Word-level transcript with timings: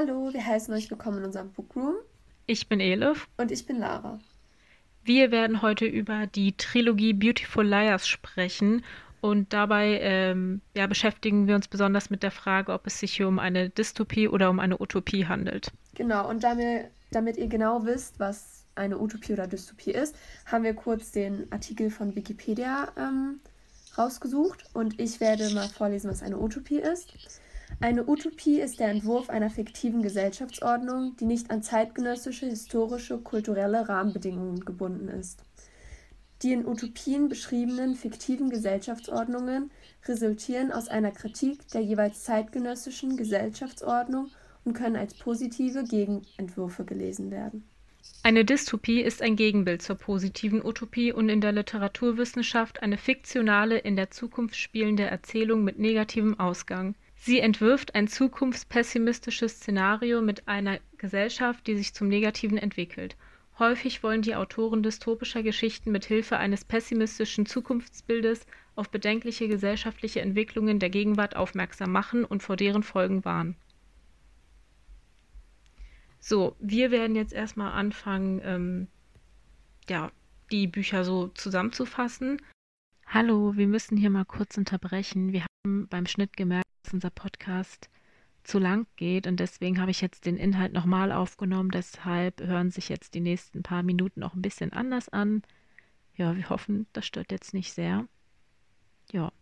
Hallo, 0.00 0.32
wir 0.32 0.46
heißen 0.46 0.72
euch 0.72 0.90
willkommen 0.90 1.18
in 1.18 1.24
unserem 1.24 1.52
Bookroom. 1.52 1.94
Ich 2.46 2.68
bin 2.68 2.80
Elif. 2.80 3.28
Und 3.36 3.50
ich 3.50 3.66
bin 3.66 3.78
Lara. 3.78 4.18
Wir 5.04 5.30
werden 5.30 5.60
heute 5.60 5.84
über 5.84 6.26
die 6.26 6.56
Trilogie 6.56 7.12
Beautiful 7.12 7.66
Liars 7.66 8.08
sprechen 8.08 8.82
und 9.20 9.52
dabei 9.52 10.00
ähm, 10.00 10.62
ja, 10.74 10.86
beschäftigen 10.86 11.48
wir 11.48 11.54
uns 11.54 11.68
besonders 11.68 12.08
mit 12.08 12.22
der 12.22 12.30
Frage, 12.30 12.72
ob 12.72 12.86
es 12.86 12.98
sich 12.98 13.12
hier 13.12 13.28
um 13.28 13.38
eine 13.38 13.68
Dystopie 13.68 14.26
oder 14.26 14.48
um 14.48 14.58
eine 14.58 14.80
Utopie 14.80 15.26
handelt. 15.26 15.70
Genau, 15.96 16.30
und 16.30 16.44
damit, 16.44 16.86
damit 17.10 17.36
ihr 17.36 17.48
genau 17.48 17.84
wisst, 17.84 18.18
was 18.18 18.64
eine 18.76 18.98
Utopie 18.98 19.34
oder 19.34 19.48
Dystopie 19.48 19.90
ist, 19.90 20.16
haben 20.46 20.64
wir 20.64 20.72
kurz 20.72 21.12
den 21.12 21.52
Artikel 21.52 21.90
von 21.90 22.16
Wikipedia 22.16 22.90
ähm, 22.96 23.40
rausgesucht 23.98 24.64
und 24.72 24.98
ich 24.98 25.20
werde 25.20 25.52
mal 25.52 25.68
vorlesen, 25.68 26.10
was 26.10 26.22
eine 26.22 26.38
Utopie 26.38 26.78
ist. 26.78 27.12
Eine 27.82 28.06
Utopie 28.06 28.60
ist 28.60 28.78
der 28.78 28.88
Entwurf 28.88 29.30
einer 29.30 29.48
fiktiven 29.48 30.02
Gesellschaftsordnung, 30.02 31.16
die 31.18 31.24
nicht 31.24 31.50
an 31.50 31.62
zeitgenössische, 31.62 32.44
historische, 32.44 33.16
kulturelle 33.16 33.88
Rahmenbedingungen 33.88 34.66
gebunden 34.66 35.08
ist. 35.08 35.42
Die 36.42 36.52
in 36.52 36.66
Utopien 36.66 37.30
beschriebenen 37.30 37.94
fiktiven 37.94 38.50
Gesellschaftsordnungen 38.50 39.70
resultieren 40.06 40.72
aus 40.72 40.88
einer 40.88 41.10
Kritik 41.10 41.66
der 41.68 41.80
jeweils 41.80 42.22
zeitgenössischen 42.22 43.16
Gesellschaftsordnung 43.16 44.28
und 44.64 44.74
können 44.74 44.96
als 44.96 45.14
positive 45.14 45.82
Gegenentwürfe 45.84 46.84
gelesen 46.84 47.30
werden. 47.30 47.64
Eine 48.22 48.44
Dystopie 48.44 49.00
ist 49.00 49.22
ein 49.22 49.36
Gegenbild 49.36 49.80
zur 49.80 49.96
positiven 49.96 50.62
Utopie 50.62 51.14
und 51.14 51.30
in 51.30 51.40
der 51.40 51.52
Literaturwissenschaft 51.52 52.82
eine 52.82 52.98
fiktionale, 52.98 53.78
in 53.78 53.96
der 53.96 54.10
Zukunft 54.10 54.56
spielende 54.56 55.04
Erzählung 55.04 55.64
mit 55.64 55.78
negativem 55.78 56.38
Ausgang. 56.38 56.94
Sie 57.22 57.40
entwirft 57.40 57.94
ein 57.94 58.08
zukunftspessimistisches 58.08 59.56
Szenario 59.56 60.22
mit 60.22 60.48
einer 60.48 60.80
Gesellschaft, 60.96 61.66
die 61.66 61.76
sich 61.76 61.92
zum 61.92 62.08
Negativen 62.08 62.56
entwickelt. 62.56 63.14
Häufig 63.58 64.02
wollen 64.02 64.22
die 64.22 64.34
Autoren 64.34 64.82
dystopischer 64.82 65.42
Geschichten 65.42 65.92
mit 65.92 66.06
Hilfe 66.06 66.38
eines 66.38 66.64
pessimistischen 66.64 67.44
Zukunftsbildes 67.44 68.46
auf 68.74 68.88
bedenkliche 68.88 69.48
gesellschaftliche 69.48 70.22
Entwicklungen 70.22 70.78
der 70.78 70.88
Gegenwart 70.88 71.36
aufmerksam 71.36 71.92
machen 71.92 72.24
und 72.24 72.42
vor 72.42 72.56
deren 72.56 72.82
Folgen 72.82 73.22
warnen. 73.22 73.54
So, 76.20 76.56
wir 76.58 76.90
werden 76.90 77.16
jetzt 77.16 77.34
erstmal 77.34 77.72
anfangen, 77.72 78.40
ähm, 78.42 78.88
ja, 79.90 80.10
die 80.50 80.66
Bücher 80.66 81.04
so 81.04 81.28
zusammenzufassen. 81.28 82.40
Hallo, 83.12 83.56
wir 83.56 83.66
müssen 83.66 83.96
hier 83.96 84.08
mal 84.08 84.24
kurz 84.24 84.56
unterbrechen. 84.56 85.32
Wir 85.32 85.42
haben 85.42 85.88
beim 85.88 86.06
Schnitt 86.06 86.36
gemerkt, 86.36 86.68
dass 86.84 86.94
unser 86.94 87.10
Podcast 87.10 87.90
zu 88.44 88.60
lang 88.60 88.86
geht 88.94 89.26
und 89.26 89.40
deswegen 89.40 89.80
habe 89.80 89.90
ich 89.90 90.00
jetzt 90.00 90.26
den 90.26 90.36
Inhalt 90.36 90.72
nochmal 90.72 91.10
aufgenommen. 91.10 91.72
Deshalb 91.72 92.40
hören 92.40 92.70
sich 92.70 92.88
jetzt 92.88 93.14
die 93.14 93.20
nächsten 93.20 93.64
paar 93.64 93.82
Minuten 93.82 94.22
auch 94.22 94.34
ein 94.34 94.42
bisschen 94.42 94.72
anders 94.72 95.08
an. 95.08 95.42
Ja, 96.14 96.36
wir 96.36 96.50
hoffen, 96.50 96.86
das 96.92 97.04
stört 97.04 97.32
jetzt 97.32 97.52
nicht 97.52 97.72
sehr. 97.72 98.06
Ja. 99.10 99.32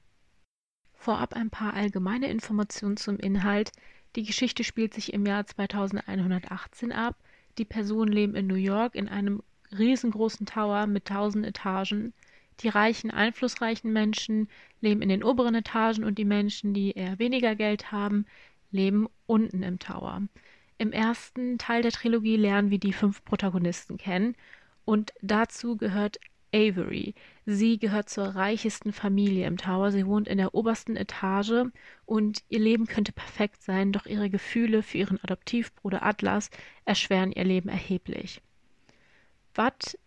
Vorab 0.94 1.34
ein 1.34 1.50
paar 1.50 1.74
allgemeine 1.74 2.30
Informationen 2.30 2.96
zum 2.96 3.18
Inhalt. 3.18 3.72
Die 4.16 4.22
Geschichte 4.22 4.64
spielt 4.64 4.94
sich 4.94 5.12
im 5.12 5.26
Jahr 5.26 5.46
2118 5.46 6.90
ab. 6.90 7.18
Die 7.58 7.66
Personen 7.66 8.12
leben 8.12 8.34
in 8.34 8.46
New 8.46 8.54
York 8.54 8.94
in 8.94 9.10
einem 9.10 9.42
riesengroßen 9.78 10.46
Tower 10.46 10.86
mit 10.86 11.04
tausend 11.04 11.44
Etagen. 11.44 12.14
Die 12.60 12.68
reichen, 12.68 13.10
einflussreichen 13.10 13.92
Menschen 13.92 14.48
leben 14.80 15.02
in 15.02 15.08
den 15.08 15.22
oberen 15.22 15.54
Etagen 15.54 16.04
und 16.04 16.18
die 16.18 16.24
Menschen, 16.24 16.74
die 16.74 16.92
eher 16.92 17.18
weniger 17.18 17.54
Geld 17.54 17.92
haben, 17.92 18.26
leben 18.70 19.08
unten 19.26 19.62
im 19.62 19.78
Tower. 19.78 20.22
Im 20.78 20.92
ersten 20.92 21.58
Teil 21.58 21.82
der 21.82 21.92
Trilogie 21.92 22.36
lernen 22.36 22.70
wir 22.70 22.78
die 22.78 22.92
fünf 22.92 23.24
Protagonisten 23.24 23.96
kennen 23.96 24.36
und 24.84 25.12
dazu 25.22 25.76
gehört 25.76 26.18
Avery. 26.54 27.14
Sie 27.46 27.78
gehört 27.78 28.08
zur 28.08 28.24
reichesten 28.24 28.92
Familie 28.92 29.46
im 29.46 29.56
Tower. 29.56 29.90
Sie 29.90 30.06
wohnt 30.06 30.28
in 30.28 30.38
der 30.38 30.54
obersten 30.54 30.96
Etage 30.96 31.66
und 32.06 32.42
ihr 32.48 32.60
Leben 32.60 32.86
könnte 32.86 33.12
perfekt 33.12 33.62
sein, 33.62 33.92
doch 33.92 34.06
ihre 34.06 34.30
Gefühle 34.30 34.82
für 34.82 34.98
ihren 34.98 35.22
Adoptivbruder 35.22 36.02
Atlas 36.02 36.50
erschweren 36.84 37.32
ihr 37.32 37.44
Leben 37.44 37.68
erheblich. 37.68 38.40
Watt 39.54 39.98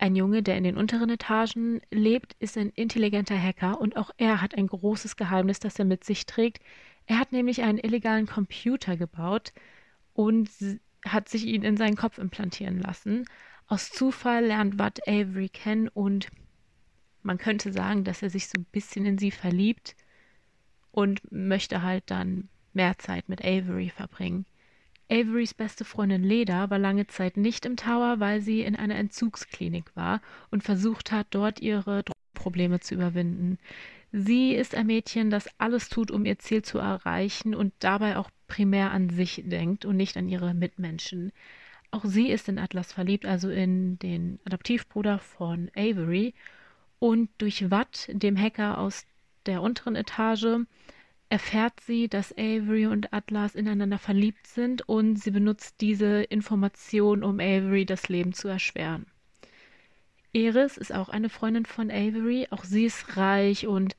ein 0.00 0.16
Junge, 0.16 0.42
der 0.42 0.56
in 0.56 0.64
den 0.64 0.76
unteren 0.76 1.10
Etagen 1.10 1.80
lebt, 1.90 2.34
ist 2.38 2.56
ein 2.56 2.70
intelligenter 2.70 3.40
Hacker 3.40 3.80
und 3.80 3.96
auch 3.96 4.10
er 4.16 4.40
hat 4.40 4.56
ein 4.56 4.66
großes 4.66 5.16
Geheimnis, 5.16 5.60
das 5.60 5.78
er 5.78 5.84
mit 5.84 6.04
sich 6.04 6.26
trägt. 6.26 6.62
Er 7.06 7.18
hat 7.18 7.32
nämlich 7.32 7.62
einen 7.62 7.78
illegalen 7.78 8.26
Computer 8.26 8.96
gebaut 8.96 9.52
und 10.14 10.48
hat 11.04 11.28
sich 11.28 11.44
ihn 11.44 11.62
in 11.62 11.76
seinen 11.76 11.96
Kopf 11.96 12.18
implantieren 12.18 12.80
lassen. 12.80 13.26
Aus 13.66 13.90
Zufall 13.90 14.46
lernt 14.46 14.78
Watt 14.78 15.06
Avery 15.06 15.48
kennen 15.48 15.88
und 15.88 16.28
man 17.22 17.38
könnte 17.38 17.72
sagen, 17.72 18.04
dass 18.04 18.22
er 18.22 18.30
sich 18.30 18.48
so 18.48 18.58
ein 18.58 18.66
bisschen 18.72 19.04
in 19.04 19.18
sie 19.18 19.30
verliebt 19.30 19.96
und 20.92 21.30
möchte 21.30 21.82
halt 21.82 22.04
dann 22.06 22.48
mehr 22.72 22.96
Zeit 22.98 23.28
mit 23.28 23.44
Avery 23.44 23.90
verbringen. 23.90 24.46
Averys 25.10 25.54
beste 25.54 25.84
Freundin 25.84 26.22
Leda 26.22 26.70
war 26.70 26.78
lange 26.78 27.08
Zeit 27.08 27.36
nicht 27.36 27.66
im 27.66 27.76
Tower, 27.76 28.20
weil 28.20 28.40
sie 28.40 28.60
in 28.60 28.76
einer 28.76 28.94
Entzugsklinik 28.94 29.96
war 29.96 30.20
und 30.50 30.62
versucht 30.62 31.10
hat, 31.10 31.26
dort 31.30 31.60
ihre 31.60 32.04
Probleme 32.32 32.78
zu 32.78 32.94
überwinden. 32.94 33.58
Sie 34.12 34.54
ist 34.54 34.74
ein 34.74 34.86
Mädchen, 34.86 35.30
das 35.30 35.48
alles 35.58 35.88
tut, 35.88 36.10
um 36.10 36.24
ihr 36.24 36.38
Ziel 36.38 36.62
zu 36.62 36.78
erreichen 36.78 37.54
und 37.54 37.72
dabei 37.80 38.16
auch 38.16 38.30
primär 38.46 38.92
an 38.92 39.10
sich 39.10 39.42
denkt 39.44 39.84
und 39.84 39.96
nicht 39.96 40.16
an 40.16 40.28
ihre 40.28 40.54
Mitmenschen. 40.54 41.32
Auch 41.90 42.04
sie 42.04 42.28
ist 42.28 42.48
in 42.48 42.58
Atlas 42.58 42.92
verliebt, 42.92 43.26
also 43.26 43.50
in 43.50 43.98
den 43.98 44.38
Adoptivbruder 44.44 45.18
von 45.18 45.70
Avery. 45.74 46.34
Und 47.00 47.30
durch 47.38 47.70
Watt, 47.70 48.08
dem 48.12 48.36
Hacker 48.36 48.78
aus 48.78 49.06
der 49.46 49.62
unteren 49.62 49.96
Etage, 49.96 50.58
erfährt 51.30 51.78
sie, 51.80 52.08
dass 52.08 52.32
Avery 52.36 52.86
und 52.86 53.12
Atlas 53.12 53.54
ineinander 53.54 53.98
verliebt 53.98 54.48
sind 54.48 54.86
und 54.88 55.16
sie 55.16 55.30
benutzt 55.30 55.76
diese 55.80 56.22
Information, 56.24 57.22
um 57.22 57.36
Avery 57.38 57.86
das 57.86 58.08
Leben 58.08 58.32
zu 58.32 58.48
erschweren. 58.48 59.06
Eris 60.32 60.76
ist 60.76 60.92
auch 60.92 61.08
eine 61.08 61.28
Freundin 61.28 61.66
von 61.66 61.90
Avery, 61.90 62.48
auch 62.50 62.64
sie 62.64 62.84
ist 62.84 63.16
reich 63.16 63.66
und 63.68 63.96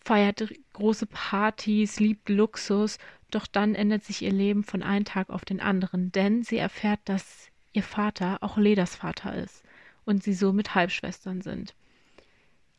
feiert 0.00 0.52
große 0.72 1.06
Partys, 1.06 2.00
liebt 2.00 2.28
Luxus, 2.30 2.98
doch 3.30 3.46
dann 3.46 3.74
ändert 3.74 4.04
sich 4.04 4.22
ihr 4.22 4.32
Leben 4.32 4.64
von 4.64 4.82
einem 4.82 5.04
Tag 5.04 5.28
auf 5.30 5.44
den 5.44 5.60
anderen, 5.60 6.10
denn 6.10 6.42
sie 6.42 6.56
erfährt, 6.56 7.00
dass 7.04 7.48
ihr 7.74 7.82
Vater 7.82 8.38
auch 8.40 8.56
Ledas 8.56 8.96
Vater 8.96 9.34
ist 9.34 9.62
und 10.04 10.22
sie 10.22 10.34
somit 10.34 10.74
Halbschwestern 10.74 11.42
sind 11.42 11.74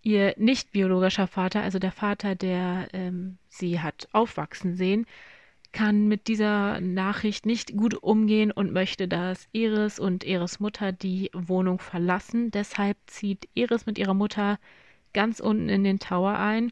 ihr 0.03 0.35
nicht 0.37 0.71
biologischer 0.71 1.27
Vater, 1.27 1.61
also 1.61 1.79
der 1.79 1.91
Vater, 1.91 2.35
der 2.35 2.87
ähm, 2.93 3.37
sie 3.49 3.79
hat 3.79 4.07
aufwachsen 4.11 4.75
sehen, 4.75 5.05
kann 5.71 6.07
mit 6.07 6.27
dieser 6.27 6.79
Nachricht 6.81 7.45
nicht 7.45 7.75
gut 7.75 7.95
umgehen 7.95 8.51
und 8.51 8.71
möchte, 8.71 9.07
dass 9.07 9.47
Iris 9.53 9.97
und 9.99 10.23
Iris 10.23 10.59
Mutter 10.59 10.91
die 10.91 11.31
Wohnung 11.33 11.79
verlassen. 11.79 12.51
Deshalb 12.51 12.97
zieht 13.07 13.49
Iris 13.55 13.87
mit 13.87 13.97
ihrer 13.97 14.13
Mutter 14.13 14.59
ganz 15.13 15.39
unten 15.39 15.69
in 15.69 15.83
den 15.83 15.99
Tower 15.99 16.37
ein 16.37 16.71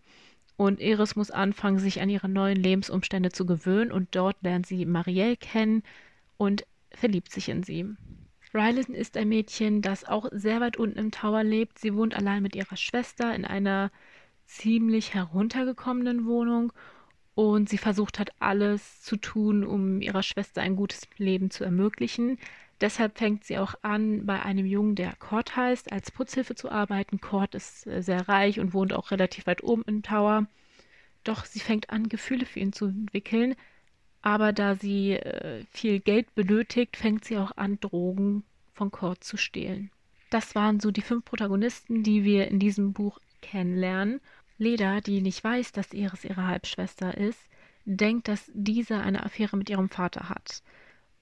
und 0.57 0.79
Iris 0.79 1.15
muss 1.15 1.31
anfangen, 1.31 1.79
sich 1.79 2.01
an 2.01 2.09
ihre 2.09 2.29
neuen 2.29 2.57
Lebensumstände 2.57 3.31
zu 3.31 3.47
gewöhnen 3.47 3.91
und 3.91 4.15
dort 4.15 4.37
lernt 4.41 4.67
sie 4.67 4.85
Marielle 4.85 5.37
kennen 5.37 5.81
und 6.37 6.65
verliebt 6.91 7.31
sich 7.31 7.49
in 7.49 7.63
sie. 7.63 7.85
Rylan 8.53 8.93
ist 8.93 9.15
ein 9.17 9.29
Mädchen, 9.29 9.81
das 9.81 10.03
auch 10.03 10.27
sehr 10.31 10.59
weit 10.59 10.77
unten 10.77 10.99
im 10.99 11.11
Tower 11.11 11.43
lebt. 11.43 11.79
Sie 11.79 11.95
wohnt 11.95 12.15
allein 12.15 12.43
mit 12.43 12.55
ihrer 12.55 12.75
Schwester 12.75 13.33
in 13.33 13.45
einer 13.45 13.91
ziemlich 14.45 15.13
heruntergekommenen 15.13 16.25
Wohnung 16.25 16.73
und 17.33 17.69
sie 17.69 17.77
versucht 17.77 18.19
hat 18.19 18.31
alles 18.39 19.01
zu 19.01 19.15
tun, 19.15 19.63
um 19.63 20.01
ihrer 20.01 20.23
Schwester 20.23 20.61
ein 20.61 20.75
gutes 20.75 21.07
Leben 21.17 21.49
zu 21.49 21.63
ermöglichen. 21.63 22.37
Deshalb 22.81 23.17
fängt 23.17 23.45
sie 23.45 23.57
auch 23.57 23.75
an, 23.83 24.25
bei 24.25 24.41
einem 24.41 24.65
Jungen, 24.65 24.95
der 24.95 25.15
Cord 25.15 25.55
heißt, 25.55 25.91
als 25.91 26.11
Putzhilfe 26.11 26.55
zu 26.55 26.69
arbeiten. 26.69 27.21
Cord 27.21 27.55
ist 27.55 27.87
äh, 27.87 28.01
sehr 28.01 28.27
reich 28.27 28.59
und 28.59 28.73
wohnt 28.73 28.93
auch 28.93 29.11
relativ 29.11 29.45
weit 29.45 29.63
oben 29.63 29.83
im 29.85 30.03
Tower. 30.03 30.47
Doch 31.23 31.45
sie 31.45 31.59
fängt 31.59 31.89
an, 31.91 32.09
Gefühle 32.09 32.45
für 32.45 32.59
ihn 32.59 32.73
zu 32.73 32.85
entwickeln, 32.87 33.55
aber 34.21 34.53
da 34.53 34.75
sie 34.75 35.13
äh, 35.13 35.63
viel 35.71 35.99
Geld 35.99 36.33
benötigt, 36.35 36.97
fängt 36.97 37.25
sie 37.25 37.37
auch 37.37 37.51
an, 37.55 37.79
Drogen 37.79 38.43
von 38.81 38.89
Kurt 38.89 39.23
zu 39.23 39.37
stehlen. 39.37 39.91
Das 40.31 40.55
waren 40.55 40.79
so 40.79 40.89
die 40.89 41.03
fünf 41.03 41.23
Protagonisten, 41.23 42.01
die 42.01 42.23
wir 42.23 42.47
in 42.47 42.57
diesem 42.57 42.93
Buch 42.93 43.19
kennenlernen. 43.39 44.21
Leda, 44.57 45.01
die 45.01 45.21
nicht 45.21 45.43
weiß, 45.43 45.71
dass 45.71 45.93
Iris 45.93 46.25
ihre 46.25 46.47
Halbschwester 46.47 47.15
ist, 47.15 47.39
denkt, 47.85 48.27
dass 48.27 48.49
diese 48.55 48.97
eine 48.97 49.23
Affäre 49.23 49.55
mit 49.55 49.69
ihrem 49.69 49.87
Vater 49.89 50.29
hat. 50.29 50.63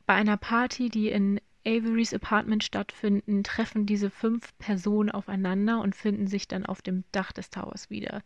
Bei 0.06 0.13
einer 0.13 0.38
Party, 0.38 0.88
die 0.88 1.09
in 1.09 1.41
Averys 1.65 2.13
Apartment 2.13 2.63
stattfinden, 2.63 3.44
treffen 3.44 3.85
diese 3.85 4.09
fünf 4.09 4.57
Personen 4.57 5.12
aufeinander 5.12 5.81
und 5.81 5.97
finden 5.97 6.27
sich 6.27 6.47
dann 6.47 6.65
auf 6.65 6.81
dem 6.81 7.03
Dach 7.12 7.33
des 7.33 7.50
Towers 7.50 7.89
wieder. 7.89 8.23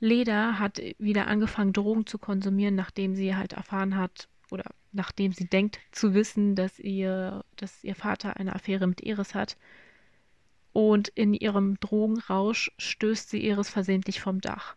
Leda 0.00 0.58
hat 0.58 0.82
wieder 0.98 1.28
angefangen, 1.28 1.72
Drogen 1.72 2.04
zu 2.04 2.18
konsumieren, 2.18 2.74
nachdem 2.74 3.14
sie 3.14 3.36
halt 3.36 3.52
erfahren 3.52 3.96
hat, 3.96 4.28
oder 4.50 4.64
nachdem 4.92 5.32
sie 5.32 5.46
denkt 5.46 5.78
zu 5.92 6.14
wissen, 6.14 6.54
dass 6.54 6.78
ihr, 6.78 7.44
dass 7.56 7.84
ihr 7.84 7.94
Vater 7.94 8.36
eine 8.36 8.54
Affäre 8.54 8.86
mit 8.86 9.02
Iris 9.02 9.34
hat. 9.34 9.56
Und 10.72 11.08
in 11.08 11.32
ihrem 11.32 11.80
Drogenrausch 11.80 12.70
stößt 12.78 13.30
sie 13.30 13.46
Iris 13.46 13.70
versehentlich 13.70 14.20
vom 14.20 14.40
Dach. 14.40 14.76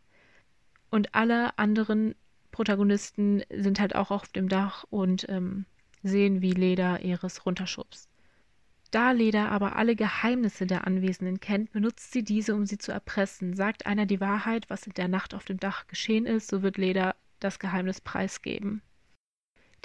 Und 0.90 1.14
alle 1.14 1.58
anderen 1.60 2.16
Protagonisten 2.52 3.44
sind 3.54 3.80
halt 3.80 3.96
auch 3.96 4.12
auf 4.12 4.28
dem 4.30 4.50
Dach 4.50 4.86
und 4.90 5.28
ähm, 5.30 5.66
sehen, 6.04 6.42
wie 6.42 6.52
Leda 6.52 6.98
Iris 6.98 7.46
runterschubst. 7.46 8.10
Da 8.92 9.12
Leda 9.12 9.50
aber 9.50 9.76
alle 9.76 9.96
Geheimnisse 9.96 10.66
der 10.66 10.88
Anwesenden 10.88 11.40
kennt, 11.40 11.72
benutzt 11.72 12.12
sie 12.12 12.24
diese, 12.24 12.56
um 12.56 12.66
sie 12.66 12.80
zu 12.80 12.92
erpressen. 12.92 13.54
Sagt 13.54 13.86
einer 13.86 14.08
die 14.08 14.20
Wahrheit, 14.20 14.70
was 14.70 14.88
in 14.88 14.94
der 14.94 15.08
Nacht 15.08 15.36
auf 15.36 15.46
dem 15.46 15.60
Dach 15.60 15.86
geschehen 15.88 16.26
ist, 16.26 16.50
so 16.50 16.64
wird 16.64 16.78
Leda 16.78 17.16
das 17.40 17.60
Geheimnis 17.60 18.02
preisgeben. 18.02 18.82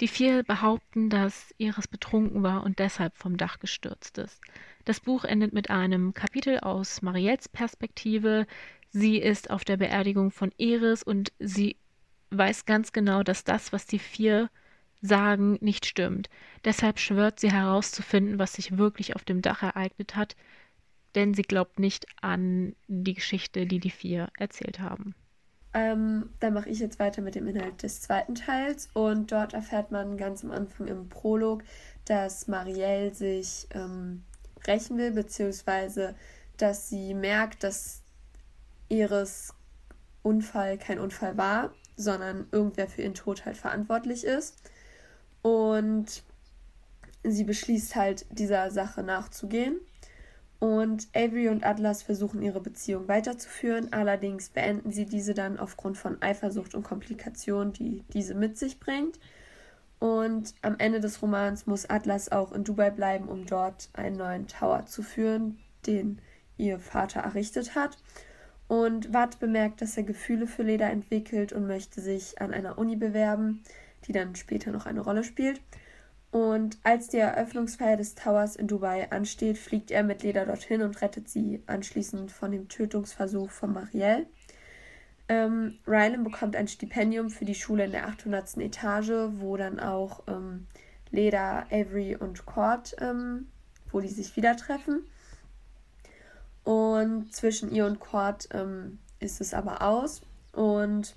Die 0.01 0.07
vier 0.07 0.43
behaupten, 0.43 1.09
dass 1.09 1.53
Iris 1.57 1.87
betrunken 1.87 2.43
war 2.43 2.63
und 2.63 2.79
deshalb 2.79 3.15
vom 3.15 3.37
Dach 3.37 3.59
gestürzt 3.59 4.17
ist. 4.17 4.41
Das 4.83 4.99
Buch 4.99 5.23
endet 5.23 5.53
mit 5.53 5.69
einem 5.69 6.13
Kapitel 6.13 6.59
aus 6.59 7.01
Marielles 7.01 7.47
Perspektive. 7.47 8.45
Sie 8.89 9.17
ist 9.17 9.49
auf 9.49 9.63
der 9.63 9.77
Beerdigung 9.77 10.31
von 10.31 10.51
Iris 10.57 11.01
und 11.01 11.31
sie 11.39 11.77
weiß 12.31 12.65
ganz 12.65 12.91
genau, 12.91 13.23
dass 13.23 13.43
das, 13.45 13.71
was 13.71 13.85
die 13.85 13.99
vier 13.99 14.49
sagen, 15.01 15.57
nicht 15.61 15.85
stimmt. 15.85 16.29
Deshalb 16.65 16.99
schwört 16.99 17.39
sie 17.39 17.51
herauszufinden, 17.51 18.39
was 18.39 18.53
sich 18.53 18.77
wirklich 18.77 19.15
auf 19.15 19.23
dem 19.23 19.41
Dach 19.41 19.63
ereignet 19.63 20.15
hat, 20.15 20.35
denn 21.13 21.33
sie 21.33 21.43
glaubt 21.43 21.79
nicht 21.79 22.05
an 22.21 22.75
die 22.87 23.13
Geschichte, 23.13 23.65
die 23.65 23.79
die 23.79 23.91
vier 23.91 24.29
erzählt 24.37 24.79
haben. 24.79 25.15
Ähm, 25.75 26.29
dann 26.39 26.53
mache 26.53 26.69
ich 26.69 26.79
jetzt 26.79 26.99
weiter 26.99 27.21
mit 27.21 27.35
dem 27.35 27.47
Inhalt 27.47 27.83
des 27.83 27.99
zweiten 27.99 28.33
Teils 28.33 28.87
und 28.93 29.33
dort 29.33 29.53
erfährt 29.53 29.91
man 29.91 30.15
ganz 30.15 30.41
am 30.45 30.51
Anfang 30.51 30.87
im 30.87 31.09
Prolog, 31.09 31.63
dass 32.05 32.47
Marielle 32.47 33.13
sich 33.13 33.67
ähm, 33.71 34.23
rächen 34.65 34.97
will, 34.97 35.11
beziehungsweise 35.11 36.15
dass 36.55 36.87
sie 36.87 37.13
merkt, 37.13 37.65
dass 37.65 38.01
Iris 38.87 39.53
Unfall 40.23 40.77
kein 40.77 40.97
Unfall 40.97 41.35
war, 41.35 41.73
sondern 41.97 42.47
irgendwer 42.53 42.87
für 42.87 43.01
ihren 43.01 43.13
Tod 43.13 43.45
halt 43.45 43.57
verantwortlich 43.57 44.23
ist. 44.23 44.55
Und 45.41 46.23
sie 47.23 47.43
beschließt 47.43 47.97
halt, 47.97 48.25
dieser 48.31 48.71
Sache 48.71 49.03
nachzugehen. 49.03 49.81
Und 50.59 51.07
Avery 51.13 51.49
und 51.49 51.65
Atlas 51.65 52.01
versuchen 52.01 52.41
ihre 52.41 52.61
Beziehung 52.61 53.07
weiterzuführen, 53.07 53.91
allerdings 53.91 54.49
beenden 54.49 54.91
sie 54.91 55.05
diese 55.05 55.33
dann 55.33 55.59
aufgrund 55.59 55.97
von 55.97 56.21
Eifersucht 56.21 56.75
und 56.75 56.83
Komplikationen, 56.83 57.73
die 57.73 58.03
diese 58.13 58.33
mit 58.35 58.57
sich 58.57 58.79
bringt. 58.79 59.19
Und 59.99 60.53
am 60.61 60.75
Ende 60.77 60.99
des 60.99 61.21
Romans 61.21 61.67
muss 61.67 61.89
Atlas 61.89 62.31
auch 62.31 62.51
in 62.51 62.63
Dubai 62.63 62.89
bleiben, 62.89 63.27
um 63.27 63.45
dort 63.45 63.89
einen 63.93 64.17
neuen 64.17 64.47
Tower 64.47 64.85
zu 64.85 65.03
führen, 65.03 65.59
den 65.87 66.19
ihr 66.57 66.79
Vater 66.79 67.21
errichtet 67.21 67.75
hat. 67.75 67.97
Und 68.67 69.13
Watt 69.13 69.39
bemerkt, 69.39 69.81
dass 69.81 69.97
er 69.97 70.03
Gefühle 70.03 70.47
für 70.47 70.63
Leda 70.63 70.87
entwickelt 70.89 71.53
und 71.53 71.67
möchte 71.67 72.01
sich 72.01 72.41
an 72.41 72.53
einer 72.53 72.77
Uni 72.77 72.95
bewerben 72.95 73.61
die 74.07 74.11
dann 74.11 74.35
später 74.35 74.71
noch 74.71 74.85
eine 74.85 75.01
Rolle 75.01 75.23
spielt. 75.23 75.61
Und 76.35 76.79
als 76.83 77.07
die 77.07 77.19
Eröffnungsfeier 77.19 77.95
des 77.95 78.13
Towers 78.13 78.57
in 78.57 78.67
Dubai 78.67 79.09
ansteht, 79.09 79.57
fliegt 79.57 79.89
er 79.89 80.03
mit 80.03 80.21
Leda 80.21 80.43
dorthin 80.43 80.81
und 80.81 81.01
rettet 81.01 81.29
sie 81.29 81.63
anschließend 81.65 82.29
von 82.29 82.51
dem 82.51 82.67
Tötungsversuch 82.67 83.49
von 83.49 83.71
Marielle. 83.71 84.25
Ähm, 85.29 85.77
Rylan 85.87 86.25
bekommt 86.25 86.57
ein 86.57 86.67
Stipendium 86.67 87.29
für 87.29 87.45
die 87.45 87.55
Schule 87.55 87.85
in 87.85 87.91
der 87.93 88.09
800. 88.09 88.57
Etage, 88.57 89.29
wo 89.37 89.55
dann 89.55 89.79
auch 89.79 90.23
ähm, 90.27 90.67
Leda, 91.09 91.67
Avery 91.71 92.17
und 92.17 92.45
Cord, 92.45 92.97
ähm, 92.99 93.47
wo 93.93 94.01
die 94.01 94.09
sich 94.09 94.35
wieder 94.35 94.57
treffen. 94.57 95.05
Und 96.65 97.33
zwischen 97.33 97.71
ihr 97.71 97.85
und 97.85 98.01
Cord 98.01 98.49
ähm, 98.51 98.99
ist 99.21 99.39
es 99.39 99.53
aber 99.53 99.81
aus. 99.81 100.21
Und 100.51 101.15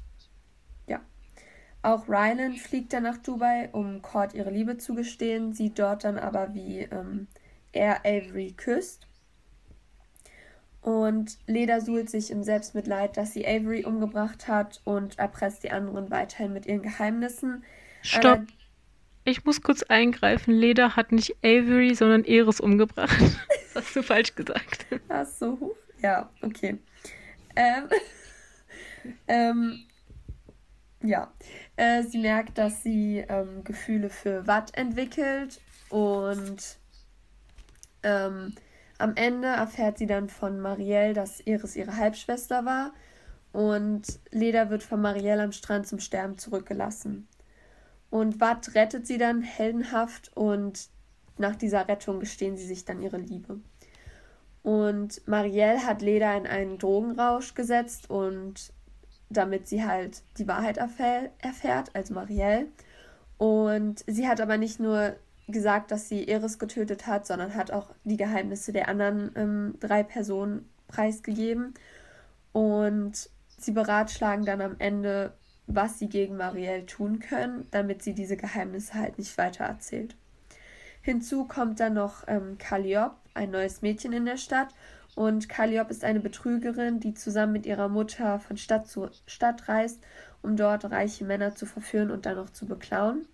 auch 1.82 2.08
Rylan 2.08 2.56
fliegt 2.56 2.92
dann 2.92 3.04
nach 3.04 3.18
Dubai, 3.18 3.68
um 3.72 4.02
Cord 4.02 4.34
ihre 4.34 4.50
Liebe 4.50 4.78
zu 4.78 4.94
gestehen, 4.94 5.52
sieht 5.52 5.78
dort 5.78 6.04
dann 6.04 6.18
aber, 6.18 6.54
wie 6.54 6.80
ähm, 6.80 7.28
er 7.72 8.00
Avery 8.00 8.52
küsst. 8.56 9.06
Und 10.80 11.38
Leda 11.46 11.80
suhlt 11.80 12.08
sich 12.08 12.30
im 12.30 12.42
Selbstmitleid, 12.42 13.16
dass 13.16 13.32
sie 13.32 13.46
Avery 13.46 13.84
umgebracht 13.84 14.48
hat 14.48 14.80
und 14.84 15.18
erpresst 15.18 15.64
die 15.64 15.70
anderen 15.70 16.10
weiterhin 16.10 16.52
mit 16.52 16.66
ihren 16.66 16.82
Geheimnissen. 16.82 17.64
Stopp. 18.02 18.40
Äh, 18.40 18.46
ich 19.24 19.44
muss 19.44 19.60
kurz 19.60 19.82
eingreifen. 19.82 20.54
Leda 20.54 20.96
hat 20.96 21.12
nicht 21.12 21.36
Avery, 21.44 21.94
sondern 21.94 22.24
Eris 22.24 22.60
umgebracht. 22.60 23.18
Das 23.74 23.84
hast 23.84 23.96
du 23.96 24.02
falsch 24.02 24.34
gesagt. 24.34 24.86
Ach 25.08 25.26
so. 25.26 25.76
Ja, 26.02 26.30
okay. 26.42 26.78
Ähm, 27.54 27.88
ähm, 29.28 29.87
ja. 31.02 31.32
Äh, 31.76 32.02
sie 32.02 32.18
merkt, 32.18 32.58
dass 32.58 32.82
sie 32.82 33.24
ähm, 33.28 33.64
Gefühle 33.64 34.10
für 34.10 34.46
Watt 34.46 34.76
entwickelt 34.76 35.60
und 35.90 36.78
ähm, 38.02 38.54
am 38.98 39.14
Ende 39.14 39.48
erfährt 39.48 39.98
sie 39.98 40.06
dann 40.06 40.28
von 40.28 40.60
Marielle, 40.60 41.14
dass 41.14 41.40
Iris 41.40 41.76
ihre 41.76 41.96
Halbschwester 41.96 42.64
war 42.64 42.92
und 43.52 44.18
Leda 44.30 44.70
wird 44.70 44.82
von 44.82 45.00
Marielle 45.00 45.42
am 45.42 45.52
Strand 45.52 45.86
zum 45.86 46.00
Sterben 46.00 46.36
zurückgelassen. 46.36 47.28
Und 48.10 48.40
Watt 48.40 48.74
rettet 48.74 49.06
sie 49.06 49.18
dann 49.18 49.42
heldenhaft 49.42 50.30
und 50.36 50.88
nach 51.36 51.56
dieser 51.56 51.86
Rettung 51.86 52.20
gestehen 52.20 52.56
sie 52.56 52.66
sich 52.66 52.84
dann 52.84 53.02
ihre 53.02 53.18
Liebe. 53.18 53.60
Und 54.62 55.26
Marielle 55.28 55.84
hat 55.86 56.02
Leda 56.02 56.36
in 56.36 56.46
einen 56.46 56.78
Drogenrausch 56.78 57.54
gesetzt 57.54 58.10
und 58.10 58.72
damit 59.30 59.68
sie 59.68 59.84
halt 59.84 60.22
die 60.38 60.48
Wahrheit 60.48 60.78
erfährt, 60.78 61.94
als 61.94 62.10
Marielle. 62.10 62.66
Und 63.36 64.04
sie 64.06 64.26
hat 64.26 64.40
aber 64.40 64.56
nicht 64.56 64.80
nur 64.80 65.16
gesagt, 65.46 65.90
dass 65.90 66.08
sie 66.08 66.24
Iris 66.24 66.58
getötet 66.58 67.06
hat, 67.06 67.26
sondern 67.26 67.54
hat 67.54 67.70
auch 67.70 67.90
die 68.04 68.16
Geheimnisse 68.16 68.72
der 68.72 68.88
anderen 68.88 69.30
ähm, 69.36 69.74
drei 69.80 70.02
Personen 70.02 70.68
preisgegeben. 70.88 71.74
Und 72.52 73.30
sie 73.56 73.72
beratschlagen 73.72 74.44
dann 74.44 74.60
am 74.60 74.76
Ende, 74.78 75.34
was 75.66 75.98
sie 75.98 76.08
gegen 76.08 76.36
Marielle 76.36 76.86
tun 76.86 77.18
können, 77.18 77.66
damit 77.70 78.02
sie 78.02 78.14
diese 78.14 78.36
Geheimnisse 78.36 78.94
halt 78.94 79.18
nicht 79.18 79.36
weiter 79.38 79.64
erzählt. 79.64 80.16
Hinzu 81.02 81.44
kommt 81.44 81.80
dann 81.80 81.94
noch 81.94 82.24
ähm, 82.26 82.58
Calliope, 82.58 83.16
ein 83.34 83.50
neues 83.50 83.82
Mädchen 83.82 84.12
in 84.12 84.24
der 84.24 84.36
Stadt, 84.36 84.74
und 85.18 85.48
Calliope 85.48 85.90
ist 85.90 86.04
eine 86.04 86.20
Betrügerin, 86.20 87.00
die 87.00 87.12
zusammen 87.12 87.52
mit 87.52 87.66
ihrer 87.66 87.88
Mutter 87.88 88.38
von 88.38 88.56
Stadt 88.56 88.86
zu 88.86 89.10
Stadt 89.26 89.68
reist, 89.68 90.00
um 90.42 90.56
dort 90.56 90.84
reiche 90.92 91.24
Männer 91.24 91.56
zu 91.56 91.66
verführen 91.66 92.12
und 92.12 92.24
dann 92.24 92.36
noch 92.36 92.50
zu 92.50 92.66
beklauen. 92.66 93.26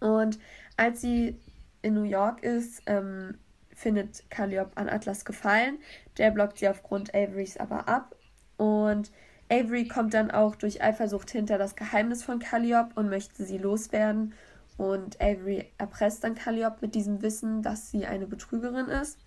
Und 0.00 0.40
als 0.76 1.00
sie 1.00 1.38
in 1.82 1.94
New 1.94 2.02
York 2.02 2.42
ist, 2.42 2.82
ähm, 2.86 3.38
findet 3.72 4.28
Calliope 4.30 4.76
an 4.76 4.88
Atlas 4.88 5.24
gefallen. 5.24 5.78
Der 6.18 6.32
blockt 6.32 6.58
sie 6.58 6.68
aufgrund 6.68 7.14
Averys 7.14 7.56
aber 7.56 7.88
ab. 7.88 8.16
Und 8.56 9.12
Avery 9.48 9.86
kommt 9.86 10.12
dann 10.12 10.32
auch 10.32 10.56
durch 10.56 10.82
Eifersucht 10.82 11.30
hinter 11.30 11.56
das 11.56 11.76
Geheimnis 11.76 12.24
von 12.24 12.40
Calliope 12.40 12.90
und 12.96 13.08
möchte 13.08 13.44
sie 13.44 13.58
loswerden. 13.58 14.34
Und 14.76 15.20
Avery 15.20 15.70
erpresst 15.78 16.24
dann 16.24 16.34
Calliope 16.34 16.78
mit 16.80 16.96
diesem 16.96 17.22
Wissen, 17.22 17.62
dass 17.62 17.92
sie 17.92 18.06
eine 18.06 18.26
Betrügerin 18.26 18.86
ist. 18.86 19.20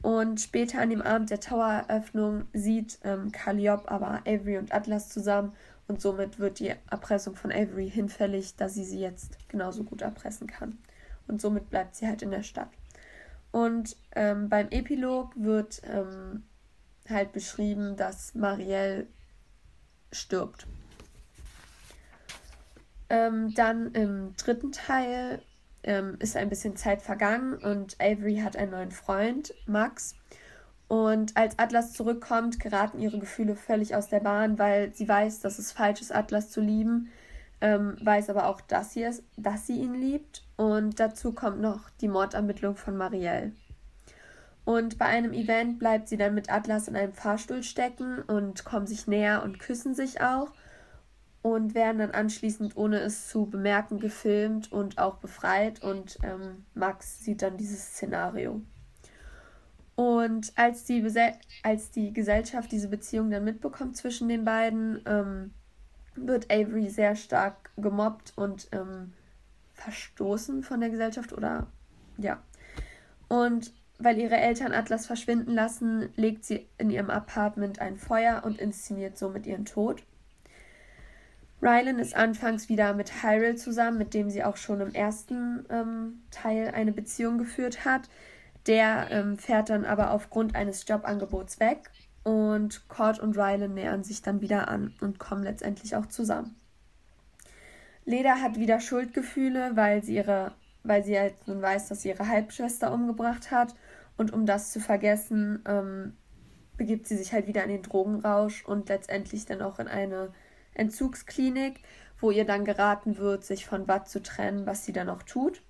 Und 0.00 0.40
später 0.40 0.80
an 0.80 0.90
dem 0.90 1.02
Abend 1.02 1.30
der 1.30 1.40
Towereröffnung 1.40 2.46
sieht 2.52 2.98
ähm, 3.02 3.32
Calliope 3.32 3.90
aber 3.90 4.20
Avery 4.26 4.58
und 4.58 4.72
Atlas 4.72 5.08
zusammen 5.08 5.52
und 5.88 6.00
somit 6.00 6.38
wird 6.38 6.60
die 6.60 6.74
Erpressung 6.90 7.34
von 7.34 7.50
Avery 7.50 7.90
hinfällig, 7.90 8.56
da 8.56 8.68
sie 8.68 8.84
sie 8.84 9.00
jetzt 9.00 9.38
genauso 9.48 9.84
gut 9.84 10.02
erpressen 10.02 10.46
kann. 10.46 10.78
Und 11.26 11.40
somit 11.40 11.70
bleibt 11.70 11.96
sie 11.96 12.06
halt 12.06 12.22
in 12.22 12.30
der 12.30 12.42
Stadt. 12.42 12.70
Und 13.50 13.96
ähm, 14.14 14.48
beim 14.48 14.68
Epilog 14.70 15.32
wird 15.34 15.80
ähm, 15.84 16.44
halt 17.08 17.32
beschrieben, 17.32 17.96
dass 17.96 18.34
Marielle 18.34 19.06
stirbt. 20.12 20.66
Ähm, 23.08 23.54
dann 23.54 23.92
im 23.92 24.36
dritten 24.36 24.72
Teil 24.72 25.40
ähm, 25.88 26.16
ist 26.20 26.36
ein 26.36 26.50
bisschen 26.50 26.76
Zeit 26.76 27.00
vergangen 27.00 27.54
und 27.54 27.96
Avery 27.98 28.36
hat 28.36 28.56
einen 28.56 28.72
neuen 28.72 28.90
Freund, 28.92 29.54
Max. 29.66 30.14
Und 30.86 31.36
als 31.36 31.58
Atlas 31.58 31.94
zurückkommt, 31.94 32.60
geraten 32.60 32.98
ihre 32.98 33.18
Gefühle 33.18 33.56
völlig 33.56 33.94
aus 33.94 34.08
der 34.08 34.20
Bahn, 34.20 34.58
weil 34.58 34.94
sie 34.94 35.08
weiß, 35.08 35.40
dass 35.40 35.58
es 35.58 35.72
falsch 35.72 36.00
ist, 36.02 36.14
Atlas 36.14 36.50
zu 36.50 36.60
lieben, 36.60 37.08
ähm, 37.60 37.96
weiß 38.02 38.30
aber 38.30 38.46
auch, 38.46 38.60
dass 38.60 38.92
sie, 38.92 39.02
es, 39.02 39.22
dass 39.36 39.66
sie 39.66 39.80
ihn 39.80 39.94
liebt. 39.94 40.44
Und 40.56 41.00
dazu 41.00 41.32
kommt 41.32 41.60
noch 41.60 41.90
die 42.00 42.08
Mordermittlung 42.08 42.76
von 42.76 42.96
Marielle. 42.96 43.52
Und 44.64 44.98
bei 44.98 45.06
einem 45.06 45.32
Event 45.32 45.78
bleibt 45.78 46.08
sie 46.08 46.18
dann 46.18 46.34
mit 46.34 46.52
Atlas 46.52 46.88
in 46.88 46.96
einem 46.96 47.14
Fahrstuhl 47.14 47.62
stecken 47.62 48.20
und 48.20 48.66
kommen 48.66 48.86
sich 48.86 49.06
näher 49.06 49.42
und 49.42 49.58
küssen 49.58 49.94
sich 49.94 50.20
auch. 50.20 50.52
Und 51.42 51.74
werden 51.74 51.98
dann 51.98 52.10
anschließend, 52.10 52.76
ohne 52.76 53.00
es 53.00 53.28
zu 53.28 53.46
bemerken, 53.46 54.00
gefilmt 54.00 54.72
und 54.72 54.98
auch 54.98 55.16
befreit. 55.16 55.82
Und 55.82 56.18
ähm, 56.22 56.64
Max 56.74 57.24
sieht 57.24 57.42
dann 57.42 57.56
dieses 57.56 57.92
Szenario. 57.92 58.60
Und 59.94 60.52
als 60.56 60.84
die, 60.84 61.04
als 61.62 61.90
die 61.90 62.12
Gesellschaft 62.12 62.70
diese 62.70 62.88
Beziehung 62.88 63.30
dann 63.30 63.44
mitbekommt 63.44 63.96
zwischen 63.96 64.28
den 64.28 64.44
beiden, 64.44 65.02
ähm, 65.06 65.50
wird 66.14 66.50
Avery 66.52 66.88
sehr 66.88 67.16
stark 67.16 67.70
gemobbt 67.76 68.32
und 68.36 68.68
ähm, 68.72 69.12
verstoßen 69.74 70.62
von 70.62 70.80
der 70.80 70.90
Gesellschaft 70.90 71.32
oder 71.32 71.66
ja. 72.16 72.42
Und 73.28 73.72
weil 73.98 74.18
ihre 74.18 74.36
Eltern 74.36 74.72
Atlas 74.72 75.06
verschwinden 75.06 75.52
lassen, 75.52 76.10
legt 76.14 76.44
sie 76.44 76.68
in 76.78 76.90
ihrem 76.90 77.10
Apartment 77.10 77.80
ein 77.80 77.96
Feuer 77.96 78.42
und 78.44 78.58
inszeniert 78.58 79.18
somit 79.18 79.46
ihren 79.46 79.64
Tod. 79.64 80.04
Rylan 81.60 81.98
ist 81.98 82.14
anfangs 82.14 82.68
wieder 82.68 82.94
mit 82.94 83.22
Hyrule 83.22 83.56
zusammen, 83.56 83.98
mit 83.98 84.14
dem 84.14 84.30
sie 84.30 84.44
auch 84.44 84.56
schon 84.56 84.80
im 84.80 84.94
ersten 84.94 85.66
ähm, 85.70 86.22
Teil 86.30 86.70
eine 86.74 86.92
Beziehung 86.92 87.38
geführt 87.38 87.84
hat. 87.84 88.08
Der 88.66 89.08
ähm, 89.10 89.38
fährt 89.38 89.70
dann 89.70 89.84
aber 89.84 90.12
aufgrund 90.12 90.54
eines 90.54 90.86
Jobangebots 90.86 91.58
weg 91.58 91.90
und 92.22 92.86
Cord 92.88 93.18
und 93.18 93.36
Rylan 93.36 93.74
nähern 93.74 94.04
sich 94.04 94.22
dann 94.22 94.40
wieder 94.40 94.68
an 94.68 94.94
und 95.00 95.18
kommen 95.18 95.42
letztendlich 95.42 95.96
auch 95.96 96.06
zusammen. 96.06 96.54
Leda 98.04 98.36
hat 98.36 98.56
wieder 98.56 98.80
Schuldgefühle, 98.80 99.72
weil 99.74 100.02
sie 100.02 100.14
ihre, 100.16 100.52
weil 100.82 101.04
sie 101.04 101.18
halt 101.18 101.34
nun 101.46 101.60
weiß, 101.60 101.88
dass 101.88 102.02
sie 102.02 102.08
ihre 102.08 102.28
Halbschwester 102.28 102.92
umgebracht 102.92 103.50
hat. 103.50 103.74
Und 104.16 104.32
um 104.32 104.46
das 104.46 104.72
zu 104.72 104.80
vergessen, 104.80 105.62
ähm, 105.66 106.16
begibt 106.76 107.06
sie 107.06 107.16
sich 107.16 107.32
halt 107.32 107.46
wieder 107.46 107.64
in 107.64 107.70
den 107.70 107.82
Drogenrausch 107.82 108.64
und 108.64 108.88
letztendlich 108.88 109.46
dann 109.46 109.62
auch 109.62 109.78
in 109.78 109.88
eine 109.88 110.30
Entzugsklinik, 110.78 111.80
wo 112.20 112.30
ihr 112.30 112.44
dann 112.44 112.64
geraten 112.64 113.18
wird, 113.18 113.44
sich 113.44 113.66
von 113.66 113.88
Watt 113.88 114.08
zu 114.08 114.22
trennen, 114.22 114.66
was 114.66 114.84
sie 114.84 114.92
dann 114.92 115.08
auch 115.08 115.22
tut. 115.22 115.62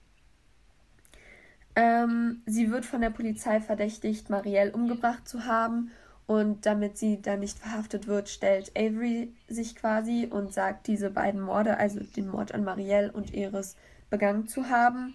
Ähm, 1.77 2.43
sie 2.47 2.71
wird 2.71 2.85
von 2.85 3.01
der 3.01 3.11
Polizei 3.11 3.61
verdächtigt, 3.61 4.31
Marielle 4.31 4.73
umgebracht 4.73 5.29
zu 5.29 5.45
haben. 5.45 5.91
Und 6.27 6.67
damit 6.67 6.99
sie 6.99 7.23
dann 7.23 7.41
nicht 7.41 7.59
verhaftet 7.59 8.07
wird, 8.07 8.29
stellt 8.29 8.77
Avery 8.77 9.33
sich 9.49 9.77
quasi 9.77 10.27
und 10.31 10.53
sagt, 10.53 10.87
diese 10.87 11.11
beiden 11.11 11.41
Morde, 11.41 11.79
also 11.79 12.01
den 12.01 12.29
Mord 12.29 12.53
an 12.53 12.65
Marielle 12.65 13.13
und 13.13 13.33
Eris, 13.33 13.77
begangen 14.11 14.47
zu 14.47 14.69
haben, 14.69 15.15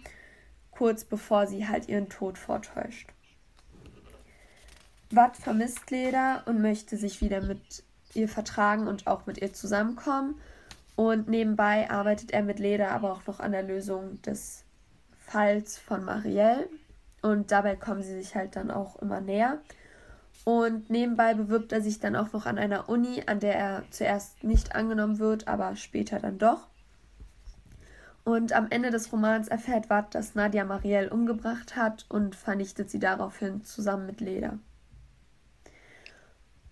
kurz 0.72 1.04
bevor 1.04 1.46
sie 1.46 1.68
halt 1.68 1.88
ihren 1.88 2.08
Tod 2.08 2.36
vortäuscht. 2.36 3.10
Watt 5.10 5.36
vermisst 5.36 5.90
Leda 5.90 6.42
und 6.46 6.60
möchte 6.60 6.96
sich 6.96 7.20
wieder 7.20 7.40
mit 7.40 7.84
ihr 8.16 8.28
vertragen 8.28 8.86
und 8.86 9.06
auch 9.06 9.26
mit 9.26 9.38
ihr 9.38 9.52
zusammenkommen. 9.52 10.40
Und 10.96 11.28
nebenbei 11.28 11.90
arbeitet 11.90 12.32
er 12.32 12.42
mit 12.42 12.58
Leda 12.58 12.88
aber 12.90 13.12
auch 13.12 13.26
noch 13.26 13.40
an 13.40 13.52
der 13.52 13.62
Lösung 13.62 14.20
des 14.22 14.64
Falls 15.18 15.78
von 15.78 16.04
Marielle. 16.04 16.68
Und 17.22 17.50
dabei 17.50 17.74
kommen 17.76 18.02
sie 18.02 18.14
sich 18.14 18.34
halt 18.34 18.56
dann 18.56 18.70
auch 18.70 18.96
immer 18.96 19.20
näher. 19.20 19.58
Und 20.44 20.90
nebenbei 20.90 21.34
bewirbt 21.34 21.72
er 21.72 21.80
sich 21.80 22.00
dann 22.00 22.16
auch 22.16 22.32
noch 22.32 22.44
an 22.44 22.58
einer 22.58 22.88
Uni, 22.88 23.22
an 23.26 23.40
der 23.40 23.56
er 23.56 23.84
zuerst 23.90 24.44
nicht 24.44 24.74
angenommen 24.74 25.18
wird, 25.18 25.48
aber 25.48 25.74
später 25.74 26.18
dann 26.18 26.38
doch. 26.38 26.68
Und 28.24 28.52
am 28.52 28.68
Ende 28.70 28.90
des 28.90 29.12
Romans 29.12 29.48
erfährt 29.48 29.90
Watt, 29.90 30.14
dass 30.14 30.34
Nadia 30.34 30.64
Marielle 30.64 31.10
umgebracht 31.10 31.76
hat 31.76 32.06
und 32.08 32.34
vernichtet 32.34 32.90
sie 32.90 32.98
daraufhin 32.98 33.64
zusammen 33.64 34.06
mit 34.06 34.20
Leda. 34.20 34.58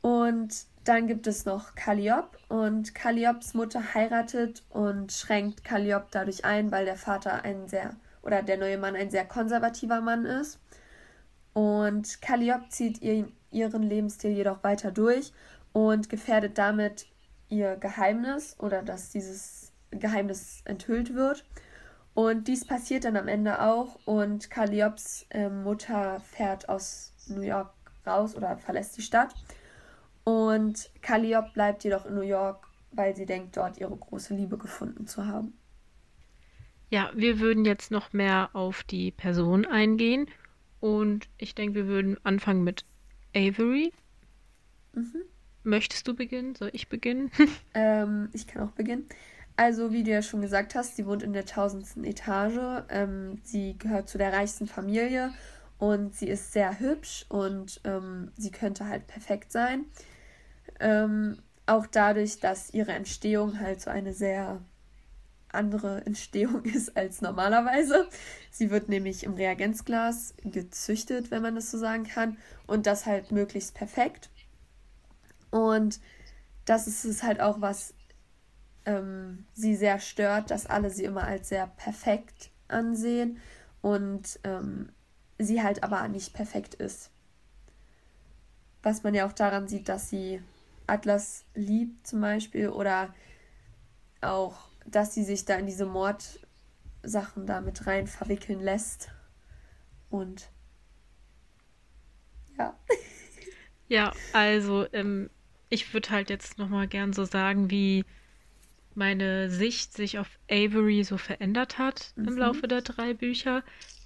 Und 0.00 0.66
dann 0.84 1.06
gibt 1.06 1.26
es 1.26 1.44
noch 1.44 1.74
Calliope 1.74 2.36
und 2.48 2.94
Calliopes 2.94 3.54
Mutter 3.54 3.94
heiratet 3.94 4.64
und 4.70 5.12
schränkt 5.12 5.64
Calliope 5.64 6.08
dadurch 6.10 6.44
ein, 6.44 6.72
weil 6.72 6.84
der 6.84 6.96
Vater 6.96 7.44
ein 7.44 7.68
sehr 7.68 7.94
oder 8.22 8.42
der 8.42 8.56
neue 8.56 8.78
Mann 8.78 8.96
ein 8.96 9.10
sehr 9.10 9.24
konservativer 9.24 10.00
Mann 10.00 10.24
ist. 10.24 10.60
Und 11.52 12.20
Calliope 12.22 12.68
zieht 12.68 13.02
ihr, 13.02 13.28
ihren 13.50 13.82
Lebensstil 13.82 14.30
jedoch 14.30 14.64
weiter 14.64 14.90
durch 14.90 15.32
und 15.72 16.08
gefährdet 16.08 16.58
damit 16.58 17.06
ihr 17.48 17.76
Geheimnis 17.76 18.56
oder 18.58 18.82
dass 18.82 19.10
dieses 19.10 19.72
Geheimnis 19.90 20.62
enthüllt 20.64 21.14
wird. 21.14 21.44
Und 22.14 22.48
dies 22.48 22.66
passiert 22.66 23.04
dann 23.04 23.16
am 23.16 23.28
Ende 23.28 23.60
auch 23.62 23.98
und 24.04 24.50
Calliopes 24.50 25.26
äh, 25.30 25.48
Mutter 25.48 26.20
fährt 26.20 26.68
aus 26.68 27.12
New 27.28 27.40
York 27.42 27.72
raus 28.06 28.34
oder 28.34 28.56
verlässt 28.58 28.96
die 28.96 29.02
Stadt 29.02 29.34
und 30.24 30.90
Calliope 31.00 31.50
bleibt 31.54 31.84
jedoch 31.84 32.06
in 32.06 32.14
New 32.14 32.22
York, 32.22 32.66
weil 32.92 33.16
sie 33.16 33.26
denkt, 33.26 33.56
dort 33.56 33.78
ihre 33.78 33.96
große 33.96 34.34
Liebe 34.34 34.58
gefunden 34.58 35.06
zu 35.06 35.26
haben. 35.26 35.54
Ja, 36.90 37.10
wir 37.14 37.40
würden 37.40 37.64
jetzt 37.64 37.90
noch 37.90 38.12
mehr 38.12 38.50
auf 38.52 38.82
die 38.84 39.10
Person 39.10 39.64
eingehen. 39.64 40.26
Und 40.78 41.28
ich 41.38 41.54
denke, 41.54 41.74
wir 41.74 41.86
würden 41.86 42.18
anfangen 42.24 42.64
mit 42.64 42.84
Avery. 43.34 43.92
Mhm. 44.92 45.22
Möchtest 45.62 46.06
du 46.06 46.14
beginnen? 46.14 46.54
Soll 46.54 46.70
ich 46.72 46.88
beginnen? 46.88 47.30
ähm, 47.74 48.28
ich 48.32 48.46
kann 48.46 48.68
auch 48.68 48.72
beginnen. 48.72 49.06
Also, 49.56 49.92
wie 49.92 50.02
du 50.02 50.10
ja 50.10 50.22
schon 50.22 50.42
gesagt 50.42 50.74
hast, 50.74 50.96
sie 50.96 51.06
wohnt 51.06 51.22
in 51.22 51.32
der 51.32 51.46
tausendsten 51.46 52.04
Etage. 52.04 52.84
Ähm, 52.88 53.38
sie 53.42 53.78
gehört 53.78 54.08
zu 54.08 54.18
der 54.18 54.32
reichsten 54.32 54.66
Familie 54.66 55.32
und 55.78 56.14
sie 56.14 56.28
ist 56.28 56.52
sehr 56.52 56.78
hübsch 56.78 57.26
und 57.28 57.80
ähm, 57.84 58.32
sie 58.36 58.50
könnte 58.50 58.86
halt 58.86 59.06
perfekt 59.06 59.52
sein. 59.52 59.86
Ähm, 60.82 61.38
auch 61.64 61.86
dadurch, 61.86 62.40
dass 62.40 62.74
ihre 62.74 62.92
Entstehung 62.92 63.60
halt 63.60 63.80
so 63.80 63.88
eine 63.88 64.12
sehr 64.12 64.60
andere 65.52 66.04
Entstehung 66.04 66.64
ist 66.66 66.96
als 66.96 67.20
normalerweise. 67.20 68.08
Sie 68.50 68.70
wird 68.70 68.88
nämlich 68.88 69.24
im 69.24 69.34
Reagenzglas 69.34 70.34
gezüchtet, 70.44 71.30
wenn 71.30 71.42
man 71.42 71.54
das 71.54 71.70
so 71.70 71.78
sagen 71.78 72.04
kann, 72.04 72.36
und 72.66 72.86
das 72.86 73.06
halt 73.06 73.30
möglichst 73.30 73.74
perfekt. 73.74 74.28
Und 75.50 76.00
das 76.64 76.86
ist 76.86 77.04
es 77.04 77.22
halt 77.22 77.40
auch, 77.40 77.60
was 77.60 77.94
ähm, 78.84 79.46
sie 79.54 79.76
sehr 79.76 80.00
stört, 80.00 80.50
dass 80.50 80.66
alle 80.66 80.90
sie 80.90 81.04
immer 81.04 81.24
als 81.24 81.48
sehr 81.48 81.68
perfekt 81.68 82.50
ansehen 82.68 83.38
und 83.82 84.40
ähm, 84.44 84.90
sie 85.38 85.62
halt 85.62 85.84
aber 85.84 86.08
nicht 86.08 86.34
perfekt 86.34 86.74
ist. 86.74 87.10
Was 88.82 89.04
man 89.04 89.14
ja 89.14 89.26
auch 89.26 89.32
daran 89.32 89.68
sieht, 89.68 89.88
dass 89.88 90.10
sie 90.10 90.42
Atlas 90.86 91.44
liebt 91.54 92.06
zum 92.06 92.20
Beispiel 92.20 92.68
oder 92.68 93.14
auch, 94.20 94.68
dass 94.86 95.14
sie 95.14 95.24
sich 95.24 95.44
da 95.44 95.56
in 95.56 95.66
diese 95.66 95.86
Mordsachen 95.86 97.46
da 97.46 97.60
mit 97.60 97.86
rein 97.86 98.06
verwickeln 98.06 98.60
lässt. 98.60 99.10
Und 100.10 100.50
ja. 102.58 102.76
Ja, 103.88 104.12
also 104.32 104.86
ähm, 104.92 105.30
ich 105.68 105.92
würde 105.92 106.10
halt 106.10 106.30
jetzt 106.30 106.58
nochmal 106.58 106.86
gern 106.86 107.12
so 107.12 107.24
sagen, 107.24 107.70
wie 107.70 108.04
meine 108.94 109.50
Sicht 109.50 109.94
sich 109.94 110.18
auf 110.18 110.28
Avery 110.50 111.02
so 111.04 111.16
verändert 111.16 111.78
hat 111.78 112.12
mhm. 112.16 112.28
im 112.28 112.36
Laufe 112.38 112.68
der 112.68 112.82
drei 112.82 113.14
Bücher. 113.14 113.62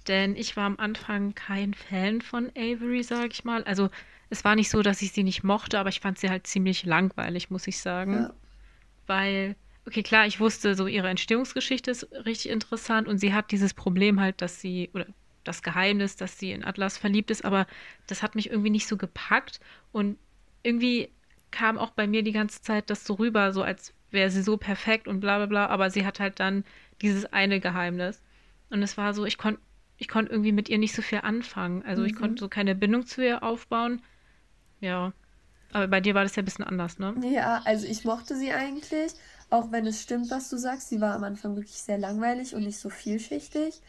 Denn 0.07 0.35
ich 0.35 0.55
war 0.55 0.65
am 0.65 0.79
Anfang 0.79 1.35
kein 1.35 1.73
Fan 1.73 2.21
von 2.21 2.49
Avery, 2.55 3.03
sag 3.03 3.33
ich 3.33 3.43
mal. 3.43 3.63
Also 3.65 3.89
es 4.29 4.43
war 4.43 4.55
nicht 4.55 4.69
so, 4.69 4.81
dass 4.81 5.01
ich 5.01 5.11
sie 5.11 5.23
nicht 5.23 5.43
mochte, 5.43 5.79
aber 5.79 5.89
ich 5.89 5.99
fand 5.99 6.19
sie 6.19 6.29
halt 6.29 6.47
ziemlich 6.47 6.85
langweilig, 6.85 7.49
muss 7.49 7.67
ich 7.67 7.79
sagen. 7.79 8.13
Ja. 8.13 8.33
Weil, 9.05 9.55
okay, 9.85 10.03
klar, 10.03 10.27
ich 10.27 10.39
wusste, 10.39 10.75
so 10.75 10.87
ihre 10.87 11.09
Entstehungsgeschichte 11.09 11.91
ist 11.91 12.11
richtig 12.25 12.51
interessant 12.51 13.07
und 13.07 13.19
sie 13.19 13.33
hat 13.33 13.51
dieses 13.51 13.73
Problem 13.73 14.19
halt, 14.19 14.41
dass 14.41 14.59
sie, 14.59 14.89
oder 14.93 15.05
das 15.43 15.63
Geheimnis, 15.63 16.17
dass 16.17 16.37
sie 16.37 16.51
in 16.51 16.65
Atlas 16.65 16.97
verliebt 16.97 17.31
ist, 17.31 17.45
aber 17.45 17.67
das 18.07 18.21
hat 18.21 18.35
mich 18.35 18.49
irgendwie 18.49 18.69
nicht 18.69 18.87
so 18.87 18.97
gepackt 18.97 19.61
und 19.93 20.17
irgendwie 20.61 21.09
kam 21.51 21.77
auch 21.77 21.91
bei 21.91 22.05
mir 22.05 22.23
die 22.23 22.33
ganze 22.33 22.61
Zeit 22.61 22.89
das 22.89 23.05
so 23.05 23.13
rüber, 23.13 23.53
so 23.53 23.63
als 23.63 23.93
wäre 24.11 24.29
sie 24.29 24.43
so 24.43 24.57
perfekt 24.57 25.07
und 25.07 25.21
bla 25.21 25.37
bla 25.37 25.45
bla, 25.45 25.67
aber 25.67 25.89
sie 25.89 26.05
hat 26.05 26.19
halt 26.19 26.41
dann 26.41 26.65
dieses 27.01 27.25
eine 27.31 27.61
Geheimnis. 27.61 28.21
Und 28.69 28.83
es 28.83 28.97
war 28.97 29.13
so, 29.13 29.25
ich 29.25 29.37
konnte 29.37 29.61
ich 29.97 30.07
konnte 30.07 30.31
irgendwie 30.31 30.51
mit 30.51 30.69
ihr 30.69 30.77
nicht 30.77 30.93
so 30.93 31.01
viel 31.01 31.19
anfangen. 31.19 31.83
Also 31.83 32.01
mhm. 32.01 32.07
ich 32.07 32.15
konnte 32.15 32.39
so 32.39 32.49
keine 32.49 32.75
Bindung 32.75 33.05
zu 33.05 33.23
ihr 33.23 33.43
aufbauen. 33.43 34.01
Ja. 34.79 35.13
Aber 35.73 35.87
bei 35.87 36.01
dir 36.01 36.15
war 36.15 36.23
das 36.23 36.35
ja 36.35 36.41
ein 36.41 36.45
bisschen 36.45 36.65
anders, 36.65 36.97
ne? 36.99 37.15
Ja, 37.21 37.61
also 37.65 37.85
ich 37.85 38.05
mochte 38.05 38.35
sie 38.35 38.51
eigentlich, 38.51 39.13
auch 39.49 39.71
wenn 39.71 39.85
es 39.85 40.01
stimmt, 40.01 40.31
was 40.31 40.49
du 40.49 40.57
sagst. 40.57 40.89
Sie 40.89 41.01
war 41.01 41.13
am 41.15 41.23
Anfang 41.23 41.55
wirklich 41.55 41.77
sehr 41.77 41.97
langweilig 41.97 42.55
und 42.55 42.63
nicht 42.63 42.79
so 42.79 42.89
vielschichtig. 42.89 43.81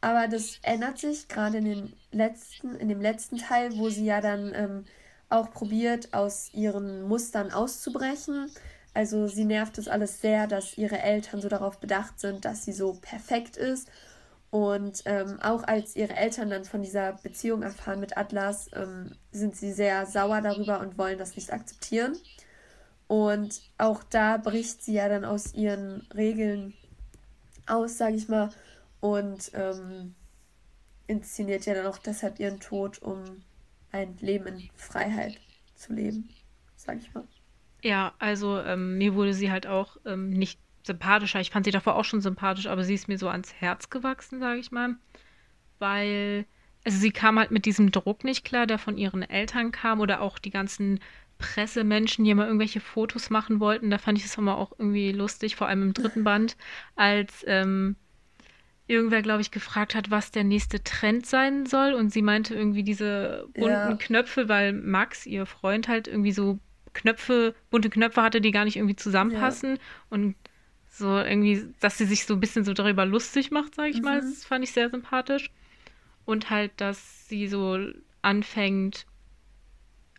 Aber 0.00 0.28
das 0.28 0.58
ändert 0.62 0.98
sich 0.98 1.28
gerade 1.28 1.58
in 1.58 1.64
den 1.64 1.92
letzten, 2.12 2.76
in 2.76 2.88
dem 2.88 3.00
letzten 3.00 3.38
Teil, 3.38 3.76
wo 3.76 3.88
sie 3.90 4.04
ja 4.04 4.20
dann 4.20 4.52
ähm, 4.54 4.84
auch 5.28 5.50
probiert, 5.50 6.14
aus 6.14 6.50
ihren 6.54 7.02
Mustern 7.02 7.52
auszubrechen. 7.52 8.50
Also 8.94 9.26
sie 9.26 9.44
nervt 9.44 9.78
es 9.78 9.88
alles 9.88 10.20
sehr, 10.20 10.46
dass 10.46 10.78
ihre 10.78 10.98
Eltern 11.00 11.40
so 11.40 11.48
darauf 11.48 11.78
bedacht 11.80 12.20
sind, 12.20 12.44
dass 12.44 12.64
sie 12.64 12.72
so 12.72 12.94
perfekt 12.94 13.56
ist 13.56 13.88
und 14.50 15.02
ähm, 15.04 15.38
auch 15.42 15.64
als 15.64 15.94
ihre 15.94 16.16
Eltern 16.16 16.48
dann 16.50 16.64
von 16.64 16.82
dieser 16.82 17.12
Beziehung 17.12 17.62
erfahren 17.62 18.00
mit 18.00 18.16
Atlas, 18.16 18.70
ähm, 18.72 19.12
sind 19.30 19.56
sie 19.56 19.72
sehr 19.72 20.06
sauer 20.06 20.40
darüber 20.40 20.80
und 20.80 20.96
wollen 20.96 21.18
das 21.18 21.36
nicht 21.36 21.52
akzeptieren. 21.52 22.16
Und 23.08 23.60
auch 23.76 24.02
da 24.02 24.38
bricht 24.38 24.82
sie 24.82 24.94
ja 24.94 25.08
dann 25.08 25.24
aus 25.24 25.54
ihren 25.54 26.06
Regeln 26.14 26.74
aus, 27.66 27.98
sage 27.98 28.16
ich 28.16 28.28
mal, 28.28 28.50
und 29.00 29.50
ähm, 29.54 30.14
inszeniert 31.06 31.66
ja 31.66 31.74
dann 31.74 31.86
auch 31.86 31.98
deshalb 31.98 32.40
ihren 32.40 32.60
Tod, 32.60 33.02
um 33.02 33.42
ein 33.92 34.16
Leben 34.20 34.46
in 34.46 34.70
Freiheit 34.76 35.38
zu 35.74 35.92
leben, 35.92 36.28
sage 36.76 37.00
ich 37.00 37.12
mal. 37.14 37.24
Ja, 37.82 38.14
also 38.18 38.58
ähm, 38.60 38.98
mir 38.98 39.14
wurde 39.14 39.34
sie 39.34 39.50
halt 39.50 39.66
auch 39.66 39.96
ähm, 40.04 40.30
nicht 40.30 40.58
sympathischer. 40.88 41.40
Ich 41.40 41.50
fand 41.50 41.64
sie 41.64 41.70
davor 41.70 41.94
auch 41.94 42.04
schon 42.04 42.20
sympathisch, 42.20 42.66
aber 42.66 42.82
sie 42.82 42.94
ist 42.94 43.06
mir 43.06 43.18
so 43.18 43.28
ans 43.28 43.54
Herz 43.54 43.90
gewachsen, 43.90 44.40
sage 44.40 44.58
ich 44.58 44.72
mal. 44.72 44.96
Weil, 45.78 46.46
also 46.84 46.98
sie 46.98 47.12
kam 47.12 47.38
halt 47.38 47.52
mit 47.52 47.64
diesem 47.64 47.92
Druck 47.92 48.24
nicht 48.24 48.44
klar, 48.44 48.66
der 48.66 48.78
von 48.78 48.98
ihren 48.98 49.22
Eltern 49.22 49.70
kam 49.70 50.00
oder 50.00 50.20
auch 50.20 50.38
die 50.40 50.50
ganzen 50.50 50.98
Pressemenschen, 51.38 52.24
die 52.24 52.32
immer 52.32 52.46
irgendwelche 52.46 52.80
Fotos 52.80 53.30
machen 53.30 53.60
wollten. 53.60 53.90
Da 53.90 53.98
fand 53.98 54.18
ich 54.18 54.24
es 54.24 54.36
immer 54.36 54.58
auch 54.58 54.72
irgendwie 54.76 55.12
lustig, 55.12 55.54
vor 55.54 55.68
allem 55.68 55.82
im 55.82 55.94
dritten 55.94 56.24
Band, 56.24 56.56
als 56.96 57.44
ähm, 57.46 57.94
irgendwer, 58.88 59.22
glaube 59.22 59.42
ich, 59.42 59.50
gefragt 59.50 59.94
hat, 59.94 60.10
was 60.10 60.32
der 60.32 60.44
nächste 60.44 60.82
Trend 60.82 61.26
sein 61.26 61.66
soll. 61.66 61.92
Und 61.92 62.10
sie 62.10 62.22
meinte 62.22 62.54
irgendwie 62.54 62.82
diese 62.82 63.46
bunten 63.54 63.70
ja. 63.70 63.94
Knöpfe, 63.94 64.48
weil 64.48 64.72
Max, 64.72 65.26
ihr 65.26 65.46
Freund, 65.46 65.86
halt 65.86 66.08
irgendwie 66.08 66.32
so 66.32 66.58
Knöpfe, 66.94 67.54
bunte 67.70 67.90
Knöpfe 67.90 68.22
hatte, 68.22 68.40
die 68.40 68.50
gar 68.50 68.64
nicht 68.64 68.76
irgendwie 68.76 68.96
zusammenpassen. 68.96 69.76
Ja. 69.76 69.82
Und 70.10 70.34
so 70.98 71.16
irgendwie, 71.18 71.64
dass 71.80 71.98
sie 71.98 72.06
sich 72.06 72.26
so 72.26 72.34
ein 72.34 72.40
bisschen 72.40 72.64
so 72.64 72.74
darüber 72.74 73.06
lustig 73.06 73.50
macht, 73.50 73.74
sage 73.74 73.90
ich 73.90 73.98
mhm. 73.98 74.04
mal. 74.04 74.20
Das 74.20 74.44
fand 74.44 74.64
ich 74.64 74.72
sehr 74.72 74.90
sympathisch. 74.90 75.50
Und 76.24 76.50
halt, 76.50 76.72
dass 76.76 77.28
sie 77.28 77.48
so 77.48 77.78
anfängt, 78.22 79.06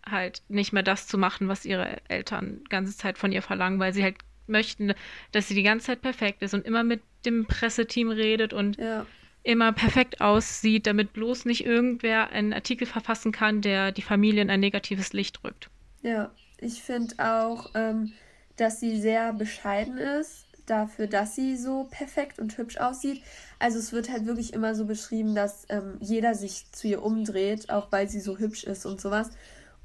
halt 0.09 0.41
nicht 0.47 0.73
mehr 0.73 0.83
das 0.83 1.07
zu 1.07 1.17
machen, 1.17 1.47
was 1.47 1.65
ihre 1.65 2.01
Eltern 2.09 2.61
die 2.63 2.69
ganze 2.69 2.97
Zeit 2.97 3.17
von 3.17 3.31
ihr 3.31 3.41
verlangen, 3.41 3.79
weil 3.79 3.93
sie 3.93 4.03
halt 4.03 4.15
möchten, 4.47 4.93
dass 5.31 5.47
sie 5.47 5.53
die 5.53 5.63
ganze 5.63 5.87
Zeit 5.87 6.01
perfekt 6.01 6.41
ist 6.41 6.53
und 6.53 6.65
immer 6.65 6.83
mit 6.83 7.01
dem 7.25 7.45
Presseteam 7.45 8.09
redet 8.09 8.53
und 8.53 8.77
ja. 8.77 9.05
immer 9.43 9.71
perfekt 9.71 10.21
aussieht, 10.21 10.87
damit 10.87 11.13
bloß 11.13 11.45
nicht 11.45 11.65
irgendwer 11.65 12.31
einen 12.31 12.53
Artikel 12.53 12.87
verfassen 12.87 13.31
kann, 13.31 13.61
der 13.61 13.91
die 13.91 14.01
Familie 14.01 14.41
in 14.41 14.49
ein 14.49 14.59
negatives 14.59 15.13
Licht 15.13 15.43
rückt. 15.43 15.69
Ja, 16.01 16.31
ich 16.57 16.81
finde 16.81 17.15
auch, 17.19 17.71
ähm, 17.75 18.13
dass 18.55 18.79
sie 18.79 18.99
sehr 18.99 19.33
bescheiden 19.33 19.97
ist 19.97 20.48
dafür, 20.69 21.07
dass 21.07 21.35
sie 21.35 21.57
so 21.57 21.85
perfekt 21.89 22.39
und 22.39 22.57
hübsch 22.57 22.77
aussieht. 22.77 23.23
Also 23.59 23.79
es 23.79 23.91
wird 23.91 24.09
halt 24.09 24.25
wirklich 24.25 24.53
immer 24.53 24.75
so 24.75 24.85
beschrieben, 24.85 25.35
dass 25.35 25.65
ähm, 25.69 25.97
jeder 25.99 26.35
sich 26.35 26.71
zu 26.71 26.87
ihr 26.87 27.03
umdreht, 27.03 27.69
auch 27.69 27.91
weil 27.91 28.09
sie 28.09 28.19
so 28.19 28.37
hübsch 28.37 28.63
ist 28.63 28.85
und 28.85 29.01
sowas. 29.01 29.29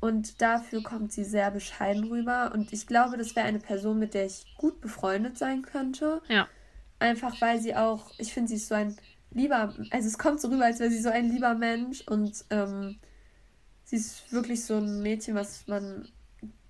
Und 0.01 0.43
dafür 0.43 0.83
kommt 0.83 1.13
sie 1.13 1.25
sehr 1.25 1.51
bescheiden 1.51 2.05
rüber. 2.05 2.53
Und 2.53 2.73
ich 2.73 2.87
glaube, 2.87 3.17
das 3.17 3.35
wäre 3.37 3.47
eine 3.47 3.59
Person, 3.59 3.99
mit 3.99 4.15
der 4.15 4.27
ich 4.27 4.55
gut 4.59 4.81
befreundet 4.81 5.39
sein 5.39 5.63
könnte. 5.63 6.21
Ja. 6.29 6.47
Einfach 6.99 7.41
weil 7.41 7.61
sie 7.61 7.75
auch, 7.75 8.11
ich 8.19 8.33
finde, 8.33 8.49
sie 8.49 8.57
ist 8.57 8.69
so 8.69 8.75
ein 8.75 8.97
lieber, 9.31 9.75
also 9.91 10.09
es 10.09 10.19
kommt 10.19 10.41
so 10.41 10.49
rüber, 10.49 10.67
als 10.67 10.79
wäre 10.79 10.91
sie 10.91 11.01
so 11.01 11.09
ein 11.09 11.31
lieber 11.31 11.55
Mensch. 11.55 12.03
Und 12.03 12.45
ähm, 12.51 12.99
sie 13.85 13.97
ist 13.97 14.31
wirklich 14.31 14.65
so 14.65 14.77
ein 14.77 15.03
Mädchen, 15.03 15.35
was 15.35 15.67
man 15.67 16.09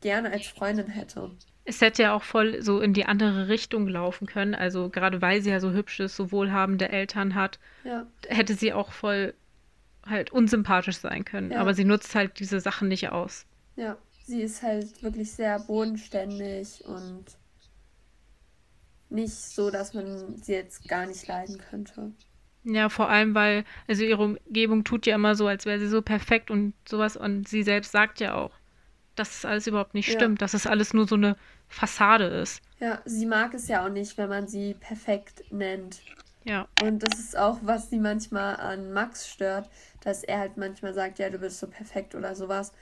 gerne 0.00 0.30
als 0.30 0.46
Freundin 0.46 0.86
hätte. 0.86 1.32
Es 1.64 1.80
hätte 1.80 2.02
ja 2.02 2.14
auch 2.14 2.22
voll 2.22 2.62
so 2.62 2.80
in 2.80 2.92
die 2.92 3.06
andere 3.06 3.48
Richtung 3.48 3.88
laufen 3.88 4.26
können. 4.26 4.54
Also 4.54 4.90
gerade 4.90 5.22
weil 5.22 5.40
sie 5.42 5.50
ja 5.50 5.60
so 5.60 5.72
hübsch 5.72 6.00
ist, 6.00 6.16
so 6.16 6.30
wohlhabende 6.30 6.90
Eltern 6.90 7.34
hat, 7.34 7.58
ja. 7.84 8.06
hätte 8.28 8.54
sie 8.54 8.72
auch 8.72 8.92
voll 8.92 9.34
halt 10.04 10.30
unsympathisch 10.32 10.98
sein 10.98 11.24
können. 11.24 11.52
Ja. 11.52 11.60
Aber 11.60 11.74
sie 11.74 11.84
nutzt 11.84 12.14
halt 12.14 12.38
diese 12.38 12.60
Sachen 12.60 12.88
nicht 12.88 13.10
aus. 13.10 13.46
Ja, 13.76 13.96
sie 14.24 14.42
ist 14.42 14.62
halt 14.62 15.02
wirklich 15.02 15.32
sehr 15.32 15.58
bodenständig 15.60 16.84
und 16.84 17.24
nicht 19.10 19.32
so, 19.32 19.70
dass 19.70 19.94
man 19.94 20.36
sie 20.36 20.52
jetzt 20.52 20.88
gar 20.88 21.06
nicht 21.06 21.26
leiden 21.26 21.58
könnte. 21.58 22.12
Ja, 22.64 22.88
vor 22.88 23.10
allem, 23.10 23.34
weil, 23.34 23.64
also 23.86 24.04
ihre 24.04 24.22
Umgebung 24.22 24.84
tut 24.84 25.06
ja 25.06 25.14
immer 25.14 25.34
so, 25.34 25.46
als 25.46 25.66
wäre 25.66 25.78
sie 25.78 25.88
so 25.88 26.00
perfekt 26.00 26.50
und 26.50 26.72
sowas. 26.88 27.16
Und 27.16 27.46
sie 27.46 27.62
selbst 27.62 27.92
sagt 27.92 28.20
ja 28.20 28.34
auch, 28.34 28.52
dass 29.16 29.38
es 29.38 29.44
alles 29.44 29.66
überhaupt 29.66 29.94
nicht 29.94 30.08
ja. 30.08 30.14
stimmt, 30.14 30.42
dass 30.42 30.54
es 30.54 30.66
alles 30.66 30.94
nur 30.94 31.06
so 31.06 31.14
eine 31.14 31.36
Fassade 31.68 32.24
ist. 32.24 32.62
Ja, 32.80 33.00
sie 33.04 33.26
mag 33.26 33.54
es 33.54 33.68
ja 33.68 33.84
auch 33.84 33.90
nicht, 33.90 34.16
wenn 34.18 34.28
man 34.28 34.46
sie 34.46 34.74
perfekt 34.74 35.44
nennt. 35.50 36.00
Ja. 36.44 36.68
Und 36.82 37.00
das 37.00 37.18
ist 37.18 37.36
auch, 37.36 37.58
was 37.62 37.90
sie 37.90 37.98
manchmal 37.98 38.56
an 38.56 38.92
Max 38.92 39.28
stört, 39.28 39.70
dass 40.02 40.22
er 40.22 40.38
halt 40.38 40.56
manchmal 40.56 40.92
sagt, 40.92 41.18
ja, 41.18 41.30
du 41.30 41.38
bist 41.38 41.58
so 41.58 41.66
perfekt 41.66 42.14
oder 42.14 42.34
sowas. 42.34 42.72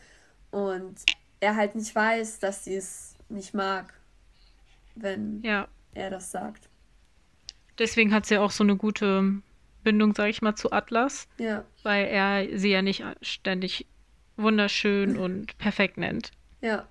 Und 0.51 0.97
er 1.41 1.57
halt 1.57 1.75
nicht 1.75 1.95
weiß, 1.95 2.41
dass 2.41 2.65
sie 2.65 2.77
es 2.77 3.15
nicht 3.29 3.55
mag, 3.55 3.95
wenn 4.95 5.43
ja. 5.43 5.69
er 5.95 6.11
das 6.11 6.31
sagt. 6.31 6.69
Deswegen 7.79 8.13
hat 8.13 8.27
sie 8.27 8.39
auch 8.39 8.51
so 8.51 8.65
eine 8.65 8.77
gute 8.77 9.41
Bindung, 9.83 10.15
sag 10.15 10.29
ich 10.29 10.43
mal, 10.43 10.55
zu 10.55 10.73
Atlas. 10.73 11.29
Ja. 11.39 11.65
Weil 11.83 12.07
er 12.07 12.59
sie 12.59 12.71
ja 12.71 12.83
nicht 12.83 13.05
ständig 13.23 13.87
wunderschön 14.37 15.17
und 15.17 15.57
perfekt 15.59 15.99
nennt. 15.99 16.33
Ja. 16.61 16.89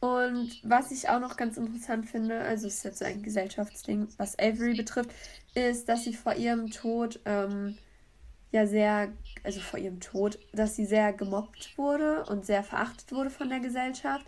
Und 0.00 0.60
was 0.62 0.90
ich 0.90 1.08
auch 1.08 1.18
noch 1.18 1.36
ganz 1.36 1.56
interessant 1.56 2.06
finde, 2.06 2.38
also 2.40 2.66
es 2.66 2.76
ist 2.76 2.84
jetzt 2.84 2.98
so 2.98 3.06
ein 3.06 3.22
Gesellschaftsding, 3.22 4.08
was 4.18 4.38
Avery 4.38 4.74
betrifft, 4.74 5.10
ist, 5.54 5.88
dass 5.88 6.04
sie 6.04 6.12
vor 6.12 6.34
ihrem 6.34 6.70
Tod 6.70 7.20
ähm, 7.24 7.78
ja 8.52 8.66
sehr, 8.66 9.12
also 9.42 9.60
vor 9.60 9.80
ihrem 9.80 10.00
Tod, 10.00 10.38
dass 10.52 10.76
sie 10.76 10.84
sehr 10.84 11.12
gemobbt 11.14 11.78
wurde 11.78 12.24
und 12.24 12.44
sehr 12.44 12.62
verachtet 12.62 13.12
wurde 13.12 13.30
von 13.30 13.48
der 13.48 13.60
Gesellschaft. 13.60 14.26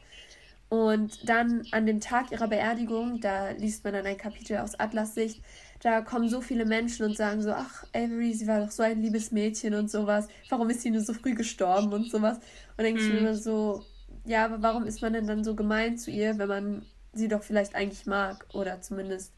Und 0.69 1.29
dann 1.29 1.67
an 1.71 1.87
dem 1.87 2.01
Tag 2.01 2.33
ihrer 2.33 2.49
Beerdigung, 2.49 3.21
da 3.21 3.51
liest 3.51 3.85
man 3.85 3.93
dann 3.93 4.07
ein 4.07 4.17
Kapitel 4.17 4.57
aus 4.57 4.81
Atlas 4.81 5.15
Sicht, 5.15 5.43
da 5.81 6.01
kommen 6.01 6.29
so 6.29 6.41
viele 6.41 6.65
Menschen 6.65 7.07
und 7.07 7.17
sagen 7.17 7.43
so, 7.43 7.53
ach, 7.53 7.85
Avery, 7.95 8.33
sie 8.33 8.47
war 8.47 8.61
doch 8.61 8.71
so 8.71 8.83
ein 8.83 9.03
liebes 9.03 9.31
Mädchen 9.31 9.75
und 9.75 9.91
sowas. 9.91 10.29
Warum 10.49 10.71
ist 10.71 10.83
sie 10.83 10.91
nur 10.91 11.03
so 11.03 11.13
früh 11.13 11.35
gestorben 11.35 11.93
und 11.93 12.11
sowas? 12.11 12.39
Und 12.77 12.85
denke 12.85 13.01
mhm. 13.01 13.07
ich 13.07 13.13
mir 13.13 13.21
mhm. 13.21 13.27
immer 13.27 13.37
so, 13.37 13.85
ja, 14.25 14.45
aber 14.45 14.63
warum 14.63 14.85
ist 14.85 15.03
man 15.03 15.13
denn 15.13 15.27
dann 15.27 15.45
so 15.45 15.55
gemein 15.55 15.99
zu 15.99 16.11
ihr, 16.11 16.39
wenn 16.39 16.49
man 16.49 16.87
sie 17.13 17.29
doch 17.29 17.43
vielleicht 17.43 17.75
eigentlich 17.75 18.07
mag? 18.07 18.47
Oder 18.53 18.81
zumindest, 18.81 19.33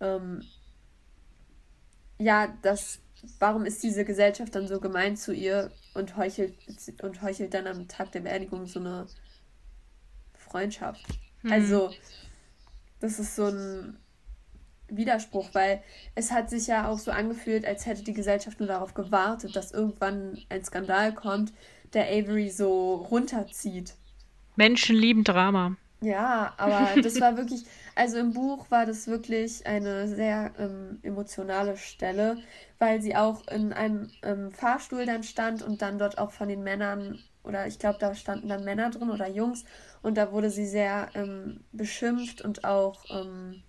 ähm, 0.00 0.42
ja, 2.18 2.54
das 2.62 3.00
warum 3.38 3.64
ist 3.64 3.82
diese 3.82 4.04
Gesellschaft 4.04 4.54
dann 4.54 4.68
so 4.68 4.80
gemein 4.80 5.16
zu 5.16 5.32
ihr 5.32 5.70
und 5.94 6.16
heuchelt, 6.16 6.54
und 7.02 7.22
heuchelt 7.22 7.54
dann 7.54 7.66
am 7.66 7.88
Tag 7.88 8.12
der 8.12 8.20
Beerdigung 8.20 8.66
so 8.66 8.80
eine 8.80 9.06
Freundschaft? 10.34 11.04
Hm. 11.42 11.52
Also, 11.52 11.90
das 13.00 13.18
ist 13.18 13.36
so 13.36 13.46
ein 13.46 13.98
Widerspruch, 14.96 15.50
weil 15.52 15.82
es 16.14 16.32
hat 16.32 16.50
sich 16.50 16.66
ja 16.66 16.88
auch 16.88 16.98
so 16.98 17.10
angefühlt, 17.10 17.66
als 17.66 17.86
hätte 17.86 18.02
die 18.02 18.12
Gesellschaft 18.12 18.60
nur 18.60 18.68
darauf 18.68 18.94
gewartet, 18.94 19.54
dass 19.56 19.72
irgendwann 19.72 20.38
ein 20.48 20.64
Skandal 20.64 21.14
kommt, 21.14 21.52
der 21.92 22.08
Avery 22.08 22.50
so 22.50 22.94
runterzieht. 22.94 23.94
Menschen 24.56 24.96
lieben 24.96 25.24
Drama. 25.24 25.76
Ja, 26.04 26.52
aber 26.58 26.88
das 27.02 27.20
war 27.20 27.36
wirklich, 27.36 27.64
also 27.94 28.18
im 28.18 28.32
Buch 28.32 28.70
war 28.70 28.86
das 28.86 29.06
wirklich 29.06 29.66
eine 29.66 30.06
sehr 30.08 30.52
ähm, 30.58 30.98
emotionale 31.02 31.76
Stelle, 31.76 32.38
weil 32.78 33.00
sie 33.00 33.16
auch 33.16 33.46
in 33.48 33.72
einem 33.72 34.10
ähm, 34.22 34.52
Fahrstuhl 34.52 35.06
dann 35.06 35.22
stand 35.22 35.62
und 35.62 35.82
dann 35.82 35.98
dort 35.98 36.18
auch 36.18 36.30
von 36.30 36.48
den 36.48 36.62
Männern, 36.62 37.18
oder 37.42 37.66
ich 37.66 37.78
glaube, 37.78 37.98
da 37.98 38.14
standen 38.14 38.48
dann 38.48 38.64
Männer 38.64 38.90
drin 38.90 39.10
oder 39.10 39.28
Jungs, 39.28 39.64
und 40.02 40.18
da 40.18 40.32
wurde 40.32 40.50
sie 40.50 40.66
sehr 40.66 41.08
ähm, 41.14 41.60
beschimpft 41.72 42.42
und 42.42 42.64
auch, 42.64 43.04
ähm, 43.10 43.62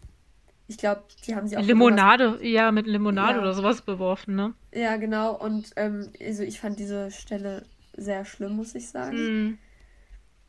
ich 0.67 0.77
glaube, 0.77 1.03
die 1.25 1.35
haben 1.35 1.47
sie 1.47 1.57
auch. 1.57 1.61
Limonade, 1.61 2.39
ja, 2.41 2.71
mit 2.71 2.87
Limonade 2.87 3.37
ja. 3.37 3.41
oder 3.41 3.53
sowas 3.53 3.81
beworfen, 3.81 4.35
ne? 4.35 4.53
Ja, 4.73 4.97
genau, 4.97 5.35
und 5.35 5.71
ähm, 5.75 6.09
also 6.19 6.43
ich 6.43 6.59
fand 6.59 6.79
diese 6.79 7.11
Stelle 7.11 7.65
sehr 7.95 8.25
schlimm, 8.25 8.55
muss 8.55 8.75
ich 8.75 8.89
sagen. 8.89 9.17
Mm 9.47 9.57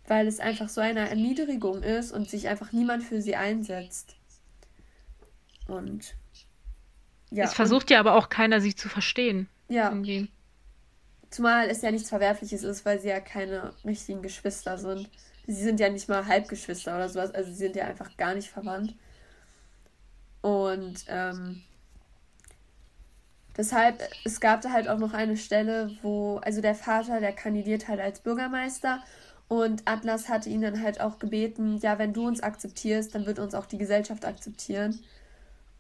weil 0.09 0.27
es 0.27 0.41
einfach 0.41 0.69
so 0.69 0.81
eine 0.81 1.09
Erniedrigung 1.09 1.83
ist 1.83 2.13
und 2.13 2.31
sich 2.31 2.49
einfach 2.49 2.73
niemand 2.73 3.03
für 3.03 3.21
sie 3.21 3.37
einsetzt. 3.37 4.17
Und 5.67 6.15
ja. 7.31 7.45
Es 7.45 7.55
versucht 7.55 7.85
und, 7.85 7.91
ja 7.91 8.01
aber 8.01 8.15
auch 8.15 8.29
keiner, 8.29 8.61
sie 8.61 8.75
zu 8.75 8.89
verstehen. 8.89 9.49
Ja. 9.69 9.89
Irgendwie. 9.89 10.31
Zumal 11.31 11.69
es 11.69 11.83
ja 11.83 11.91
nichts 11.91 12.09
Verwerfliches 12.09 12.63
ist, 12.63 12.85
weil 12.85 13.01
sie 13.01 13.09
ja 13.09 13.21
keine 13.21 13.75
richtigen 13.85 14.23
Geschwister 14.23 14.79
sind. 14.79 15.11
Sie 15.49 15.63
sind 15.63 15.81
ja 15.81 15.89
nicht 15.89 16.09
mal 16.09 16.27
Halbgeschwister 16.27 16.95
oder 16.95 17.09
sowas, 17.09 17.33
also 17.33 17.51
sie 17.51 17.57
sind 17.57 17.77
ja 17.77 17.85
einfach 17.85 18.17
gar 18.17 18.35
nicht 18.35 18.49
verwandt. 18.49 18.95
Und 20.47 21.07
ähm, 21.09 21.61
deshalb, 23.57 24.01
es 24.25 24.39
gab 24.39 24.61
da 24.61 24.71
halt 24.71 24.89
auch 24.89 24.99
noch 24.99 25.13
eine 25.13 25.37
Stelle, 25.37 25.91
wo, 26.03 26.37
also 26.37 26.61
der 26.61 26.77
Vater, 26.77 27.19
der 27.19 27.33
kandidiert 27.33 27.89
halt 27.89 27.99
als 27.99 28.21
Bürgermeister 28.21 29.03
und 29.49 29.83
Atlas 29.87 30.29
hatte 30.29 30.49
ihn 30.49 30.61
dann 30.61 30.81
halt 30.81 31.01
auch 31.01 31.19
gebeten, 31.19 31.79
ja, 31.79 31.99
wenn 31.99 32.13
du 32.13 32.29
uns 32.29 32.45
akzeptierst, 32.45 33.13
dann 33.13 33.27
wird 33.27 33.41
uns 33.41 33.57
auch 33.57 33.67
die 33.67 33.77
Gesellschaft 33.77 34.25
akzeptieren. 34.25 35.01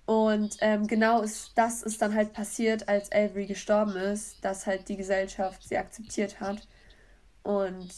Und 0.04 0.56
ähm, 0.60 0.88
genau 0.88 1.22
ist, 1.22 1.52
das 1.54 1.84
ist 1.84 2.02
dann 2.02 2.16
halt 2.16 2.32
passiert, 2.32 2.88
als 2.88 3.12
Avery 3.12 3.46
gestorben 3.46 3.94
ist, 3.94 4.44
dass 4.44 4.66
halt 4.66 4.88
die 4.88 4.96
Gesellschaft 4.96 5.62
sie 5.68 5.78
akzeptiert 5.78 6.40
hat. 6.40 6.66
Und 7.44 7.88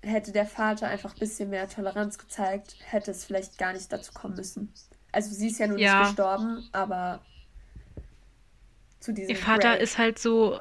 hätte 0.00 0.32
der 0.32 0.46
Vater 0.46 0.88
einfach 0.88 1.12
ein 1.12 1.18
bisschen 1.18 1.50
mehr 1.50 1.68
Toleranz 1.68 2.16
gezeigt, 2.16 2.76
hätte 2.86 3.10
es 3.10 3.26
vielleicht 3.26 3.58
gar 3.58 3.74
nicht 3.74 3.92
dazu 3.92 4.14
kommen 4.14 4.36
müssen. 4.36 4.72
Also 5.14 5.34
sie 5.34 5.48
ist 5.48 5.58
ja 5.58 5.66
nun 5.66 5.78
ja. 5.78 6.00
nicht 6.00 6.08
gestorben, 6.08 6.68
aber 6.72 7.20
zu 9.00 9.12
diesem. 9.12 9.30
Ihr 9.30 9.36
Vater 9.36 9.72
Break. 9.72 9.82
ist 9.82 9.98
halt 9.98 10.18
so. 10.18 10.58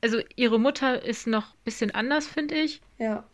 Also 0.00 0.20
ihre 0.36 0.60
Mutter 0.60 1.02
ist 1.02 1.26
noch 1.26 1.54
ein 1.54 1.64
bisschen 1.64 1.90
anders, 1.92 2.26
finde 2.26 2.54
ich. 2.54 2.80
Ja. 2.98 3.24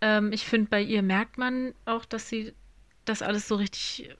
Ähm, 0.00 0.32
ich 0.32 0.44
finde, 0.44 0.68
bei 0.68 0.82
ihr 0.82 1.02
merkt 1.02 1.38
man 1.38 1.74
auch, 1.84 2.04
dass 2.04 2.28
sie 2.28 2.52
das 3.04 3.22
alles 3.22 3.46
so 3.46 3.56
richtig 3.56 4.10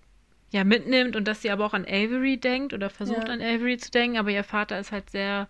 ja, 0.51 0.65
mitnimmt 0.65 1.17
und 1.17 1.27
dass 1.27 1.43
sie 1.43 1.51
aber 1.51 1.65
auch 1.65 1.75
an 1.75 1.85
Avery 1.85 2.37
denkt 2.37 2.73
oder 2.73 2.91
versucht 2.91 3.29
ja. 3.29 3.35
an 3.35 3.41
Avery 3.41 3.79
zu 3.79 3.91
denken, 3.91 4.19
aber 4.19 4.31
ihr 4.31 4.45
Vater 4.45 4.79
ist 4.79 4.93
halt 4.93 5.11
sehr 5.11 5.49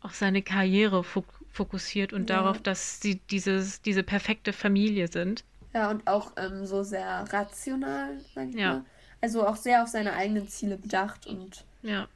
auf 0.00 0.14
seine 0.14 0.42
Karriere 0.42 1.04
fok 1.04 1.26
fokussiert 1.52 2.12
und 2.12 2.30
ja. 2.30 2.36
darauf, 2.36 2.62
dass 2.62 3.00
sie 3.00 3.16
dieses, 3.16 3.82
diese 3.82 4.04
perfekte 4.04 4.52
Familie 4.52 5.08
sind. 5.08 5.42
Ja, 5.72 5.90
und 5.90 6.06
auch 6.06 6.32
ähm, 6.36 6.66
so 6.66 6.82
sehr 6.82 7.24
rational, 7.32 8.20
sag 8.34 8.48
ich 8.48 8.56
ja. 8.56 8.74
mal. 8.74 8.84
Also 9.20 9.46
auch 9.46 9.56
sehr 9.56 9.82
auf 9.82 9.88
seine 9.88 10.14
eigenen 10.14 10.48
Ziele 10.48 10.76
bedacht 10.76 11.26
und 11.26 11.64
ja. 11.82 12.08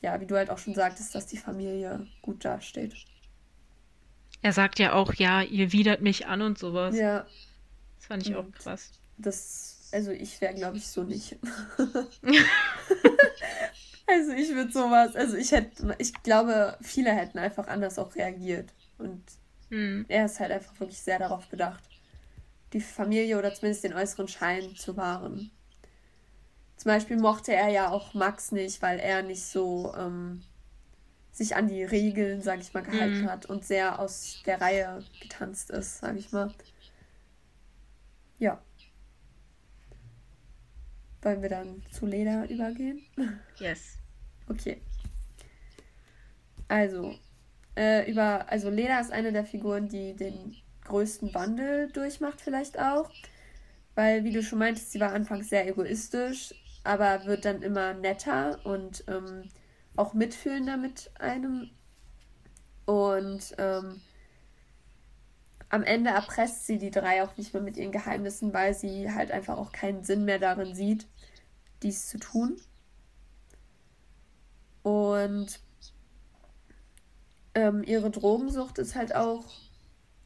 ja, 0.00 0.20
wie 0.20 0.26
du 0.26 0.36
halt 0.36 0.50
auch 0.50 0.58
schon 0.58 0.74
sagtest, 0.74 1.14
dass 1.14 1.26
die 1.26 1.36
Familie 1.36 2.06
gut 2.22 2.44
dasteht. 2.44 2.94
Er 4.40 4.52
sagt 4.52 4.78
ja 4.78 4.92
auch, 4.92 5.14
ja, 5.14 5.42
ihr 5.42 5.72
widert 5.72 6.00
mich 6.00 6.26
an 6.26 6.42
und 6.42 6.58
sowas. 6.58 6.96
Ja. 6.96 7.26
Das 7.96 8.06
fand 8.06 8.26
ich 8.26 8.34
und 8.34 8.36
auch 8.36 8.52
krass. 8.52 8.92
Das, 9.18 9.88
also 9.92 10.12
ich 10.12 10.40
wäre, 10.40 10.54
glaube 10.54 10.76
ich, 10.76 10.86
so 10.86 11.02
nicht. 11.02 11.36
also 14.06 14.32
ich 14.32 14.54
würde 14.54 14.70
sowas, 14.70 15.16
also 15.16 15.36
ich 15.36 15.50
hätte, 15.50 15.96
ich 15.98 16.14
glaube, 16.22 16.78
viele 16.80 17.10
hätten 17.10 17.38
einfach 17.38 17.66
anders 17.66 17.98
auch 17.98 18.14
reagiert. 18.14 18.72
Und 18.96 19.24
hm. 19.70 20.06
er 20.08 20.26
ist 20.26 20.38
halt 20.38 20.52
einfach 20.52 20.78
wirklich 20.78 21.00
sehr 21.00 21.18
darauf 21.18 21.48
bedacht 21.48 21.87
die 22.72 22.80
Familie 22.80 23.38
oder 23.38 23.54
zumindest 23.54 23.84
den 23.84 23.94
äußeren 23.94 24.28
Schein 24.28 24.76
zu 24.76 24.96
wahren. 24.96 25.50
Zum 26.76 26.90
Beispiel 26.90 27.18
mochte 27.18 27.52
er 27.52 27.68
ja 27.68 27.90
auch 27.90 28.14
Max 28.14 28.52
nicht, 28.52 28.80
weil 28.82 29.00
er 29.00 29.22
nicht 29.22 29.42
so 29.42 29.92
ähm, 29.96 30.44
sich 31.32 31.56
an 31.56 31.68
die 31.68 31.82
Regeln, 31.82 32.42
sag 32.42 32.60
ich 32.60 32.72
mal, 32.74 32.82
gehalten 32.82 33.22
mhm. 33.22 33.30
hat 33.30 33.46
und 33.46 33.64
sehr 33.64 33.98
aus 33.98 34.42
der 34.46 34.60
Reihe 34.60 35.02
getanzt 35.20 35.70
ist, 35.70 35.98
sag 35.98 36.16
ich 36.16 36.30
mal. 36.30 36.52
Ja. 38.38 38.60
Wollen 41.22 41.42
wir 41.42 41.48
dann 41.48 41.82
zu 41.90 42.06
Leda 42.06 42.44
übergehen? 42.44 43.02
Yes. 43.56 43.98
Okay. 44.48 44.80
Also, 46.68 47.14
äh, 47.76 48.08
über, 48.08 48.48
also 48.48 48.70
Leda 48.70 49.00
ist 49.00 49.10
eine 49.10 49.32
der 49.32 49.44
Figuren, 49.44 49.88
die 49.88 50.14
den 50.14 50.54
größten 50.88 51.34
Wandel 51.34 51.90
durchmacht, 51.92 52.40
vielleicht 52.40 52.78
auch. 52.78 53.10
Weil, 53.94 54.24
wie 54.24 54.32
du 54.32 54.42
schon 54.42 54.58
meintest, 54.58 54.92
sie 54.92 55.00
war 55.00 55.12
anfangs 55.12 55.48
sehr 55.48 55.66
egoistisch, 55.68 56.54
aber 56.84 57.24
wird 57.24 57.44
dann 57.44 57.62
immer 57.62 57.94
netter 57.94 58.64
und 58.64 59.04
ähm, 59.08 59.50
auch 59.96 60.14
mitfühlender 60.14 60.76
mit 60.76 61.10
einem. 61.18 61.70
Und 62.86 63.54
ähm, 63.58 64.00
am 65.68 65.82
Ende 65.82 66.10
erpresst 66.10 66.66
sie 66.66 66.78
die 66.78 66.90
drei 66.90 67.22
auch 67.22 67.36
nicht 67.36 67.52
mehr 67.52 67.62
mit 67.62 67.76
ihren 67.76 67.92
Geheimnissen, 67.92 68.54
weil 68.54 68.74
sie 68.74 69.12
halt 69.12 69.30
einfach 69.30 69.58
auch 69.58 69.72
keinen 69.72 70.04
Sinn 70.04 70.24
mehr 70.24 70.38
darin 70.38 70.74
sieht, 70.74 71.06
dies 71.82 72.06
zu 72.06 72.18
tun. 72.18 72.56
Und 74.82 75.60
ähm, 77.54 77.82
ihre 77.82 78.10
Drogensucht 78.10 78.78
ist 78.78 78.94
halt 78.94 79.14
auch 79.14 79.44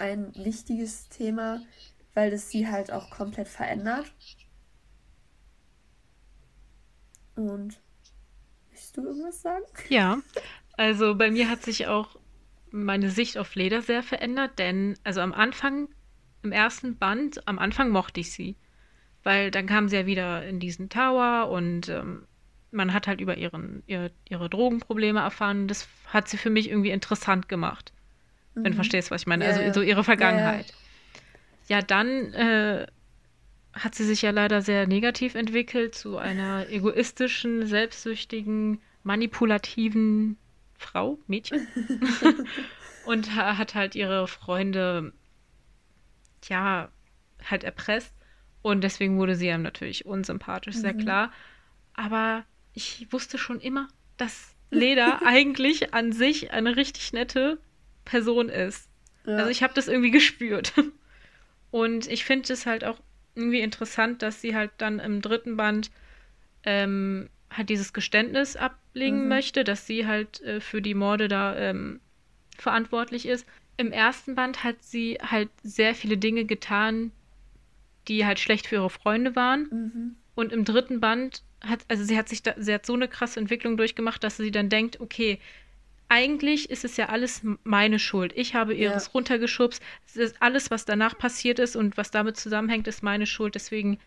ein 0.02 0.34
wichtiges 0.34 1.08
Thema, 1.08 1.62
weil 2.12 2.32
es 2.32 2.50
sie 2.50 2.68
halt 2.68 2.90
auch 2.90 3.08
komplett 3.10 3.46
verändert. 3.46 4.12
Und 7.36 7.80
möchtest 8.68 8.96
du 8.96 9.04
irgendwas 9.04 9.40
sagen? 9.40 9.64
Ja, 9.88 10.18
also 10.72 11.14
bei 11.14 11.30
mir 11.30 11.48
hat 11.48 11.62
sich 11.62 11.86
auch 11.86 12.16
meine 12.72 13.10
Sicht 13.10 13.38
auf 13.38 13.54
Leder 13.54 13.80
sehr 13.80 14.02
verändert, 14.02 14.58
denn 14.58 14.98
also 15.04 15.20
am 15.20 15.32
Anfang, 15.32 15.88
im 16.42 16.50
ersten 16.50 16.98
Band, 16.98 17.46
am 17.46 17.60
Anfang 17.60 17.90
mochte 17.90 18.20
ich 18.20 18.32
sie. 18.32 18.56
Weil 19.22 19.52
dann 19.52 19.66
kam 19.66 19.88
sie 19.88 19.96
ja 19.96 20.06
wieder 20.06 20.44
in 20.44 20.58
diesen 20.58 20.88
Tower 20.88 21.48
und 21.48 21.88
ähm, 21.88 22.26
man 22.72 22.92
hat 22.92 23.06
halt 23.06 23.20
über 23.20 23.36
ihren, 23.36 23.84
ihre, 23.86 24.10
ihre 24.28 24.50
Drogenprobleme 24.50 25.20
erfahren. 25.20 25.68
Das 25.68 25.86
hat 26.06 26.28
sie 26.28 26.38
für 26.38 26.50
mich 26.50 26.68
irgendwie 26.68 26.90
interessant 26.90 27.48
gemacht. 27.48 27.92
Mhm. 28.54 28.64
Wenn 28.64 28.64
du 28.64 28.70
mhm. 28.70 28.74
verstehst, 28.76 29.10
was 29.10 29.22
ich 29.22 29.26
meine. 29.26 29.44
Also 29.44 29.60
ja, 29.60 29.66
also 29.66 29.80
so 29.80 29.86
ihre 29.86 30.04
Vergangenheit. 30.04 30.72
Ja, 31.68 31.78
ja 31.78 31.82
dann 31.82 32.32
äh, 32.34 32.86
hat 33.72 33.94
sie 33.94 34.04
sich 34.04 34.22
ja 34.22 34.30
leider 34.30 34.62
sehr 34.62 34.86
negativ 34.86 35.34
entwickelt 35.34 35.94
zu 35.94 36.18
einer 36.18 36.68
egoistischen, 36.68 37.66
selbstsüchtigen, 37.66 38.80
manipulativen 39.02 40.36
Frau, 40.76 41.18
Mädchen. 41.26 41.66
und 43.06 43.34
hat 43.34 43.74
halt 43.74 43.94
ihre 43.94 44.28
Freunde, 44.28 45.12
ja, 46.48 46.90
halt 47.44 47.64
erpresst. 47.64 48.14
Und 48.60 48.82
deswegen 48.84 49.18
wurde 49.18 49.34
sie 49.34 49.48
ihm 49.48 49.62
natürlich 49.62 50.06
unsympathisch, 50.06 50.76
mhm. 50.76 50.80
sehr 50.80 50.94
klar. 50.94 51.32
Aber 51.94 52.44
ich 52.74 53.08
wusste 53.10 53.38
schon 53.38 53.60
immer, 53.60 53.88
dass 54.16 54.54
Leda 54.70 55.20
eigentlich 55.24 55.94
an 55.94 56.12
sich 56.12 56.52
eine 56.52 56.76
richtig 56.76 57.12
nette 57.12 57.58
Person 58.04 58.48
ist. 58.48 58.88
Ja. 59.26 59.36
Also 59.36 59.50
ich 59.50 59.62
habe 59.62 59.74
das 59.74 59.88
irgendwie 59.88 60.10
gespürt. 60.10 60.72
Und 61.70 62.06
ich 62.08 62.24
finde 62.24 62.52
es 62.52 62.66
halt 62.66 62.84
auch 62.84 63.00
irgendwie 63.34 63.60
interessant, 63.60 64.22
dass 64.22 64.40
sie 64.40 64.54
halt 64.54 64.70
dann 64.78 64.98
im 64.98 65.22
dritten 65.22 65.56
Band 65.56 65.90
ähm, 66.64 67.30
halt 67.50 67.70
dieses 67.70 67.92
Geständnis 67.92 68.56
ablegen 68.56 69.22
mhm. 69.22 69.28
möchte, 69.28 69.64
dass 69.64 69.86
sie 69.86 70.06
halt 70.06 70.40
äh, 70.42 70.60
für 70.60 70.82
die 70.82 70.94
Morde 70.94 71.28
da 71.28 71.56
ähm, 71.56 72.00
verantwortlich 72.58 73.26
ist. 73.26 73.46
Im 73.76 73.90
ersten 73.90 74.34
Band 74.34 74.64
hat 74.64 74.82
sie 74.82 75.18
halt 75.22 75.48
sehr 75.62 75.94
viele 75.94 76.18
Dinge 76.18 76.44
getan, 76.44 77.10
die 78.08 78.26
halt 78.26 78.38
schlecht 78.38 78.66
für 78.66 78.76
ihre 78.76 78.90
Freunde 78.90 79.34
waren. 79.34 79.62
Mhm. 79.70 80.16
Und 80.34 80.52
im 80.52 80.64
dritten 80.64 81.00
Band 81.00 81.42
hat, 81.60 81.80
also 81.88 82.04
sie 82.04 82.18
hat 82.18 82.28
sich 82.28 82.42
da, 82.42 82.54
sie 82.56 82.74
hat 82.74 82.86
so 82.86 82.94
eine 82.94 83.08
krasse 83.08 83.40
Entwicklung 83.40 83.76
durchgemacht, 83.76 84.22
dass 84.24 84.36
sie 84.36 84.50
dann 84.50 84.68
denkt, 84.68 85.00
okay, 85.00 85.38
eigentlich 86.12 86.68
ist 86.68 86.84
es 86.84 86.98
ja 86.98 87.06
alles 87.06 87.40
meine 87.64 87.98
Schuld. 87.98 88.34
Ich 88.36 88.54
habe 88.54 88.74
ihres 88.74 89.06
ja. 89.06 89.12
runtergeschubst. 89.12 89.82
alles, 90.40 90.70
was 90.70 90.84
danach 90.84 91.16
passiert 91.16 91.58
ist 91.58 91.74
und 91.74 91.96
was 91.96 92.10
damit 92.10 92.36
zusammenhängt, 92.36 92.86
ist 92.86 93.02
meine 93.02 93.24
Schuld. 93.24 93.54
Deswegen 93.54 93.98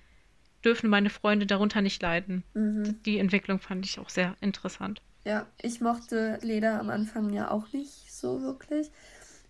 dürfen 0.63 0.87
meine 0.87 1.09
Freunde 1.09 1.47
darunter 1.47 1.81
nicht 1.81 1.99
leiden. 2.03 2.43
Mhm. 2.53 3.01
Die 3.05 3.17
Entwicklung 3.17 3.59
fand 3.59 3.87
ich 3.87 3.97
auch 3.97 4.09
sehr 4.09 4.35
interessant. 4.39 5.01
Ja, 5.23 5.47
ich 5.59 5.81
mochte 5.81 6.37
Leda 6.43 6.79
am 6.79 6.91
Anfang 6.91 7.33
ja 7.33 7.49
auch 7.49 7.73
nicht 7.73 8.13
so 8.13 8.39
wirklich. 8.43 8.91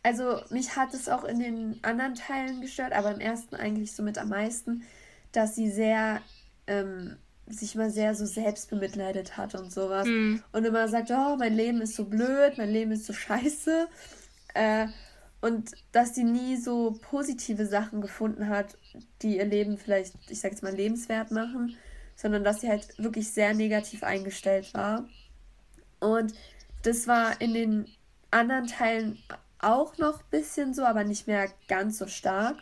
Also 0.01 0.39
mich 0.49 0.77
hat 0.77 0.93
es 0.93 1.09
auch 1.09 1.25
in 1.25 1.39
den 1.39 1.79
anderen 1.81 2.15
Teilen 2.15 2.61
gestört, 2.61 2.93
aber 2.93 3.13
im 3.13 3.19
ersten 3.19 3.55
eigentlich 3.55 3.91
somit 3.91 4.17
am 4.17 4.29
meisten, 4.29 4.83
dass 5.33 5.55
sie 5.55 5.69
sehr 5.69 6.21
ähm, 6.67 7.17
sich 7.47 7.75
mal 7.75 7.89
sehr 7.89 8.15
so 8.15 8.25
selbst 8.25 8.69
bemitleidet 8.69 9.38
hat 9.38 9.55
und 9.55 9.71
sowas. 9.71 10.08
Mhm. 10.08 10.43
Und 10.51 10.65
immer 10.65 10.88
sagt, 10.88 11.12
oh, 11.12 11.36
mein 11.38 11.53
Leben 11.53 11.81
ist 11.81 11.95
so 11.95 12.05
blöd, 12.05 12.58
mein 12.58 12.69
Leben 12.69 12.91
ist 12.91 13.05
so 13.05 13.13
scheiße. 13.13 13.88
Äh, 14.53 14.88
und 15.41 15.71
dass 15.91 16.15
sie 16.15 16.23
nie 16.23 16.58
so 16.58 16.97
positive 17.10 17.67
Sachen 17.67 18.01
gefunden 18.01 18.49
hat, 18.49 18.77
die 19.21 19.38
ihr 19.38 19.45
Leben 19.45 19.77
vielleicht, 19.77 20.15
ich 20.29 20.39
sag 20.39 20.51
jetzt 20.51 20.63
mal, 20.63 20.73
lebenswert 20.73 21.29
machen, 21.31 21.77
sondern 22.15 22.43
dass 22.43 22.62
sie 22.62 22.69
halt 22.69 22.97
wirklich 22.97 23.31
sehr 23.31 23.53
negativ 23.53 24.03
eingestellt 24.03 24.73
war. 24.73 25.08
Und 25.99 26.34
das 26.81 27.08
war 27.08 27.39
in 27.41 27.53
den 27.53 27.86
anderen 28.31 28.67
Teilen 28.67 29.19
auch 29.60 29.97
noch 29.97 30.19
ein 30.19 30.29
bisschen 30.31 30.73
so, 30.73 30.84
aber 30.84 31.03
nicht 31.03 31.27
mehr 31.27 31.49
ganz 31.67 31.97
so 31.97 32.08
stark. 32.08 32.58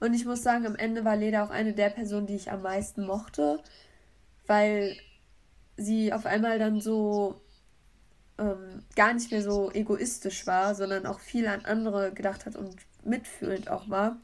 Und 0.00 0.14
ich 0.14 0.24
muss 0.24 0.42
sagen, 0.42 0.66
am 0.66 0.76
Ende 0.76 1.04
war 1.04 1.16
Leda 1.16 1.44
auch 1.44 1.50
eine 1.50 1.72
der 1.72 1.90
Personen, 1.90 2.26
die 2.26 2.36
ich 2.36 2.50
am 2.50 2.62
meisten 2.62 3.06
mochte, 3.06 3.60
weil 4.46 4.96
sie 5.76 6.12
auf 6.12 6.26
einmal 6.26 6.58
dann 6.58 6.80
so 6.80 7.40
ähm, 8.38 8.84
gar 8.94 9.14
nicht 9.14 9.30
mehr 9.30 9.42
so 9.42 9.70
egoistisch 9.72 10.46
war, 10.46 10.74
sondern 10.74 11.06
auch 11.06 11.20
viel 11.20 11.46
an 11.46 11.64
andere 11.64 12.12
gedacht 12.12 12.46
hat 12.46 12.56
und 12.56 12.76
mitfühlend 13.04 13.70
auch 13.70 13.88
war 13.88 14.18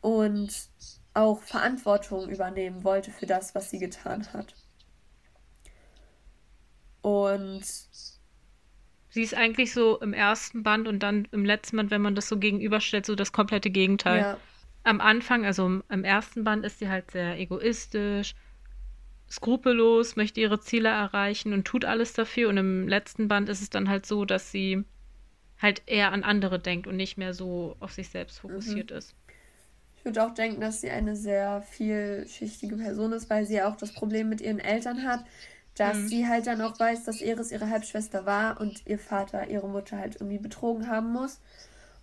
und 0.00 0.68
auch 1.14 1.42
Verantwortung 1.42 2.28
übernehmen 2.28 2.84
wollte 2.84 3.10
für 3.10 3.26
das, 3.26 3.54
was 3.54 3.70
sie 3.70 3.78
getan 3.78 4.26
hat. 4.32 4.54
Und 7.00 7.62
sie 9.10 9.22
ist 9.22 9.34
eigentlich 9.34 9.72
so 9.72 9.98
im 10.00 10.12
ersten 10.12 10.62
Band 10.62 10.88
und 10.88 11.02
dann 11.02 11.26
im 11.30 11.44
letzten 11.44 11.76
Band, 11.76 11.90
wenn 11.90 12.02
man 12.02 12.14
das 12.14 12.28
so 12.28 12.38
gegenüberstellt, 12.38 13.06
so 13.06 13.14
das 13.14 13.32
komplette 13.32 13.70
Gegenteil. 13.70 14.20
Ja. 14.20 14.38
Am 14.82 15.00
Anfang, 15.00 15.44
also 15.44 15.82
im 15.88 16.04
ersten 16.04 16.44
Band 16.44 16.64
ist 16.64 16.80
sie 16.80 16.88
halt 16.88 17.10
sehr 17.12 17.38
egoistisch, 17.38 18.34
skrupellos, 19.30 20.16
möchte 20.16 20.40
ihre 20.40 20.60
Ziele 20.60 20.88
erreichen 20.88 21.52
und 21.52 21.64
tut 21.64 21.84
alles 21.84 22.12
dafür. 22.12 22.48
Und 22.48 22.56
im 22.56 22.88
letzten 22.88 23.28
Band 23.28 23.48
ist 23.48 23.62
es 23.62 23.70
dann 23.70 23.88
halt 23.88 24.06
so, 24.06 24.24
dass 24.24 24.52
sie 24.52 24.84
halt 25.60 25.82
eher 25.86 26.12
an 26.12 26.22
andere 26.22 26.58
denkt 26.58 26.86
und 26.86 26.96
nicht 26.96 27.16
mehr 27.16 27.34
so 27.34 27.76
auf 27.80 27.92
sich 27.92 28.08
selbst 28.08 28.40
fokussiert 28.40 28.90
mhm. 28.90 28.96
ist. 28.98 29.14
Ich 29.96 30.04
würde 30.04 30.24
auch 30.24 30.34
denken, 30.34 30.60
dass 30.60 30.80
sie 30.80 30.90
eine 30.90 31.16
sehr 31.16 31.62
vielschichtige 31.62 32.76
Person 32.76 33.12
ist, 33.12 33.28
weil 33.28 33.44
sie 33.46 33.54
ja 33.54 33.68
auch 33.68 33.76
das 33.76 33.92
Problem 33.92 34.28
mit 34.28 34.40
ihren 34.40 34.60
Eltern 34.60 35.02
hat, 35.04 35.24
dass 35.74 35.96
mhm. 35.96 36.08
sie 36.08 36.28
halt 36.28 36.46
dann 36.46 36.60
auch 36.60 36.78
weiß, 36.78 37.04
dass 37.04 37.20
Eris 37.20 37.50
ihre 37.50 37.68
Halbschwester 37.68 38.24
war 38.24 38.60
und 38.60 38.86
ihr 38.86 38.98
Vater 38.98 39.48
ihre 39.48 39.68
Mutter 39.68 39.98
halt 39.98 40.16
irgendwie 40.16 40.38
betrogen 40.38 40.88
haben 40.88 41.12
muss. 41.12 41.40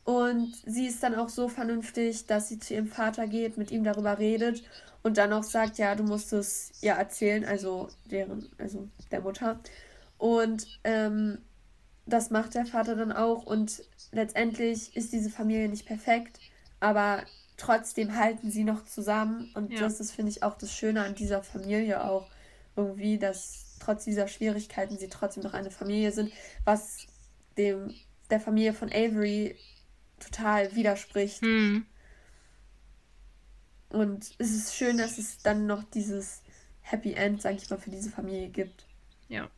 Und 0.05 0.53
sie 0.65 0.87
ist 0.87 1.01
dann 1.01 1.15
auch 1.15 1.29
so 1.29 1.47
vernünftig, 1.47 2.25
dass 2.25 2.49
sie 2.49 2.59
zu 2.59 2.73
ihrem 2.73 2.87
Vater 2.87 3.27
geht, 3.27 3.57
mit 3.57 3.71
ihm 3.71 3.83
darüber 3.83 4.19
redet 4.19 4.63
und 5.01 5.17
dann 5.17 5.31
auch 5.31 5.43
sagt, 5.43 5.77
ja, 5.77 5.95
du 5.95 6.03
musst 6.03 6.33
es 6.33 6.71
ihr 6.81 6.93
erzählen, 6.93 7.45
also 7.45 7.89
deren, 8.11 8.49
also 8.57 8.87
der 9.11 9.21
Mutter. 9.21 9.59
Und 10.17 10.79
ähm, 10.83 11.39
das 12.05 12.31
macht 12.31 12.55
der 12.55 12.65
Vater 12.65 12.95
dann 12.95 13.11
auch 13.11 13.43
und 13.45 13.83
letztendlich 14.11 14.95
ist 14.95 15.13
diese 15.13 15.29
Familie 15.29 15.69
nicht 15.69 15.85
perfekt, 15.85 16.39
aber 16.79 17.23
trotzdem 17.55 18.17
halten 18.17 18.51
sie 18.51 18.63
noch 18.63 18.83
zusammen 18.85 19.51
und 19.55 19.71
ja. 19.71 19.79
das 19.79 19.99
ist, 19.99 20.11
finde 20.11 20.31
ich, 20.31 20.43
auch 20.43 20.57
das 20.57 20.73
Schöne 20.73 21.03
an 21.03 21.15
dieser 21.15 21.43
Familie 21.43 22.03
auch 22.03 22.29
irgendwie, 22.75 23.17
dass 23.17 23.77
trotz 23.79 24.03
dieser 24.03 24.27
Schwierigkeiten 24.27 24.97
sie 24.97 25.07
trotzdem 25.07 25.43
noch 25.43 25.53
eine 25.53 25.71
Familie 25.71 26.11
sind, 26.11 26.31
was 26.65 27.05
dem 27.57 27.93
der 28.29 28.39
Familie 28.39 28.73
von 28.73 28.89
Avery 28.89 29.55
total 30.25 30.75
widerspricht. 30.75 31.41
Hm. 31.41 31.85
Und 33.89 34.31
es 34.39 34.51
ist 34.51 34.75
schön, 34.75 34.97
dass 34.97 35.17
es 35.17 35.37
dann 35.39 35.67
noch 35.67 35.83
dieses 35.83 36.41
Happy 36.81 37.13
End, 37.13 37.41
sag 37.41 37.55
ich 37.55 37.69
mal, 37.69 37.77
für 37.77 37.91
diese 37.91 38.09
Familie 38.09 38.49
gibt. 38.49 38.85
Ja. 39.29 39.49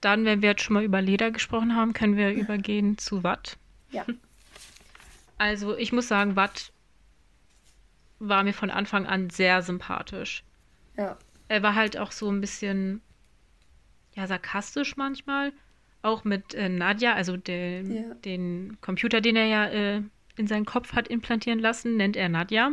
Dann, 0.00 0.24
wenn 0.24 0.42
wir 0.42 0.50
jetzt 0.50 0.62
schon 0.62 0.74
mal 0.74 0.84
über 0.84 1.00
Leder 1.00 1.30
gesprochen 1.30 1.76
haben, 1.76 1.92
können 1.92 2.16
wir 2.16 2.30
übergehen 2.30 2.98
zu 2.98 3.22
Watt. 3.22 3.56
Ja. 3.90 4.04
Also 5.38 5.76
ich 5.76 5.92
muss 5.92 6.08
sagen, 6.08 6.36
Watt 6.36 6.72
war 8.18 8.44
mir 8.44 8.54
von 8.54 8.70
Anfang 8.70 9.06
an 9.06 9.30
sehr 9.30 9.62
sympathisch. 9.62 10.44
Ja. 10.96 11.16
Er 11.48 11.62
war 11.62 11.74
halt 11.74 11.98
auch 11.98 12.12
so 12.12 12.30
ein 12.30 12.40
bisschen, 12.40 13.02
ja, 14.14 14.26
sarkastisch 14.26 14.96
manchmal. 14.96 15.52
Auch 16.02 16.24
mit 16.24 16.54
äh, 16.54 16.68
Nadja, 16.68 17.14
also 17.14 17.36
den, 17.36 17.94
ja. 17.94 18.14
den 18.14 18.78
Computer, 18.80 19.20
den 19.20 19.36
er 19.36 19.46
ja 19.46 19.66
äh, 19.66 20.02
in 20.36 20.46
seinen 20.46 20.66
Kopf 20.66 20.94
hat 20.94 21.08
implantieren 21.08 21.60
lassen, 21.60 21.96
nennt 21.96 22.16
er 22.16 22.28
Nadja. 22.28 22.72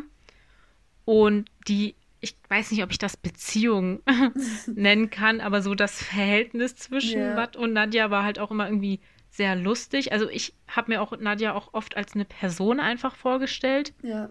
Und 1.06 1.50
die 1.68 1.96
ich 2.22 2.36
weiß 2.50 2.72
nicht, 2.72 2.84
ob 2.84 2.92
ich 2.92 2.98
das 2.98 3.16
Beziehung 3.18 4.02
nennen 4.68 5.10
kann, 5.10 5.40
aber 5.42 5.62
so 5.62 5.74
das 5.76 6.04
Verhältnis 6.04 6.76
zwischen. 6.76 7.36
Watt 7.36 7.56
und 7.56 7.74
Nadja 7.74 8.12
war 8.12 8.24
halt 8.24 8.40
auch 8.40 8.52
immer 8.52 8.68
irgendwie 8.68 9.00
sehr 9.30 9.56
lustig. 9.56 10.12
Also 10.12 10.30
ich 10.30 10.54
habe 10.68 10.92
mir 10.92 11.02
auch 11.02 11.18
Nadja 11.18 11.54
auch 11.54 11.74
oft 11.74 11.96
als 11.96 12.14
eine 12.14 12.26
Person 12.26 12.80
einfach 12.80 13.16
vorgestellt. 13.16 13.94
Ja. 14.02 14.30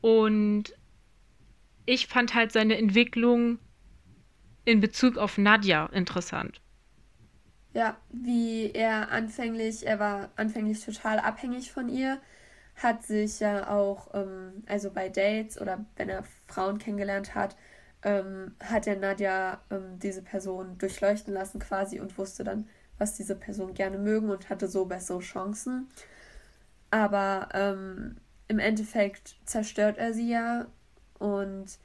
Und 0.00 0.74
ich 1.86 2.06
fand 2.06 2.34
halt 2.34 2.52
seine 2.52 2.76
Entwicklung 2.76 3.58
in 4.64 4.80
Bezug 4.80 5.18
auf 5.18 5.38
Nadja 5.38 5.86
interessant. 5.86 6.60
Ja, 7.72 7.96
wie 8.10 8.70
er 8.72 9.10
anfänglich, 9.12 9.86
er 9.86 9.98
war 9.98 10.30
anfänglich 10.36 10.84
total 10.84 11.18
abhängig 11.20 11.70
von 11.72 11.88
ihr 11.88 12.20
hat 12.82 13.02
sich 13.04 13.40
ja 13.40 13.68
auch, 13.68 14.08
ähm, 14.14 14.62
also 14.66 14.90
bei 14.90 15.08
Dates 15.08 15.60
oder 15.60 15.84
wenn 15.96 16.08
er 16.08 16.24
Frauen 16.46 16.78
kennengelernt 16.78 17.34
hat, 17.34 17.56
ähm, 18.02 18.54
hat 18.60 18.86
er 18.86 18.96
Nadja 18.96 19.60
ähm, 19.70 19.98
diese 19.98 20.22
Person 20.22 20.78
durchleuchten 20.78 21.34
lassen 21.34 21.60
quasi 21.60 22.00
und 22.00 22.16
wusste 22.16 22.44
dann, 22.44 22.68
was 22.98 23.16
diese 23.16 23.36
Person 23.36 23.74
gerne 23.74 23.98
mögen 23.98 24.30
und 24.30 24.48
hatte 24.48 24.68
so 24.68 24.86
bessere 24.86 25.20
Chancen. 25.20 25.88
Aber 26.90 27.48
ähm, 27.52 28.16
im 28.48 28.58
Endeffekt 28.58 29.36
zerstört 29.44 29.98
er 29.98 30.14
sie 30.14 30.30
ja 30.30 30.66
und 31.18 31.78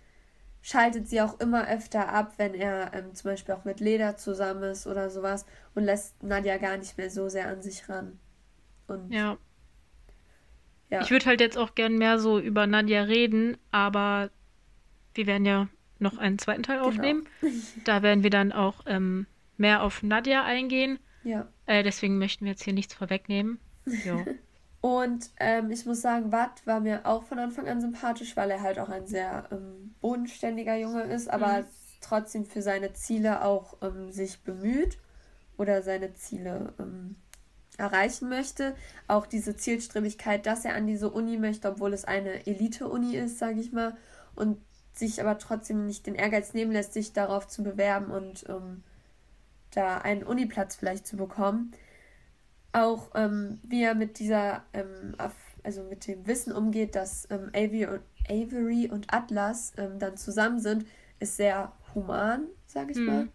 schaltet 0.66 1.08
sie 1.08 1.22
auch 1.22 1.40
immer 1.40 1.70
öfter 1.70 2.10
ab, 2.10 2.34
wenn 2.38 2.56
er 2.56 2.92
ähm, 2.96 3.14
zum 3.14 3.30
Beispiel 3.30 3.54
auch 3.54 3.66
mit 3.66 3.80
Leder 3.80 4.18
zusammen 4.18 4.64
ist 4.64 4.88
oder 4.88 5.12
sowas 5.12 5.46
und 5.76 5.84
lässt 5.84 6.24
Nadja 6.24 6.58
gar 6.58 6.76
nicht 6.78 6.98
mehr 6.98 7.12
so 7.12 7.30
sehr 7.30 7.48
an 7.48 7.62
sich 7.62 7.88
ran. 7.88 8.18
Und 8.88 9.14
ja. 9.14 9.38
Ja. 10.90 11.02
Ich 11.02 11.12
würde 11.12 11.28
halt 11.28 11.40
jetzt 11.40 11.60
auch 11.60 11.76
gern 11.76 12.00
mehr 12.00 12.18
so 12.18 12.40
über 12.40 12.66
Nadja 12.66 13.04
reden, 13.04 13.58
aber 13.70 14.32
wir 15.14 15.28
werden 15.28 15.46
ja 15.46 15.68
noch 16.00 16.18
einen 16.18 16.40
zweiten 16.40 16.64
Teil 16.64 16.78
genau. 16.78 16.90
aufnehmen. 16.90 17.30
Da 17.84 18.02
werden 18.02 18.24
wir 18.24 18.32
dann 18.32 18.52
auch 18.52 18.86
ähm, 18.88 19.28
mehr 19.58 19.84
auf 19.84 20.02
Nadja 20.02 20.46
eingehen. 20.46 20.98
Ja. 21.24 21.48
Äh, 21.68 21.84
deswegen 21.84 22.18
möchten 22.18 22.46
wir 22.46 22.54
jetzt 22.54 22.64
hier 22.64 22.74
nichts 22.74 22.96
vorwegnehmen. 22.96 23.60
Und 24.86 25.32
ähm, 25.40 25.72
ich 25.72 25.88
muss 25.88 26.02
sagen, 26.02 26.32
Watt 26.32 26.62
war 26.68 26.80
mir 26.80 27.08
auch 27.08 27.24
von 27.24 27.40
Anfang 27.40 27.68
an 27.68 27.82
sympathisch, 27.82 28.38
weil 28.38 28.52
er 28.52 28.62
halt 28.62 28.78
auch 28.78 28.90
ein 28.90 29.08
sehr 29.08 29.48
ähm, 29.52 29.96
bodenständiger 30.00 30.76
Junge 30.76 31.02
ist, 31.02 31.28
aber 31.28 31.62
mhm. 31.62 31.66
trotzdem 32.02 32.46
für 32.46 32.62
seine 32.62 32.94
Ziele 32.94 33.44
auch 33.44 33.78
ähm, 33.82 34.12
sich 34.12 34.44
bemüht 34.44 35.00
oder 35.58 35.82
seine 35.82 36.14
Ziele 36.14 36.76
ähm, 36.78 37.16
erreichen 37.80 38.30
möchte. 38.30 38.76
Auch 39.08 39.26
diese 39.26 39.58
Zielstrebigkeit, 39.58 40.46
dass 40.46 40.66
er 40.66 40.76
an 40.76 40.86
diese 40.86 41.10
Uni 41.10 41.40
möchte, 41.40 41.68
obwohl 41.68 41.92
es 41.92 42.06
eine 42.06 42.46
Elite-Uni 42.46 43.16
ist, 43.16 43.40
sage 43.40 43.62
ich 43.62 43.72
mal, 43.72 43.98
und 44.36 44.60
sich 44.94 45.20
aber 45.20 45.40
trotzdem 45.40 45.88
nicht 45.88 46.06
den 46.06 46.14
Ehrgeiz 46.14 46.54
nehmen 46.54 46.72
lässt, 46.72 46.94
sich 46.94 47.12
darauf 47.12 47.48
zu 47.48 47.64
bewerben 47.64 48.12
und 48.12 48.46
ähm, 48.50 48.84
da 49.72 49.98
einen 49.98 50.22
Uniplatz 50.22 50.76
vielleicht 50.76 51.08
zu 51.08 51.18
bekommen. 51.18 51.72
Auch 52.76 53.12
ähm, 53.16 53.62
wie 53.64 53.84
er 53.84 53.96
mit 53.96 54.20
dieser, 54.20 54.66
ähm, 54.74 55.16
also 55.64 55.84
mit 55.84 56.06
dem 56.08 56.28
Wissen 56.28 56.52
umgeht, 56.52 56.94
dass 56.96 57.26
ähm, 57.32 57.50
Avery, 57.54 57.86
und, 57.86 58.02
Avery 58.28 58.90
und 58.92 59.14
Atlas 59.14 59.72
ähm, 59.78 59.98
dann 59.98 60.18
zusammen 60.18 60.60
sind, 60.60 60.86
ist 61.22 61.38
sehr 61.38 61.72
human, 61.94 62.48
sage 62.68 62.92
ich 62.92 62.98
mhm. 62.98 63.06
mal. 63.06 63.28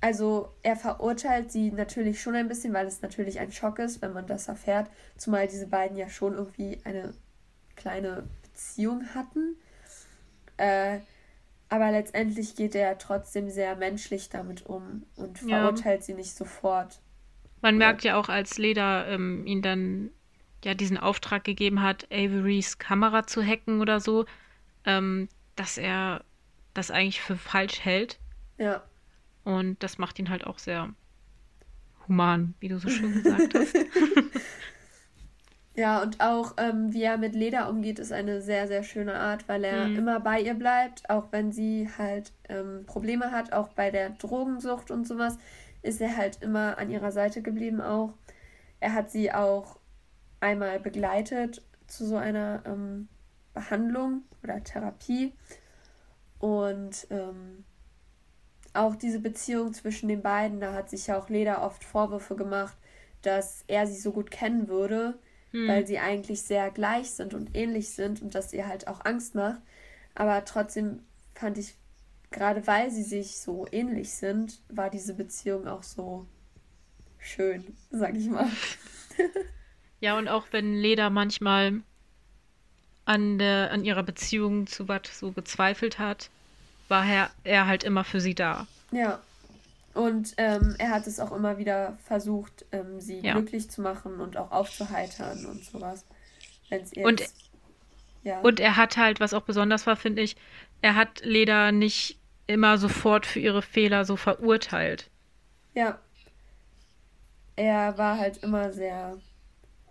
Also 0.00 0.52
er 0.64 0.74
verurteilt 0.74 1.52
sie 1.52 1.70
natürlich 1.70 2.20
schon 2.20 2.34
ein 2.34 2.48
bisschen, 2.48 2.72
weil 2.72 2.88
es 2.88 3.00
natürlich 3.00 3.38
ein 3.38 3.52
Schock 3.52 3.78
ist, 3.78 4.02
wenn 4.02 4.12
man 4.12 4.26
das 4.26 4.48
erfährt, 4.48 4.90
zumal 5.16 5.46
diese 5.46 5.68
beiden 5.68 5.96
ja 5.96 6.08
schon 6.08 6.34
irgendwie 6.34 6.80
eine 6.82 7.14
kleine 7.76 8.24
Beziehung 8.42 9.14
hatten. 9.14 9.56
Äh, 10.56 10.98
aber 11.68 11.92
letztendlich 11.92 12.56
geht 12.56 12.74
er 12.74 12.98
trotzdem 12.98 13.50
sehr 13.50 13.76
menschlich 13.76 14.30
damit 14.30 14.66
um 14.66 15.04
und 15.14 15.38
verurteilt 15.38 16.00
ja. 16.00 16.06
sie 16.06 16.14
nicht 16.14 16.34
sofort. 16.34 17.00
Man 17.60 17.74
ja. 17.74 17.78
merkt 17.78 18.04
ja 18.04 18.16
auch, 18.16 18.28
als 18.28 18.58
Leda 18.58 19.06
ähm, 19.06 19.46
ihn 19.46 19.62
dann 19.62 20.10
ja 20.64 20.74
diesen 20.74 20.98
Auftrag 20.98 21.44
gegeben 21.44 21.82
hat, 21.82 22.06
Averys 22.10 22.78
Kamera 22.78 23.26
zu 23.26 23.42
hacken 23.42 23.80
oder 23.80 24.00
so, 24.00 24.26
ähm, 24.84 25.28
dass 25.56 25.78
er 25.78 26.24
das 26.74 26.90
eigentlich 26.90 27.20
für 27.20 27.36
falsch 27.36 27.80
hält. 27.80 28.18
Ja. 28.58 28.82
Und 29.44 29.82
das 29.82 29.98
macht 29.98 30.18
ihn 30.18 30.30
halt 30.30 30.46
auch 30.46 30.58
sehr 30.58 30.92
human, 32.06 32.54
wie 32.60 32.68
du 32.68 32.78
so 32.78 32.88
schön 32.88 33.14
gesagt 33.14 33.54
hast. 33.54 33.74
ja, 35.74 36.02
und 36.02 36.20
auch 36.20 36.54
ähm, 36.56 36.92
wie 36.92 37.02
er 37.02 37.18
mit 37.18 37.34
Leda 37.34 37.68
umgeht, 37.68 37.98
ist 37.98 38.12
eine 38.12 38.40
sehr, 38.40 38.66
sehr 38.68 38.82
schöne 38.82 39.14
Art, 39.14 39.48
weil 39.48 39.64
er 39.64 39.86
mhm. 39.86 39.96
immer 39.96 40.20
bei 40.20 40.40
ihr 40.40 40.54
bleibt, 40.54 41.08
auch 41.08 41.28
wenn 41.30 41.52
sie 41.52 41.88
halt 41.98 42.32
ähm, 42.48 42.84
Probleme 42.86 43.30
hat, 43.30 43.52
auch 43.52 43.68
bei 43.68 43.90
der 43.90 44.10
Drogensucht 44.10 44.90
und 44.90 45.06
sowas, 45.06 45.38
ist 45.82 46.00
er 46.00 46.16
halt 46.16 46.42
immer 46.42 46.78
an 46.78 46.90
ihrer 46.90 47.12
Seite 47.12 47.42
geblieben 47.42 47.80
auch. 47.80 48.14
Er 48.80 48.94
hat 48.94 49.10
sie 49.10 49.32
auch 49.32 49.78
einmal 50.40 50.80
begleitet 50.80 51.62
zu 51.86 52.06
so 52.06 52.16
einer 52.16 52.62
ähm, 52.66 53.08
Behandlung 53.54 54.22
oder 54.42 54.62
Therapie. 54.62 55.32
Und 56.38 57.06
ähm, 57.10 57.64
auch 58.72 58.94
diese 58.94 59.18
Beziehung 59.20 59.72
zwischen 59.72 60.08
den 60.08 60.22
beiden, 60.22 60.60
da 60.60 60.72
hat 60.72 60.90
sich 60.90 61.08
ja 61.08 61.18
auch 61.18 61.28
Leda 61.28 61.64
oft 61.64 61.82
Vorwürfe 61.82 62.36
gemacht, 62.36 62.76
dass 63.22 63.64
er 63.66 63.86
sie 63.86 64.00
so 64.00 64.12
gut 64.12 64.30
kennen 64.30 64.68
würde, 64.68 65.18
hm. 65.50 65.66
weil 65.66 65.86
sie 65.86 65.98
eigentlich 65.98 66.42
sehr 66.42 66.70
gleich 66.70 67.10
sind 67.10 67.34
und 67.34 67.56
ähnlich 67.56 67.90
sind 67.90 68.22
und 68.22 68.34
dass 68.34 68.52
ihr 68.52 68.68
halt 68.68 68.86
auch 68.86 69.04
Angst 69.04 69.34
macht. 69.34 69.60
Aber 70.14 70.44
trotzdem 70.44 71.00
fand 71.34 71.58
ich, 71.58 71.74
gerade 72.30 72.66
weil 72.66 72.90
sie 72.90 73.02
sich 73.02 73.38
so 73.38 73.66
ähnlich 73.72 74.12
sind, 74.12 74.60
war 74.68 74.90
diese 74.90 75.14
Beziehung 75.14 75.66
auch 75.66 75.82
so 75.82 76.26
schön, 77.18 77.76
sag 77.90 78.14
ich 78.16 78.26
mal. 78.26 78.48
ja, 80.00 80.16
und 80.16 80.28
auch 80.28 80.46
wenn 80.50 80.74
Leda 80.74 81.10
manchmal 81.10 81.80
an, 83.04 83.38
der, 83.38 83.70
an 83.70 83.84
ihrer 83.84 84.02
Beziehung 84.02 84.66
zu 84.66 84.88
Watt 84.88 85.06
so 85.06 85.32
gezweifelt 85.32 85.98
hat, 85.98 86.30
war 86.88 87.06
er, 87.06 87.30
er 87.44 87.66
halt 87.66 87.84
immer 87.84 88.04
für 88.04 88.20
sie 88.20 88.34
da. 88.34 88.66
Ja. 88.90 89.20
Und 89.94 90.34
ähm, 90.36 90.76
er 90.78 90.90
hat 90.90 91.06
es 91.06 91.18
auch 91.18 91.32
immer 91.32 91.58
wieder 91.58 91.98
versucht, 92.04 92.66
ähm, 92.70 93.00
sie 93.00 93.20
ja. 93.20 93.32
glücklich 93.32 93.70
zu 93.70 93.80
machen 93.80 94.20
und 94.20 94.36
auch 94.36 94.52
aufzuheitern 94.52 95.46
und 95.46 95.64
sowas. 95.64 96.04
Wenn's 96.68 96.92
jetzt, 96.94 97.06
und, 97.06 97.24
ja. 98.22 98.40
und 98.40 98.60
er 98.60 98.76
hat 98.76 98.96
halt, 98.96 99.20
was 99.20 99.34
auch 99.34 99.42
besonders 99.42 99.86
war, 99.86 99.96
finde 99.96 100.22
ich, 100.22 100.36
er 100.82 100.94
hat 100.94 101.24
Leda 101.24 101.72
nicht 101.72 102.18
immer 102.46 102.78
sofort 102.78 103.26
für 103.26 103.40
ihre 103.40 103.62
Fehler 103.62 104.04
so 104.04 104.16
verurteilt. 104.16 105.10
Ja. 105.74 105.98
Er 107.56 107.98
war 107.98 108.18
halt 108.18 108.38
immer 108.38 108.72
sehr 108.72 109.18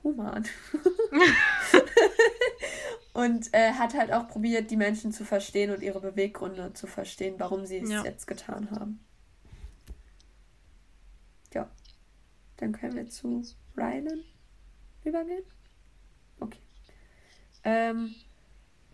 human. 0.03 0.45
und 3.13 3.53
äh, 3.53 3.73
hat 3.73 3.93
halt 3.93 4.11
auch 4.11 4.27
probiert, 4.27 4.71
die 4.71 4.77
Menschen 4.77 5.11
zu 5.11 5.25
verstehen 5.25 5.71
und 5.71 5.81
ihre 5.81 5.99
Beweggründe 5.99 6.73
zu 6.73 6.87
verstehen, 6.87 7.35
warum 7.37 7.65
sie 7.65 7.77
es 7.77 7.89
ja. 7.89 8.03
jetzt 8.03 8.27
getan 8.27 8.71
haben. 8.71 9.03
Ja. 11.53 11.69
Dann 12.57 12.71
können 12.71 12.95
wir 12.95 13.09
zu 13.09 13.43
Rylan 13.75 14.23
übergehen. 15.03 15.43
Okay. 16.39 16.59
Ähm, 17.63 18.15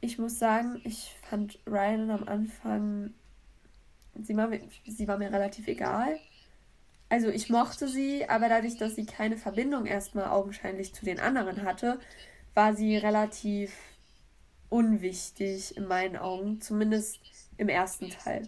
ich 0.04 0.20
muss 0.20 0.38
sagen, 0.38 0.82
ich 0.84 1.16
fand 1.30 1.60
Rylan 1.66 2.12
am 2.12 2.28
Anfang, 2.28 3.14
sie 4.22 4.36
war, 4.36 4.48
mir, 4.48 4.60
sie 4.86 5.08
war 5.08 5.18
mir 5.18 5.32
relativ 5.32 5.68
egal. 5.68 6.20
Also 7.08 7.30
ich 7.30 7.50
mochte 7.50 7.88
sie, 7.88 8.28
aber 8.28 8.50
dadurch, 8.50 8.78
dass 8.78 8.96
sie 8.96 9.06
keine 9.06 9.38
Verbindung 9.38 9.86
erstmal 9.86 10.28
augenscheinlich 10.28 10.94
zu 10.94 11.06
den 11.06 11.22
anderen 11.22 11.64
hatte, 11.64 12.00
war 12.54 12.76
sie 12.76 12.98
relativ 12.98 13.74
unwichtig 14.70 15.78
in 15.78 15.88
meinen 15.88 16.18
Augen, 16.18 16.60
zumindest 16.60 17.20
im 17.58 17.70
ersten 17.70 18.10
Teil. 18.10 18.48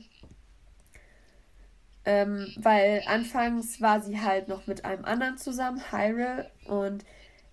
Ähm, 2.03 2.53
weil 2.57 3.01
anfangs 3.07 3.79
war 3.79 4.01
sie 4.01 4.19
halt 4.19 4.49
noch 4.49 4.67
mit 4.67 4.83
einem 4.83 5.05
anderen 5.05 5.37
zusammen, 5.37 5.81
Hyrule, 5.91 6.51
und 6.65 7.05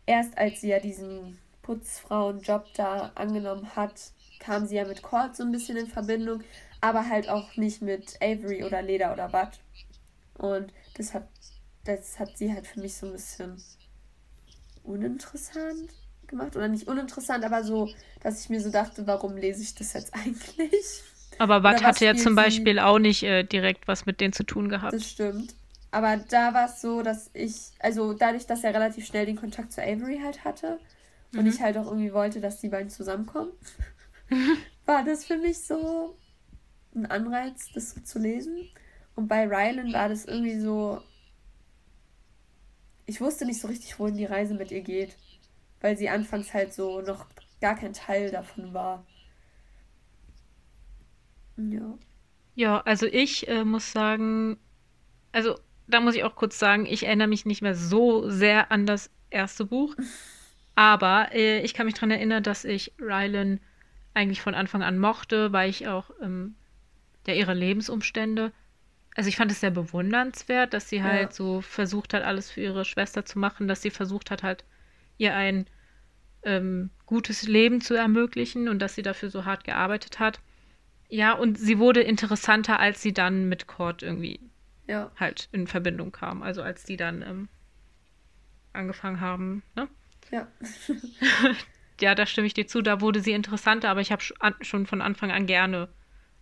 erst 0.07 0.37
als 0.37 0.61
sie 0.61 0.69
ja 0.69 0.81
diesen 0.81 1.39
Putzfrauenjob 1.63 2.75
da 2.75 3.13
angenommen 3.15 3.75
hat, 3.77 3.95
kam 4.41 4.67
sie 4.67 4.77
ja 4.77 4.85
mit 4.85 5.03
Cord 5.03 5.37
so 5.37 5.45
ein 5.45 5.53
bisschen 5.53 5.77
in 5.77 5.87
Verbindung, 5.87 6.43
aber 6.81 7.09
halt 7.09 7.29
auch 7.29 7.57
nicht 7.57 7.83
mit 7.83 8.17
Avery 8.21 8.65
oder 8.65 8.83
Leder 8.83 9.13
oder 9.13 9.33
Watt. 9.33 9.61
Und 10.35 10.73
das 10.95 11.15
hat, 11.15 11.29
das 11.85 12.19
hat 12.19 12.37
sie 12.37 12.53
halt 12.53 12.67
für 12.67 12.81
mich 12.81 12.95
so 12.95 13.07
ein 13.07 13.13
bisschen 13.13 13.63
uninteressant 14.83 15.91
gemacht. 16.27 16.57
Oder 16.57 16.69
nicht 16.69 16.89
uninteressant, 16.89 17.45
aber 17.45 17.63
so, 17.63 17.89
dass 18.21 18.43
ich 18.43 18.51
mir 18.51 18.61
so 18.61 18.71
dachte, 18.71 19.07
warum 19.07 19.37
lese 19.37 19.63
ich 19.63 19.75
das 19.75 19.93
jetzt 19.93 20.13
eigentlich? 20.15 21.03
Aber 21.39 21.63
Watt 21.63 21.83
hatte 21.83 22.05
ja 22.05 22.15
zum 22.15 22.35
Beispiel 22.35 22.79
auch 22.79 22.99
nicht 22.99 23.23
äh, 23.23 23.45
direkt 23.45 23.89
was 23.89 24.07
mit 24.07 24.21
denen 24.21 24.33
zu 24.33 24.45
tun 24.45 24.69
gehabt. 24.69 24.93
Das 24.93 25.09
stimmt. 25.09 25.55
Aber 25.91 26.17
da 26.17 26.55
war 26.55 26.67
es 26.67 26.81
so, 26.81 27.03
dass 27.03 27.31
ich, 27.35 27.71
also 27.79 28.15
dadurch, 28.15 28.47
dass 28.47 28.65
er 28.65 28.75
relativ 28.75 29.07
schnell 29.07 29.27
den 29.27 29.37
Kontakt 29.37 29.73
zu 29.73 29.83
Avery 29.83 30.21
halt 30.23 30.45
hatte 30.45 30.79
mhm. 31.33 31.41
und 31.41 31.47
ich 31.47 31.61
halt 31.61 31.77
auch 31.77 31.87
irgendwie 31.87 32.13
wollte, 32.13 32.41
dass 32.41 32.61
die 32.61 32.69
beiden 32.69 32.91
zusammenkommen, 32.91 33.53
war 34.87 35.05
das 35.05 35.25
für 35.25 35.37
mich 35.37 35.61
so 35.61 36.17
ein 36.95 37.07
Anreiz, 37.07 37.71
das 37.73 37.95
zu 38.05 38.19
lesen. 38.19 38.69
Und 39.15 39.29
bei 39.29 39.47
Rylan 39.47 39.93
war 39.93 40.09
das 40.09 40.25
irgendwie 40.25 40.59
so. 40.59 41.03
Ich 43.07 43.21
wusste 43.21 43.45
nicht 43.45 43.61
so 43.61 43.69
richtig, 43.69 43.99
wohin 43.99 44.17
die 44.17 44.25
Reise 44.25 44.55
mit 44.55 44.71
ihr 44.71 44.83
geht. 44.83 45.17
Weil 45.81 45.97
sie 45.97 46.09
anfangs 46.09 46.55
halt 46.55 46.73
so 46.73 47.01
noch 47.01 47.27
gar 47.61 47.77
kein 47.77 47.93
Teil 47.93 48.31
davon 48.31 48.73
war. 48.73 49.05
Ja. 51.57 51.99
Ja, 52.55 52.81
also 52.81 53.07
ich 53.07 53.49
äh, 53.49 53.65
muss 53.65 53.93
sagen, 53.93 54.59
also 55.33 55.59
da 55.89 56.01
muss 56.01 56.15
ich 56.15 56.25
auch 56.25 56.37
kurz 56.37 56.59
sagen, 56.59 56.87
ich 56.87 57.07
erinnere 57.07 57.29
mich 57.29 57.47
nicht 57.47 57.63
mehr 57.63 57.75
so 57.75 58.29
sehr 58.29 58.71
an 58.71 58.87
das 58.87 59.11
erste 59.31 59.65
Buch. 59.65 59.97
Aber 60.75 61.29
äh, 61.33 61.61
ich 61.61 61.75
kann 61.75 61.87
mich 61.87 61.95
daran 61.95 62.11
erinnern, 62.11 62.43
dass 62.43 62.65
ich 62.65 62.93
Rylan 62.99 63.61
eigentlich 64.15 64.41
von 64.41 64.55
Anfang 64.55 64.83
an 64.83 64.99
mochte, 64.99 65.53
weil 65.53 65.71
ich 65.71 65.89
auch 65.89 66.11
ähm, 66.23 66.55
ja, 67.27 67.35
ihre 67.35 67.55
Lebensumstände 67.55 68.53
also 69.15 69.29
ich 69.29 69.37
fand 69.37 69.51
es 69.51 69.61
sehr 69.61 69.71
bewundernswert, 69.71 70.73
dass 70.73 70.89
sie 70.89 71.03
halt 71.03 71.31
ja. 71.31 71.33
so 71.33 71.61
versucht 71.61 72.15
hat, 72.15 72.23
alles 72.23 72.51
für 72.51 72.61
ihre 72.61 72.85
Schwester 72.85 73.25
zu 73.25 73.39
machen, 73.39 73.69
dass 73.69 73.83
sie 73.83 73.91
versucht 73.91 74.31
hat, 74.31 74.43
halt 74.43 74.65
ihr 75.19 75.35
ein 75.35 75.67
ähm, 76.45 76.91
gutes 77.07 77.43
Leben 77.43 77.81
zu 77.81 77.95
ermöglichen 77.95 78.69
und 78.69 78.79
dass 78.79 78.95
sie 78.95 79.03
dafür 79.03 79.31
so 79.31 79.45
hart 79.45 79.65
gearbeitet 79.65 80.19
hat. 80.19 80.41
Ja, 81.09 81.35
und 81.35 81.59
sie 81.59 81.79
wurde 81.79 82.01
interessanter, 82.01 82.81
als 82.81 83.03
sie 83.03 83.13
dann 83.13 83.49
mit 83.49 83.67
Cord 83.67 84.03
irgendwie 84.03 84.41
ja. 84.89 85.11
halt 85.21 85.49
in 85.53 85.67
Verbindung 85.67 86.11
kam. 86.11 86.43
Also 86.43 86.63
als 86.63 86.85
die 86.85 86.97
dann 86.97 87.21
ähm, 87.21 87.49
angefangen 88.73 89.21
haben, 89.21 89.63
ne? 89.77 89.89
Ja. 90.33 90.49
ja, 92.01 92.15
da 92.15 92.27
stimme 92.27 92.47
ich 92.47 92.55
dir 92.55 92.67
zu. 92.67 92.83
Da 92.83 93.01
wurde 93.01 93.21
sie 93.21 93.33
interessanter, 93.33 93.91
aber 93.91 94.01
ich 94.01 94.11
habe 94.11 94.23
schon 94.63 94.87
von 94.87 95.01
Anfang 95.01 95.31
an 95.31 95.47
gerne 95.47 95.89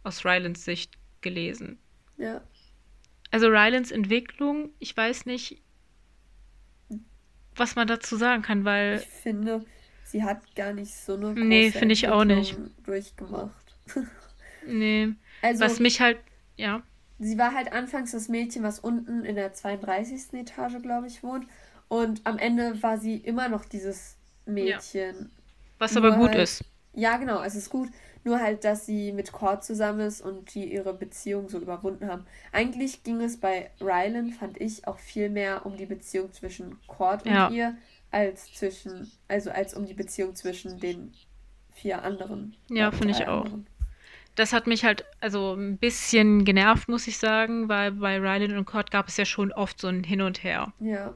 aus 0.04 0.24
Rylands 0.24 0.64
Sicht 0.64 0.96
gelesen. 1.20 1.78
Ja. 2.16 2.40
Also 3.30 3.48
Rylands 3.48 3.90
Entwicklung, 3.90 4.70
ich 4.78 4.96
weiß 4.96 5.26
nicht, 5.26 5.60
was 7.56 7.76
man 7.76 7.86
dazu 7.86 8.16
sagen 8.16 8.42
kann, 8.42 8.64
weil. 8.64 9.00
Ich 9.00 9.06
finde, 9.06 9.64
sie 10.04 10.24
hat 10.24 10.54
gar 10.54 10.72
nicht 10.72 10.94
so 10.94 11.14
eine 11.14 11.34
große 11.34 11.44
Nee, 11.44 11.70
finde 11.70 11.92
ich 11.92 12.08
auch 12.08 12.24
nicht. 12.24 12.56
durchgemacht. 12.84 13.76
nee. 14.66 15.12
Also, 15.42 15.64
was 15.64 15.80
mich 15.80 16.00
halt, 16.00 16.18
ja. 16.56 16.82
Sie 17.18 17.36
war 17.36 17.54
halt 17.54 17.72
anfangs 17.72 18.12
das 18.12 18.28
Mädchen, 18.28 18.62
was 18.62 18.78
unten 18.78 19.24
in 19.24 19.34
der 19.34 19.52
32. 19.52 20.32
Etage, 20.32 20.80
glaube 20.80 21.06
ich, 21.06 21.22
wohnt. 21.22 21.46
Und 21.90 22.24
am 22.24 22.38
Ende 22.38 22.80
war 22.84 22.98
sie 22.98 23.16
immer 23.16 23.48
noch 23.48 23.64
dieses 23.64 24.16
Mädchen. 24.46 25.16
Ja. 25.16 25.26
Was 25.80 25.96
aber 25.96 26.12
gut 26.12 26.28
halt, 26.30 26.38
ist. 26.38 26.64
Ja, 26.94 27.16
genau, 27.16 27.42
es 27.42 27.56
ist 27.56 27.68
gut. 27.68 27.88
Nur 28.22 28.38
halt, 28.38 28.62
dass 28.62 28.86
sie 28.86 29.10
mit 29.10 29.32
Cord 29.32 29.64
zusammen 29.64 29.98
ist 29.98 30.20
und 30.20 30.54
die 30.54 30.72
ihre 30.72 30.94
Beziehung 30.94 31.48
so 31.48 31.58
überwunden 31.58 32.06
haben. 32.06 32.26
Eigentlich 32.52 33.02
ging 33.02 33.20
es 33.20 33.40
bei 33.40 33.70
Rylan, 33.80 34.30
fand 34.30 34.60
ich, 34.60 34.86
auch 34.86 34.98
viel 34.98 35.30
mehr 35.30 35.66
um 35.66 35.76
die 35.76 35.86
Beziehung 35.86 36.32
zwischen 36.32 36.78
Cord 36.86 37.24
und 37.24 37.32
ja. 37.32 37.50
ihr, 37.50 37.76
als 38.12 38.52
zwischen, 38.52 39.10
also 39.26 39.50
als 39.50 39.74
um 39.74 39.84
die 39.84 39.94
Beziehung 39.94 40.36
zwischen 40.36 40.78
den 40.78 41.12
vier 41.72 42.04
anderen. 42.04 42.54
Ja, 42.68 42.92
finde 42.92 43.14
ich 43.14 43.26
auch. 43.26 43.48
Das 44.36 44.52
hat 44.52 44.68
mich 44.68 44.84
halt 44.84 45.04
also 45.20 45.54
ein 45.54 45.76
bisschen 45.76 46.44
genervt, 46.44 46.88
muss 46.88 47.08
ich 47.08 47.18
sagen, 47.18 47.68
weil 47.68 47.90
bei 47.90 48.16
Rylan 48.18 48.56
und 48.56 48.64
Cord 48.64 48.92
gab 48.92 49.08
es 49.08 49.16
ja 49.16 49.24
schon 49.24 49.50
oft 49.50 49.80
so 49.80 49.88
ein 49.88 50.04
Hin 50.04 50.22
und 50.22 50.44
Her. 50.44 50.72
Ja. 50.78 51.14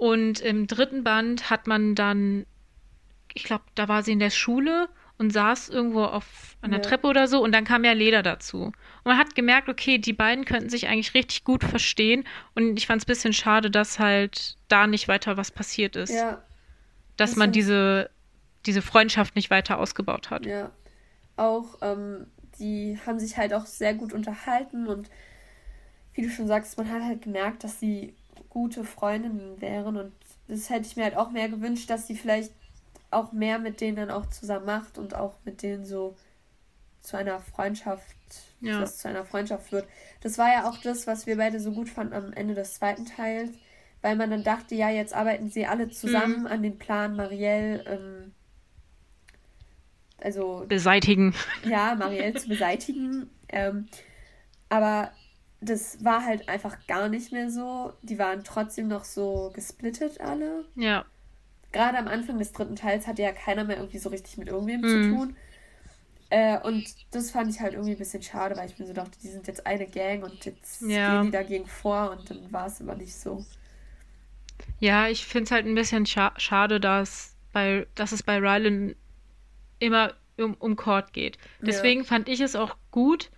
Und 0.00 0.40
im 0.40 0.66
dritten 0.66 1.04
Band 1.04 1.50
hat 1.50 1.66
man 1.66 1.94
dann, 1.94 2.46
ich 3.34 3.44
glaube, 3.44 3.64
da 3.74 3.86
war 3.86 4.02
sie 4.02 4.12
in 4.12 4.18
der 4.18 4.30
Schule 4.30 4.88
und 5.18 5.30
saß 5.30 5.68
irgendwo 5.68 6.04
auf 6.04 6.56
einer 6.62 6.78
ja. 6.78 6.82
Treppe 6.82 7.06
oder 7.06 7.28
so 7.28 7.44
und 7.44 7.52
dann 7.52 7.66
kam 7.66 7.84
ja 7.84 7.92
Leder 7.92 8.22
dazu. 8.22 8.62
Und 8.62 8.74
man 9.04 9.18
hat 9.18 9.34
gemerkt, 9.34 9.68
okay, 9.68 9.98
die 9.98 10.14
beiden 10.14 10.46
könnten 10.46 10.70
sich 10.70 10.88
eigentlich 10.88 11.12
richtig 11.12 11.44
gut 11.44 11.64
verstehen 11.64 12.24
und 12.54 12.78
ich 12.78 12.86
fand 12.86 13.02
es 13.02 13.04
ein 13.04 13.12
bisschen 13.12 13.34
schade, 13.34 13.70
dass 13.70 13.98
halt 13.98 14.56
da 14.68 14.86
nicht 14.86 15.06
weiter 15.06 15.36
was 15.36 15.50
passiert 15.50 15.96
ist. 15.96 16.14
Ja. 16.14 16.42
Dass 17.18 17.32
das 17.32 17.36
man 17.36 17.52
diese, 17.52 18.08
diese 18.64 18.80
Freundschaft 18.80 19.36
nicht 19.36 19.50
weiter 19.50 19.78
ausgebaut 19.78 20.30
hat. 20.30 20.46
Ja. 20.46 20.70
Auch, 21.36 21.76
ähm, 21.82 22.26
die 22.58 22.98
haben 23.04 23.18
sich 23.18 23.36
halt 23.36 23.52
auch 23.52 23.66
sehr 23.66 23.92
gut 23.92 24.14
unterhalten 24.14 24.86
und 24.86 25.10
wie 26.14 26.22
du 26.22 26.30
schon 26.30 26.46
sagst, 26.46 26.78
man 26.78 26.90
hat 26.90 27.02
halt 27.02 27.20
gemerkt, 27.20 27.64
dass 27.64 27.78
sie 27.78 28.14
gute 28.50 28.84
Freundinnen 28.84 29.60
wären 29.60 29.96
und 29.96 30.12
das 30.48 30.68
hätte 30.68 30.86
ich 30.86 30.96
mir 30.96 31.04
halt 31.04 31.16
auch 31.16 31.30
mehr 31.30 31.48
gewünscht, 31.48 31.88
dass 31.88 32.06
sie 32.06 32.16
vielleicht 32.16 32.52
auch 33.10 33.32
mehr 33.32 33.58
mit 33.58 33.80
denen 33.80 33.96
dann 33.96 34.10
auch 34.10 34.26
zusammen 34.26 34.66
macht 34.66 34.98
und 34.98 35.14
auch 35.14 35.34
mit 35.44 35.62
denen 35.62 35.84
so 35.84 36.16
zu 37.00 37.16
einer 37.16 37.40
Freundschaft, 37.40 38.04
ja. 38.60 38.80
dass 38.80 38.98
zu 38.98 39.08
einer 39.08 39.24
Freundschaft 39.24 39.72
wird. 39.72 39.86
Das 40.20 40.38
war 40.38 40.52
ja 40.52 40.68
auch 40.68 40.78
das, 40.78 41.06
was 41.06 41.26
wir 41.26 41.36
beide 41.36 41.60
so 41.60 41.72
gut 41.72 41.88
fanden 41.88 42.12
am 42.12 42.32
Ende 42.32 42.54
des 42.54 42.74
zweiten 42.74 43.06
Teils, 43.06 43.50
weil 44.02 44.16
man 44.16 44.30
dann 44.30 44.44
dachte, 44.44 44.74
ja, 44.74 44.90
jetzt 44.90 45.14
arbeiten 45.14 45.50
sie 45.50 45.66
alle 45.66 45.88
zusammen 45.88 46.40
mhm. 46.40 46.46
an 46.46 46.62
den 46.62 46.78
Plan, 46.78 47.16
Marielle, 47.16 47.84
ähm, 47.86 48.32
also 50.18 50.64
beseitigen. 50.68 51.34
Ja, 51.64 51.94
Marielle 51.94 52.34
zu 52.34 52.48
beseitigen. 52.48 53.30
Ähm, 53.48 53.88
aber 54.68 55.12
das 55.60 56.02
war 56.04 56.24
halt 56.24 56.48
einfach 56.48 56.76
gar 56.86 57.08
nicht 57.08 57.32
mehr 57.32 57.50
so. 57.50 57.92
Die 58.02 58.18
waren 58.18 58.44
trotzdem 58.44 58.88
noch 58.88 59.04
so 59.04 59.50
gesplittet 59.54 60.20
alle. 60.20 60.64
Ja 60.74 61.04
gerade 61.72 61.98
am 61.98 62.08
Anfang 62.08 62.38
des 62.38 62.52
dritten 62.52 62.76
Teils 62.76 63.06
hatte 63.06 63.22
ja 63.22 63.32
keiner 63.32 63.64
mehr 63.64 63.76
irgendwie 63.76 63.98
so 63.98 64.08
richtig 64.08 64.36
mit 64.36 64.48
irgendwem 64.48 64.80
mhm. 64.80 64.86
zu 64.86 65.16
tun. 65.16 65.36
Äh, 66.30 66.58
und 66.60 66.84
das 67.10 67.30
fand 67.32 67.50
ich 67.50 67.60
halt 67.60 67.72
irgendwie 67.72 67.92
ein 67.92 67.98
bisschen 67.98 68.22
schade, 68.22 68.56
weil 68.56 68.68
ich 68.68 68.78
mir 68.78 68.86
so 68.86 68.92
dachte, 68.92 69.18
die 69.22 69.28
sind 69.28 69.48
jetzt 69.48 69.66
eine 69.66 69.86
Gang 69.86 70.22
und 70.22 70.44
jetzt 70.44 70.82
ja. 70.82 71.16
gehen 71.16 71.26
die 71.26 71.32
dagegen 71.32 71.66
vor 71.66 72.12
und 72.12 72.30
dann 72.30 72.52
war 72.52 72.66
es 72.66 72.80
immer 72.80 72.94
nicht 72.94 73.14
so. 73.14 73.44
Ja, 74.78 75.08
ich 75.08 75.26
finde 75.26 75.44
es 75.44 75.50
halt 75.50 75.66
ein 75.66 75.74
bisschen 75.74 76.06
scha 76.06 76.32
schade, 76.36 76.78
dass, 76.78 77.34
bei, 77.52 77.86
dass 77.94 78.12
es 78.12 78.22
bei 78.22 78.38
Rylan 78.38 78.94
immer 79.80 80.14
um, 80.38 80.54
um 80.54 80.76
Cord 80.76 81.12
geht. 81.12 81.36
Deswegen 81.60 82.02
ja. 82.02 82.06
fand 82.06 82.28
ich 82.28 82.40
es 82.40 82.54
auch 82.54 82.76
gut, 82.90 83.30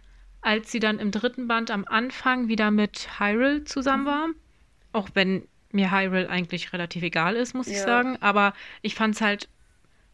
als 0.42 0.70
sie 0.70 0.80
dann 0.80 0.98
im 0.98 1.10
dritten 1.10 1.48
Band 1.48 1.70
am 1.70 1.84
Anfang 1.86 2.48
wieder 2.48 2.70
mit 2.70 3.08
Hyrule 3.18 3.64
zusammen 3.64 4.04
mhm. 4.04 4.06
war. 4.06 4.28
Auch 4.92 5.08
wenn 5.14 5.48
mir 5.70 5.90
Hyrule 5.90 6.28
eigentlich 6.28 6.72
relativ 6.72 7.02
egal 7.02 7.34
ist, 7.34 7.54
muss 7.54 7.68
ja. 7.68 7.72
ich 7.72 7.80
sagen. 7.80 8.18
Aber 8.20 8.52
ich 8.82 8.94
fand 8.94 9.14
es 9.14 9.20
halt 9.20 9.48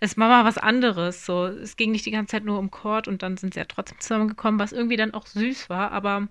es 0.01 0.17
war 0.17 0.29
mal 0.29 0.45
was 0.45 0.59
anderes. 0.59 1.27
So, 1.27 1.47
es 1.47 1.77
ging 1.77 1.91
nicht 1.91 2.07
die 2.07 2.11
ganze 2.11 2.33
Zeit 2.33 2.45
nur 2.45 2.59
um 2.59 2.71
Cord 2.71 3.09
und 3.09 3.23
dann 3.23 3.37
sind 3.37 3.55
sie 3.55 3.61
ja 3.61 3.67
trotzdem 3.67 3.99
zusammengekommen, 4.01 4.61
was 4.61 4.73
irgendwie 4.73 4.97
dann 4.97 5.15
auch 5.15 5.27
süß 5.27 5.69
war, 5.69 5.91
aber 5.93 6.29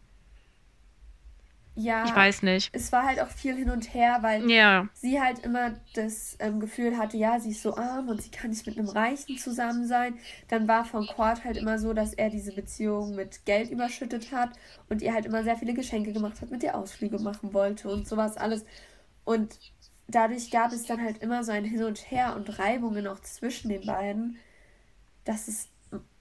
ja, 1.80 2.06
ich 2.06 2.16
weiß 2.16 2.42
nicht. 2.42 2.70
es 2.74 2.92
war 2.92 3.06
halt 3.06 3.20
auch 3.22 3.28
viel 3.30 3.56
hin 3.56 3.70
und 3.70 3.94
her, 3.94 4.18
weil 4.22 4.50
Ja, 4.50 4.88
sie 4.94 5.22
halt 5.22 5.40
immer 5.40 5.74
das 5.94 6.36
ähm, 6.40 6.60
Gefühl 6.60 6.98
hatte, 6.98 7.18
ja, 7.18 7.40
sie 7.40 7.52
ist 7.52 7.62
so 7.62 7.78
arm 7.78 8.10
und 8.10 8.22
sie 8.22 8.32
kann 8.32 8.50
nicht 8.50 8.66
mit 8.66 8.78
einem 8.78 8.90
Reichen 8.90 9.38
zusammen 9.38 9.86
sein. 9.88 10.18
Dann 10.48 10.68
war 10.68 10.86
von 10.86 11.06
Cord 11.06 11.44
halt 11.44 11.56
immer 11.58 11.78
so, 11.78 11.94
dass 11.94 12.14
er 12.14 12.30
diese 12.32 12.52
Beziehung 12.54 13.16
mit 13.16 13.46
Geld 13.46 13.70
überschüttet 13.70 14.32
hat 14.32 14.50
und 14.90 15.02
ihr 15.04 15.14
halt 15.14 15.26
immer 15.28 15.44
sehr 15.44 15.56
viele 15.58 15.74
Geschenke 15.76 16.14
gemacht 16.14 16.42
hat, 16.42 16.50
mit 16.50 16.64
ihr 16.64 16.76
Ausflüge 16.76 17.20
machen 17.20 17.54
wollte 17.54 17.90
und 17.90 18.08
sowas 18.08 18.38
alles. 18.38 18.66
Und 19.24 19.60
dadurch 20.08 20.50
gab 20.52 20.72
es 20.72 20.86
dann 20.86 21.02
halt 21.04 21.20
immer 21.22 21.44
so 21.44 21.52
ein 21.52 21.66
Hin 21.66 21.84
und 21.84 22.10
Her 22.12 22.36
und 22.36 22.58
Reibungen 22.60 23.06
auch 23.08 23.20
zwischen 23.22 23.70
den 23.70 23.86
beiden, 23.86 24.38
dass 25.26 25.48
es 25.48 25.70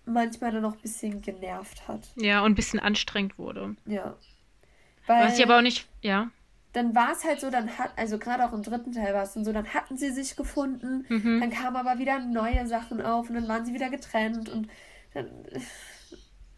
manchmal 0.05 0.53
dann 0.53 0.65
auch 0.65 0.75
ein 0.75 0.83
bisschen 0.83 1.23
genervt 1.23 1.89
hat. 1.89 2.09
ja, 2.17 2.41
und 2.45 2.53
ein 2.53 2.55
bisschen 2.55 2.79
anstrengend 2.81 3.39
wurde. 3.39 3.75
Ja. 3.87 4.17
Was 5.19 5.35
ich 5.35 5.39
Weil 5.39 5.45
aber 5.45 5.59
auch 5.59 5.63
nicht, 5.63 5.87
ja. 6.03 6.31
dann 6.73 6.95
war 6.95 7.13
es 7.13 7.25
halt 7.25 7.41
so, 7.41 7.51
dann 7.51 7.79
hat, 7.79 7.93
also 7.97 8.19
gerade 8.19 8.45
auch 8.45 8.53
im 8.53 8.63
dritten 8.63 8.93
Teil 8.93 9.15
war 9.15 9.23
es 9.23 9.33
dann 9.33 9.45
so, 9.45 9.53
dann 9.53 9.73
hatten 9.73 9.97
sie 9.97 10.11
sich 10.11 10.37
gefunden, 10.37 11.07
Mhm. 11.09 11.41
dann 11.41 11.51
kamen 11.51 11.77
aber 11.77 11.99
wieder 11.99 12.19
neue 12.21 12.67
Sachen 12.67 13.01
auf 13.01 13.29
und 13.31 13.37
dann 13.37 13.49
waren 13.49 13.65
sie 13.65 13.73
wieder 13.75 13.89
getrennt 13.91 14.49
und 14.49 14.69
dann, 15.15 15.29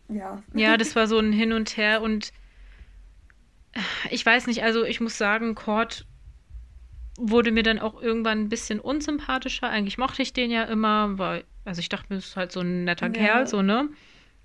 ja. 0.09 0.43
Ja, 0.55 0.77
das 0.77 0.97
war 0.97 1.07
so 1.07 1.19
ein 1.19 1.33
Hin 1.33 1.53
und 1.53 1.77
Her 1.77 2.03
und 2.03 2.33
ich 4.11 4.25
weiß 4.25 4.47
nicht, 4.47 4.63
also 4.63 4.85
ich 4.85 5.01
muss 5.01 5.19
sagen, 5.19 5.55
Cord 5.55 6.07
wurde 7.19 7.51
mir 7.51 7.63
dann 7.63 7.79
auch 7.79 8.01
irgendwann 8.01 8.43
ein 8.43 8.49
bisschen 8.49 8.81
unsympathischer. 8.81 9.69
Eigentlich 9.69 9.99
mochte 9.99 10.23
ich 10.23 10.33
den 10.33 10.51
ja 10.51 10.65
immer, 10.65 11.19
weil, 11.19 11.45
also 11.65 11.81
ich 11.81 11.89
dachte 11.89 12.07
mir, 12.13 12.19
ist 12.19 12.37
halt 12.37 12.53
so 12.53 12.61
ein 12.61 12.85
netter 12.85 13.07
Ja. 13.07 13.13
Kerl, 13.13 13.47
so, 13.47 13.63
ne? 13.63 13.89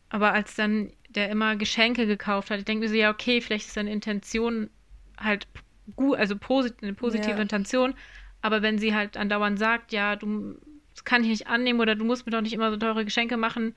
Aber 0.10 0.34
als 0.34 0.56
dann 0.56 0.92
der 1.16 1.30
immer 1.30 1.56
Geschenke 1.56 2.06
gekauft 2.08 2.50
hat, 2.50 2.60
ich 2.60 2.66
denke 2.66 2.84
mir 2.86 2.90
so, 2.90 2.96
ja, 2.96 3.10
okay, 3.12 3.42
vielleicht 3.42 3.68
ist 3.68 3.74
seine 3.74 3.92
Intention 3.92 4.70
halt 5.18 5.48
gut, 5.96 6.18
also 6.18 6.36
posit 6.38 6.82
eine 6.82 6.94
positive 6.94 7.32
Ja. 7.32 7.42
Intention, 7.42 7.94
aber 8.42 8.62
wenn 8.62 8.78
sie 8.78 8.94
halt 8.96 9.18
andauernd 9.18 9.60
sagt, 9.60 9.92
ja, 9.92 10.16
du, 10.16 10.56
das 10.94 11.04
kann 11.04 11.24
ich 11.24 11.30
nicht 11.30 11.48
annehmen 11.48 11.80
oder 11.80 11.96
du 11.96 12.06
musst 12.06 12.26
mir 12.26 12.32
doch 12.32 12.42
nicht 12.42 12.54
immer 12.54 12.72
so 12.72 12.78
teure 12.78 13.06
Geschenke 13.06 13.38
machen, 13.38 13.76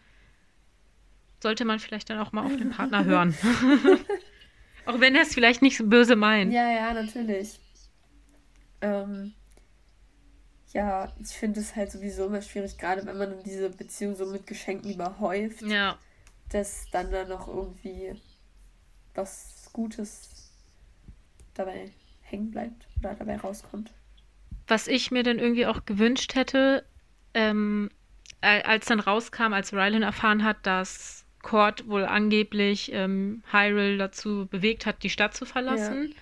sollte 1.43 1.64
man 1.64 1.78
vielleicht 1.78 2.11
dann 2.11 2.18
auch 2.18 2.32
mal 2.32 2.45
auf 2.45 2.57
den 2.57 2.70
Partner 2.70 3.05
hören. 3.05 3.34
auch 4.87 5.01
wenn 5.01 5.14
er 5.14 5.22
es 5.22 5.34
vielleicht 5.34 5.62
nicht 5.62 5.76
so 5.76 5.87
böse 5.87 6.16
meint. 6.16 6.53
Ja, 6.53 6.70
ja, 6.70 6.95
natürlich. 6.95 7.61
Ähm, 8.80 9.32
ja, 10.72 11.12
ich 11.20 11.28
finde 11.28 11.61
es 11.61 11.74
halt 11.74 11.91
sowieso 11.91 12.26
immer 12.26 12.43
schwierig, 12.43 12.76
gerade 12.78 13.05
wenn 13.07 13.16
man 13.18 13.43
diese 13.45 13.70
Beziehung 13.70 14.14
so 14.14 14.26
mit 14.26 14.47
Geschenken 14.47 14.93
überhäuft, 14.93 15.62
Ja. 15.62 15.99
Dass 16.51 16.88
dann 16.90 17.11
da 17.11 17.24
noch 17.24 17.49
irgendwie 17.49 18.14
was 19.14 19.70
Gutes 19.72 20.30
dabei 21.55 21.90
hängen 22.22 22.51
bleibt 22.51 22.86
oder 23.01 23.14
dabei 23.14 23.36
rauskommt. 23.36 23.90
Was 24.68 24.88
ich 24.88 25.11
mir 25.11 25.22
dann 25.22 25.38
irgendwie 25.38 25.66
auch 25.66 25.84
gewünscht 25.84 26.34
hätte, 26.34 26.84
ähm, 27.34 27.90
als 28.40 28.86
dann 28.86 29.01
rauskam, 29.01 29.53
als 29.53 29.72
Rylan 29.72 30.03
erfahren 30.03 30.44
hat, 30.44 30.59
dass 30.66 31.24
Cord 31.42 31.88
wohl 31.88 32.05
angeblich 32.05 32.90
ähm, 32.92 33.42
Hyrule 33.53 33.97
dazu 33.99 34.47
bewegt 34.51 34.84
hat, 34.86 35.03
die 35.03 35.11
Stadt 35.11 35.34
zu 35.34 35.47
verlassen, 35.47 36.14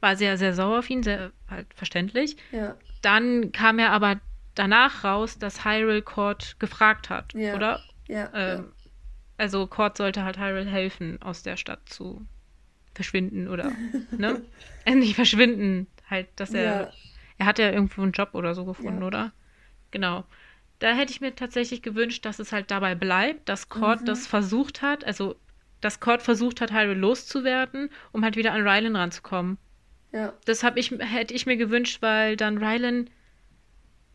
war 0.00 0.16
sehr, 0.16 0.38
sehr 0.38 0.54
sauer 0.54 0.78
auf 0.78 0.90
ihn, 0.90 1.02
sehr 1.02 1.32
halt 1.50 1.66
verständlich. 1.74 2.36
Ja, 2.52 2.76
Dann 3.02 3.52
kam 3.52 3.78
ja 3.78 3.90
aber 3.90 4.20
danach 4.54 5.04
raus, 5.04 5.38
dass 5.38 5.64
Hyrule 5.64 6.02
Cord 6.02 6.56
gefragt 6.60 7.10
hat, 7.10 7.34
Ja. 7.34 7.54
oder? 7.56 7.84
ja, 8.06 8.30
Ähm, 8.34 8.72
also 9.38 9.66
Cord 9.66 9.96
sollte 9.96 10.24
halt 10.24 10.38
Hyrule 10.38 10.66
helfen, 10.66 11.20
aus 11.22 11.42
der 11.42 11.56
Stadt 11.56 11.88
zu 11.88 12.26
verschwinden 12.94 13.48
oder, 13.48 13.72
ne? 14.18 14.42
Äh, 14.84 14.94
nicht 14.96 15.14
verschwinden, 15.16 15.86
halt, 16.08 16.28
dass 16.36 16.54
er 16.54 16.80
Ja, 16.80 16.92
er 17.38 17.46
hat 17.46 17.58
ja 17.58 17.70
irgendwo 17.70 18.02
einen 18.02 18.12
Job 18.12 18.30
oder 18.34 18.54
so 18.54 18.64
gefunden, 18.64 19.02
Ja. 19.02 19.06
oder? 19.08 19.32
Genau. 19.90 20.24
Da 20.80 20.92
hätte 20.94 21.12
ich 21.12 21.20
mir 21.20 21.34
tatsächlich 21.34 21.82
gewünscht, 21.82 22.24
dass 22.24 22.38
es 22.38 22.52
halt 22.52 22.70
dabei 22.70 22.94
bleibt, 22.94 23.48
dass 23.48 23.68
Cord 23.68 24.02
Mhm. 24.02 24.06
das 24.06 24.26
versucht 24.26 24.82
hat, 24.82 25.04
also 25.04 25.36
dass 25.80 26.00
Cord 26.00 26.22
versucht 26.22 26.60
hat, 26.60 26.72
Hyrule 26.72 26.94
loszuwerden, 26.94 27.90
um 28.12 28.24
halt 28.24 28.36
wieder 28.36 28.52
an 28.52 28.62
Rylan 28.68 28.96
ranzukommen. 28.96 29.58
ja, 30.12 30.32
Das 30.46 30.64
hab 30.64 30.76
ich, 30.76 30.90
hätte 30.92 31.34
ich 31.34 31.46
mir 31.46 31.56
gewünscht, 31.56 32.02
weil 32.02 32.36
dann 32.36 32.58
Rylan 32.58 33.10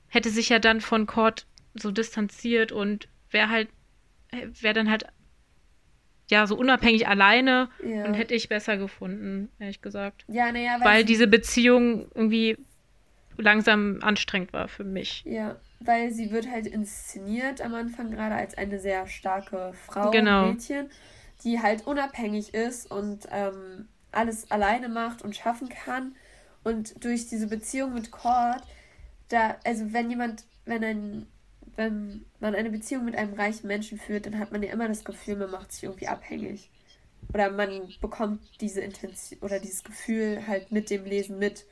hätte 0.07 0.29
sich 0.29 0.49
ja 0.49 0.59
dann 0.59 0.81
von 0.81 1.05
Cord 1.07 1.45
so 1.73 1.91
distanziert 1.91 2.71
und 2.71 3.07
wäre 3.31 3.49
halt, 3.49 3.69
wäre 4.61 4.73
dann 4.73 4.89
halt 4.89 5.05
ja 6.29 6.47
so 6.47 6.55
unabhängig 6.57 7.07
alleine 7.07 7.69
ja. 7.85 8.05
und 8.05 8.13
hätte 8.13 8.33
ich 8.33 8.49
besser 8.49 8.77
gefunden, 8.77 9.49
ehrlich 9.59 9.81
gesagt. 9.81 10.25
Ja, 10.27 10.51
naja, 10.51 10.77
weil, 10.79 10.85
Weil 10.85 11.05
diese 11.05 11.27
Beziehung 11.27 12.07
irgendwie 12.15 12.57
langsam 13.37 13.99
anstrengend 14.01 14.53
war 14.53 14.67
für 14.67 14.83
mich. 14.83 15.23
ja, 15.25 15.57
weil 15.79 16.11
sie 16.11 16.31
wird 16.31 16.49
halt 16.49 16.65
inszeniert 16.67 17.59
am 17.61 17.73
Anfang 17.73 18.11
gerade 18.11 18.35
als 18.35 18.55
eine 18.57 18.79
sehr 18.79 19.05
starke 19.07 19.73
Frau, 19.85 20.11
Genau. 20.11 20.51
Mädchen, 20.51 20.89
die 21.43 21.59
halt 21.59 21.85
unabhängig 21.85 22.53
ist 22.53 22.89
und 22.89 23.27
ähm, 23.31 23.87
alles 24.13 24.49
alleine 24.49 24.87
macht 24.87 25.23
und 25.23 25.35
schaffen 25.35 25.67
kann. 25.69 26.15
Und 26.63 27.03
durch 27.03 27.27
diese 27.27 27.47
Beziehung 27.47 27.93
mit 27.93 28.11
Cord, 28.11 28.61
da, 29.27 29.57
also 29.65 29.91
wenn 29.91 30.09
jemand, 30.09 30.45
wenn 30.65 30.83
ein, 30.85 31.27
wenn 31.75 32.25
man 32.39 32.55
eine 32.55 32.69
Beziehung 32.69 33.05
mit 33.05 33.15
einem 33.15 33.33
reichen 33.33 33.67
Menschen 33.67 33.97
führt, 33.97 34.25
dann 34.25 34.39
hat 34.39 34.51
man 34.51 34.63
ja 34.63 34.71
immer 34.71 34.87
das 34.87 35.03
Gefühl, 35.03 35.35
man 35.37 35.51
macht 35.51 35.71
sich 35.71 35.83
irgendwie 35.83 36.07
abhängig. 36.07 36.69
Oder 37.33 37.49
man 37.51 37.93
bekommt 38.01 38.41
diese 38.61 38.81
Intention 38.81 39.39
oder 39.41 39.59
dieses 39.59 39.83
Gefühl 39.83 40.45
halt 40.47 40.71
mit 40.71 40.89
dem 40.89 41.05
Lesen 41.05 41.39
mit. 41.39 41.65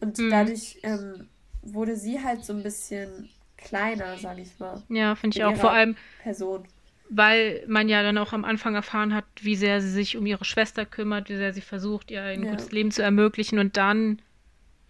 Und 0.00 0.18
Mhm. 0.18 0.30
dadurch 0.30 0.78
ähm, 0.82 1.28
wurde 1.62 1.96
sie 1.96 2.22
halt 2.22 2.44
so 2.44 2.52
ein 2.52 2.62
bisschen 2.62 3.28
kleiner, 3.56 4.16
sag 4.18 4.38
ich 4.38 4.58
mal, 4.58 4.82
Ja, 4.88 5.14
finde 5.14 5.36
ich 5.36 5.44
auch. 5.44 5.56
Vor 5.56 5.70
allem, 5.72 5.96
Person. 6.22 6.66
weil 7.10 7.64
man 7.68 7.88
ja 7.88 8.02
dann 8.02 8.18
auch 8.18 8.32
am 8.32 8.44
Anfang 8.44 8.74
erfahren 8.74 9.14
hat, 9.14 9.24
wie 9.40 9.56
sehr 9.56 9.80
sie 9.80 9.90
sich 9.90 10.16
um 10.16 10.26
ihre 10.26 10.44
Schwester 10.44 10.86
kümmert, 10.86 11.28
wie 11.28 11.36
sehr 11.36 11.52
sie 11.52 11.60
versucht, 11.60 12.10
ihr 12.10 12.22
ein 12.22 12.44
Ja. 12.44 12.50
gutes 12.50 12.72
Leben 12.72 12.90
zu 12.90 13.02
ermöglichen. 13.02 13.58
Und 13.58 13.76
dann 13.76 14.20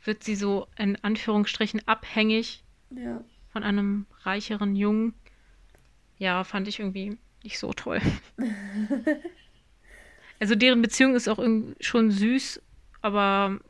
wird 0.04 0.22
sie 0.24 0.36
so 0.36 0.68
in 0.76 0.96
Anführungsstrichen 1.02 1.82
abhängig 1.86 2.62
Ja. 2.90 3.22
Von 3.54 3.62
einem 3.62 4.06
reicheren 4.24 4.74
Jungen. 4.74 5.14
Ja, 6.18 6.42
fand 6.42 6.66
ich 6.66 6.80
irgendwie 6.80 7.16
nicht 7.44 7.60
so 7.60 7.72
toll. 7.72 8.00
also 10.40 10.56
deren 10.56 10.82
Beziehung 10.82 11.14
ist 11.14 11.28
auch 11.28 11.38
schon 11.80 12.10
süß, 12.10 12.60
aber 13.00 13.60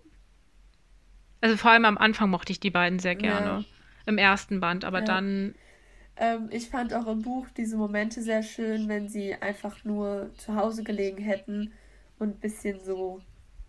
also 1.42 1.58
vor 1.58 1.72
allem 1.72 1.84
am 1.84 1.98
Anfang 1.98 2.30
mochte 2.30 2.52
ich 2.52 2.60
die 2.60 2.70
beiden 2.70 2.98
sehr 2.98 3.14
gerne. 3.14 3.48
Ja. 3.48 3.64
Im 4.06 4.16
ersten 4.16 4.60
Band, 4.60 4.86
aber 4.86 5.00
Ja. 5.00 5.04
dann, 5.04 5.54
Ähm, 6.16 6.48
ich 6.50 6.70
fand 6.70 6.94
auch 6.94 7.06
im 7.08 7.20
Buch 7.22 7.48
diese 7.50 7.76
Momente 7.76 8.22
sehr 8.22 8.42
schön, 8.42 8.88
wenn 8.88 9.08
sie 9.08 9.34
einfach 9.34 9.84
nur 9.84 10.30
zu 10.38 10.54
Hause 10.54 10.82
gelegen 10.82 11.22
hätten 11.22 11.72
und 12.18 12.36
ein 12.36 12.40
bisschen 12.40 12.80
so 12.80 13.20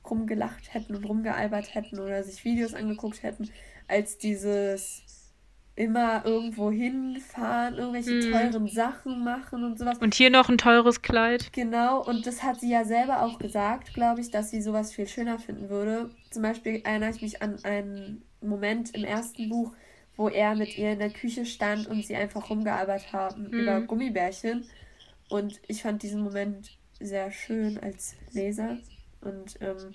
rumgelacht 0.09 0.73
hätten 0.73 0.95
und 0.95 1.03
rumgealbert 1.05 1.73
hätten 1.75 1.99
oder 1.99 2.23
sich 2.23 2.45
Videos 2.45 2.73
angeguckt 2.75 3.23
hätten, 3.23 3.49
als 3.87 4.17
dieses 4.17 5.03
immer 5.75 6.23
irgendwo 6.25 6.71
hinfahren, 6.71 7.75
irgendwelche 7.75 8.11
Mhm. 8.11 8.31
teuren 8.31 8.67
Sachen 8.69 9.23
machen 9.23 9.63
und 9.65 9.77
sowas. 9.77 9.97
und 9.99 10.13
hier 10.13 10.29
noch 10.29 10.47
ein 10.49 10.57
teures 10.57 11.01
Kleid. 11.01 11.51
Genau, 11.51 12.01
und 12.03 12.25
das 12.25 12.43
hat 12.43 12.59
sie 12.61 12.69
ja 12.71 12.85
selber 12.85 13.23
auch 13.23 13.37
gesagt, 13.39 13.93
glaube 13.93 14.21
ich, 14.21 14.31
dass 14.31 14.51
sie 14.51 14.61
sowas 14.61 14.93
viel 14.93 15.07
schöner 15.07 15.37
finden 15.37 15.69
würde. 15.69 16.11
Zum 16.31 16.43
Beispiel 16.43 16.81
erinnere 16.85 17.09
ich 17.09 17.21
mich 17.21 17.41
an 17.41 17.57
einen 17.63 18.23
Moment 18.41 18.95
im 18.95 19.03
ersten 19.03 19.49
Buch, 19.49 19.73
wo 20.15 20.29
er 20.29 20.55
mit 20.55 20.77
ihr 20.77 20.93
in 20.93 20.99
der 20.99 21.09
Küche 21.09 21.45
stand 21.45 21.87
und 21.87 22.05
sie 22.05 22.15
einfach 22.15 22.49
rumgearbeitet 22.49 23.11
haben 23.11 23.47
Mhm. 23.49 23.53
über 23.59 23.81
Gummibärchen. 23.81 24.63
Und 25.29 25.59
ich 25.67 25.81
fand 25.81 26.03
diesen 26.03 26.21
Moment 26.23 26.77
sehr 27.01 27.31
schön 27.31 27.77
als 27.79 28.15
Leser. 28.31 28.77
Und 29.19 29.57
ähm, 29.59 29.93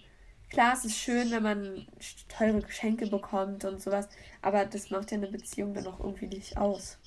klar, 0.50 0.74
es 0.74 0.84
ist 0.84 0.98
schön, 0.98 1.30
wenn 1.30 1.42
man 1.42 1.86
teure 2.28 2.60
Geschenke 2.60 3.06
bekommt 3.06 3.64
und 3.64 3.80
sowas, 3.80 4.08
aber 4.42 4.64
das 4.66 4.90
macht 4.90 5.10
ja 5.10 5.18
eine 5.18 5.28
Beziehung 5.28 5.74
dann 5.74 5.86
auch 5.86 6.00
irgendwie 6.00 6.26
nicht 6.26 6.56
aus. 6.56 6.98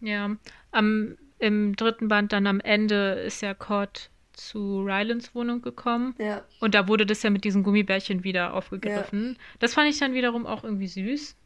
Ja, 0.00 0.36
am, 0.70 1.16
im 1.38 1.76
dritten 1.76 2.08
Band 2.08 2.32
dann 2.32 2.46
am 2.46 2.60
Ende 2.60 3.14
ist 3.14 3.42
ja 3.42 3.54
Cord 3.54 4.10
zu 4.32 4.82
Rylans 4.82 5.34
Wohnung 5.34 5.62
gekommen. 5.62 6.14
Ja, 6.18 6.44
Und 6.60 6.74
da 6.74 6.88
wurde 6.88 7.06
das 7.06 7.22
ja 7.22 7.30
mit 7.30 7.44
diesen 7.44 7.62
Gummibärchen 7.62 8.24
wieder 8.24 8.54
aufgegriffen. 8.54 9.36
Das 9.58 9.74
fand 9.74 9.90
ich 9.90 9.98
dann 9.98 10.14
wiederum 10.14 10.46
auch 10.46 10.64
irgendwie 10.64 10.88
süß 10.88 11.36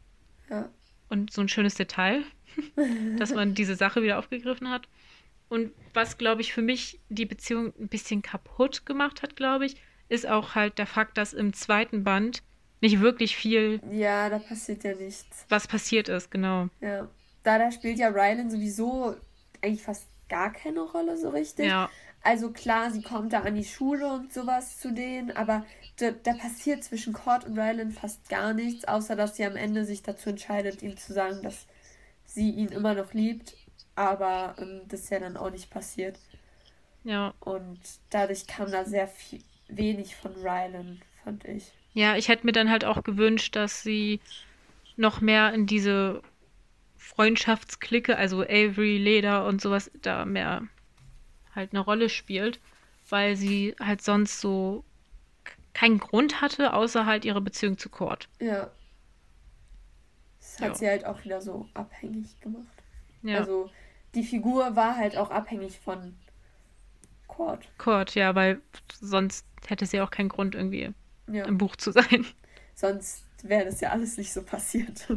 ja, 0.49 0.69
und 1.09 1.31
so 1.31 1.41
ein 1.41 1.49
schönes 1.49 1.75
Detail, 1.75 2.23
dass 3.17 3.33
man 3.33 3.53
diese 3.53 3.75
Sache 3.75 4.03
wieder 4.03 4.19
aufgegriffen 4.19 4.69
hat. 4.69 4.87
Und 5.49 5.71
was, 5.93 6.17
glaube 6.17 6.41
ich, 6.41 6.53
für 6.53 6.61
mich 6.61 6.99
die 7.09 7.25
Beziehung 7.25 7.73
ein 7.79 7.87
bisschen 7.87 8.21
kaputt 8.21 8.85
gemacht 8.85 9.21
hat, 9.21 9.35
glaube 9.35 9.65
ich, 9.65 9.75
ist 10.09 10.27
auch 10.27 10.55
halt 10.55 10.77
der 10.77 10.87
Fakt, 10.87 11.17
dass 11.17 11.33
im 11.33 11.53
zweiten 11.53 12.03
Band 12.03 12.43
nicht 12.81 13.01
wirklich 13.01 13.35
viel 13.35 13.81
ja, 13.91 14.29
da 14.29 14.39
passiert 14.39 14.83
ja 14.83 14.93
nichts. 14.93 15.45
was 15.49 15.67
passiert 15.67 16.09
ist, 16.09 16.29
genau. 16.29 16.69
Ja, 16.79 17.07
da, 17.43 17.57
da 17.57 17.71
spielt 17.71 17.97
ja 17.97 18.09
Rylan 18.09 18.49
sowieso 18.49 19.15
eigentlich 19.61 19.81
fast 19.81 20.07
gar 20.29 20.51
keine 20.51 20.81
Rolle 20.81 21.17
so 21.17 21.29
richtig. 21.29 21.65
Ja. 21.67 21.89
Also 22.23 22.51
klar, 22.51 22.91
sie 22.91 23.01
kommt 23.01 23.31
da 23.33 23.41
an 23.41 23.55
die 23.55 23.63
Schule 23.63 24.11
und 24.11 24.33
sowas 24.33 24.79
zu 24.79 24.91
denen, 24.91 25.31
aber 25.31 25.65
da, 25.97 26.11
da 26.11 26.33
passiert 26.33 26.83
zwischen 26.83 27.13
Cord 27.13 27.45
und 27.45 27.57
Rylan 27.57 27.91
fast 27.91 28.27
gar 28.29 28.53
nichts, 28.53 28.85
außer 28.85 29.15
dass 29.15 29.37
sie 29.37 29.45
am 29.45 29.55
Ende 29.55 29.85
sich 29.85 30.03
dazu 30.03 30.29
entscheidet, 30.29 30.81
ihm 30.81 30.97
zu 30.97 31.13
sagen, 31.13 31.41
dass 31.41 31.67
sie 32.25 32.51
ihn 32.51 32.67
immer 32.69 32.93
noch 32.95 33.13
liebt, 33.13 33.55
aber 33.95 34.55
ähm, 34.59 34.81
das 34.89 35.01
ist 35.01 35.09
ja 35.09 35.19
dann 35.19 35.37
auch 35.37 35.49
nicht 35.49 35.69
passiert. 35.69 36.19
Ja. 37.03 37.33
Und 37.39 37.79
dadurch 38.09 38.45
kam 38.45 38.71
da 38.71 38.83
sehr 38.83 39.07
viel, 39.07 39.41
wenig 39.67 40.15
von 40.15 40.33
Rylan, 40.33 41.01
fand 41.23 41.45
ich. 41.45 41.71
Ja, 41.93 42.15
ich 42.15 42.27
hätte 42.27 42.45
mir 42.45 42.51
dann 42.51 42.69
halt 42.69 42.85
auch 42.85 43.03
gewünscht, 43.03 43.55
dass 43.55 43.83
sie 43.83 44.19
noch 44.95 45.21
mehr 45.21 45.53
in 45.53 45.65
diese 45.65 46.21
Freundschaftsklicke, 46.97 48.17
also 48.17 48.41
Avery, 48.41 48.97
Leder 48.97 49.45
und 49.45 49.61
sowas, 49.61 49.91
da 50.01 50.25
mehr 50.25 50.63
halt 51.55 51.73
eine 51.73 51.79
Rolle 51.79 52.09
spielt, 52.09 52.59
weil 53.09 53.35
sie 53.35 53.75
halt 53.79 54.01
sonst 54.01 54.41
so 54.41 54.83
keinen 55.73 55.99
Grund 55.99 56.41
hatte, 56.41 56.73
außer 56.73 57.05
halt 57.05 57.25
ihre 57.25 57.41
Beziehung 57.41 57.77
zu 57.77 57.89
Cord. 57.89 58.27
Ja. 58.39 58.71
Das 60.39 60.59
hat 60.59 60.67
ja. 60.69 60.75
sie 60.75 60.87
halt 60.87 61.05
auch 61.05 61.23
wieder 61.23 61.41
so 61.41 61.67
abhängig 61.73 62.39
gemacht. 62.41 62.65
Ja. 63.21 63.39
Also 63.39 63.69
die 64.15 64.23
Figur 64.23 64.75
war 64.75 64.95
halt 64.95 65.17
auch 65.17 65.29
abhängig 65.29 65.79
von 65.79 66.15
Cord. 67.27 67.67
Cord, 67.77 68.15
ja, 68.15 68.33
weil 68.35 68.61
sonst 68.99 69.45
hätte 69.69 69.85
sie 69.85 70.01
auch 70.01 70.11
keinen 70.11 70.29
Grund 70.29 70.55
irgendwie 70.55 70.93
ja. 71.27 71.45
im 71.45 71.57
Buch 71.57 71.75
zu 71.75 71.91
sein. 71.91 72.25
Sonst 72.73 73.25
wäre 73.43 73.65
das 73.65 73.81
ja 73.81 73.89
alles 73.89 74.17
nicht 74.17 74.33
so 74.33 74.43
passiert. 74.43 75.07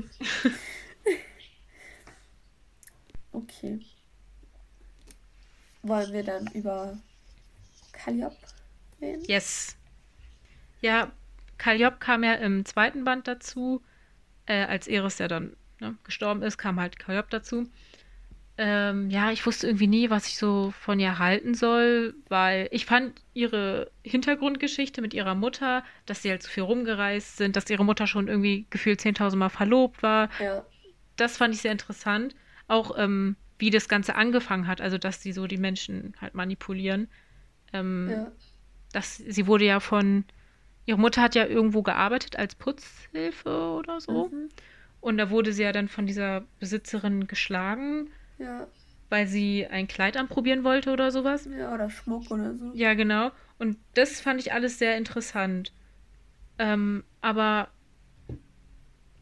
okay. 3.32 3.80
Wollen 5.82 6.12
wir 6.12 6.24
dann 6.24 6.46
über 6.48 6.98
Calliope 7.92 8.36
reden? 9.00 9.24
Yes. 9.26 9.76
Ja, 10.80 11.12
Calliope 11.58 11.98
kam 11.98 12.24
ja 12.24 12.34
im 12.34 12.64
zweiten 12.64 13.04
Band 13.04 13.28
dazu. 13.28 13.82
Äh, 14.46 14.64
als 14.64 14.88
Eris 14.88 15.18
ja 15.18 15.28
dann 15.28 15.56
ne, 15.80 15.96
gestorben 16.04 16.42
ist, 16.42 16.58
kam 16.58 16.80
halt 16.80 16.98
Calliope 16.98 17.28
dazu. 17.30 17.70
Ähm, 18.62 19.08
ja, 19.08 19.30
ich 19.30 19.46
wusste 19.46 19.68
irgendwie 19.68 19.86
nie, 19.86 20.10
was 20.10 20.26
ich 20.26 20.36
so 20.36 20.70
von 20.78 21.00
ihr 21.00 21.18
halten 21.18 21.54
soll, 21.54 22.14
weil 22.28 22.68
ich 22.72 22.84
fand 22.84 23.22
ihre 23.32 23.90
Hintergrundgeschichte 24.04 25.00
mit 25.00 25.14
ihrer 25.14 25.34
Mutter, 25.34 25.82
dass 26.04 26.20
sie 26.20 26.28
halt 26.28 26.42
so 26.42 26.50
viel 26.50 26.64
rumgereist 26.64 27.38
sind, 27.38 27.56
dass 27.56 27.70
ihre 27.70 27.86
Mutter 27.86 28.06
schon 28.06 28.28
irgendwie 28.28 28.66
gefühlt 28.68 29.00
10.000 29.00 29.36
Mal 29.36 29.48
verlobt 29.48 30.02
war. 30.02 30.28
Ja. 30.38 30.66
Das 31.16 31.38
fand 31.38 31.54
ich 31.54 31.62
sehr 31.62 31.72
interessant. 31.72 32.34
Auch 32.68 32.98
ähm, 32.98 33.36
wie 33.58 33.70
das 33.70 33.88
Ganze 33.88 34.14
angefangen 34.14 34.66
hat, 34.66 34.82
also 34.82 34.98
dass 34.98 35.22
sie 35.22 35.32
so 35.32 35.46
die 35.46 35.56
Menschen 35.56 36.12
halt 36.20 36.34
manipulieren. 36.34 37.08
Ähm, 37.72 38.10
ja. 38.10 38.32
dass, 38.92 39.16
sie 39.16 39.46
wurde 39.46 39.64
ja 39.64 39.80
von, 39.80 40.24
ihre 40.84 40.98
Mutter 40.98 41.22
hat 41.22 41.34
ja 41.34 41.46
irgendwo 41.46 41.80
gearbeitet 41.80 42.36
als 42.36 42.56
Putzhilfe 42.56 43.70
oder 43.78 44.02
so. 44.02 44.28
Mhm. 44.28 44.50
Und 45.00 45.16
da 45.16 45.30
wurde 45.30 45.54
sie 45.54 45.62
ja 45.62 45.72
dann 45.72 45.88
von 45.88 46.04
dieser 46.04 46.44
Besitzerin 46.58 47.26
geschlagen. 47.26 48.10
Ja. 48.40 48.66
Weil 49.08 49.26
sie 49.26 49.66
ein 49.66 49.88
Kleid 49.88 50.16
anprobieren 50.16 50.64
wollte 50.64 50.92
oder 50.92 51.10
sowas. 51.10 51.48
Ja, 51.56 51.74
oder 51.74 51.90
Schmuck 51.90 52.30
oder 52.30 52.54
so. 52.54 52.72
Ja, 52.74 52.94
genau. 52.94 53.30
Und 53.58 53.76
das 53.94 54.20
fand 54.20 54.40
ich 54.40 54.52
alles 54.52 54.78
sehr 54.78 54.96
interessant. 54.96 55.72
Ähm, 56.58 57.04
aber 57.20 57.68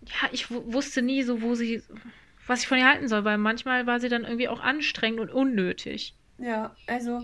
ja, 0.07 0.29
ich 0.33 0.51
wusste 0.51 1.03
nie 1.03 1.23
so, 1.23 1.43
wo 1.43 1.55
sie, 1.55 1.83
was 2.47 2.61
ich 2.63 2.69
von 2.69 2.79
ihr 2.79 2.89
halten 2.89 3.09
soll, 3.09 3.25
weil 3.25 3.39
manchmal 3.39 3.87
war 3.87 4.01
sie 4.01 4.09
dann 4.09 4.25
irgendwie 4.25 4.49
auch 4.49 4.61
anstrengend 4.61 5.21
und 5.21 5.31
unnötig. 5.31 6.15
Ja, 6.39 6.77
also 6.87 7.23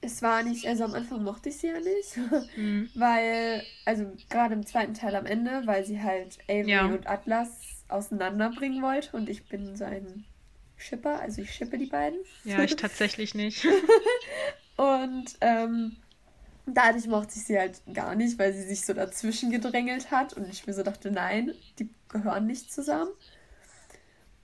es 0.00 0.20
war 0.22 0.42
nicht, 0.42 0.66
also 0.66 0.84
am 0.84 0.94
Anfang 0.94 1.22
mochte 1.22 1.48
ich 1.48 1.58
sie 1.58 1.68
ja 1.68 1.78
nicht, 1.78 2.56
mhm. 2.56 2.90
weil, 2.94 3.62
also 3.84 4.12
gerade 4.28 4.54
im 4.54 4.66
zweiten 4.66 4.94
Teil 4.94 5.14
am 5.14 5.26
Ende, 5.26 5.62
weil 5.64 5.84
sie 5.84 6.02
halt 6.02 6.38
Avery 6.48 6.70
ja. 6.70 6.86
und 6.86 7.06
Atlas 7.08 7.84
auseinanderbringen 7.88 8.82
wollte 8.82 9.16
und 9.16 9.28
ich 9.28 9.48
bin 9.48 9.76
so 9.76 9.84
ein 9.84 10.24
Schipper, 10.82 11.20
also 11.20 11.42
ich 11.42 11.52
schippe 11.52 11.78
die 11.78 11.86
beiden. 11.86 12.18
Ja, 12.44 12.62
ich 12.62 12.76
tatsächlich 12.76 13.34
nicht. 13.34 13.64
und 14.76 15.36
ähm, 15.40 15.96
dadurch 16.66 17.06
mochte 17.06 17.34
ich 17.36 17.44
sie 17.44 17.58
halt 17.58 17.80
gar 17.92 18.14
nicht, 18.14 18.38
weil 18.38 18.52
sie 18.52 18.62
sich 18.62 18.84
so 18.84 18.92
dazwischen 18.92 19.50
gedrängelt 19.50 20.10
hat 20.10 20.32
und 20.34 20.48
ich 20.48 20.66
mir 20.66 20.74
so 20.74 20.82
dachte, 20.82 21.10
nein, 21.10 21.52
die 21.78 21.88
gehören 22.08 22.46
nicht 22.46 22.72
zusammen. 22.72 23.10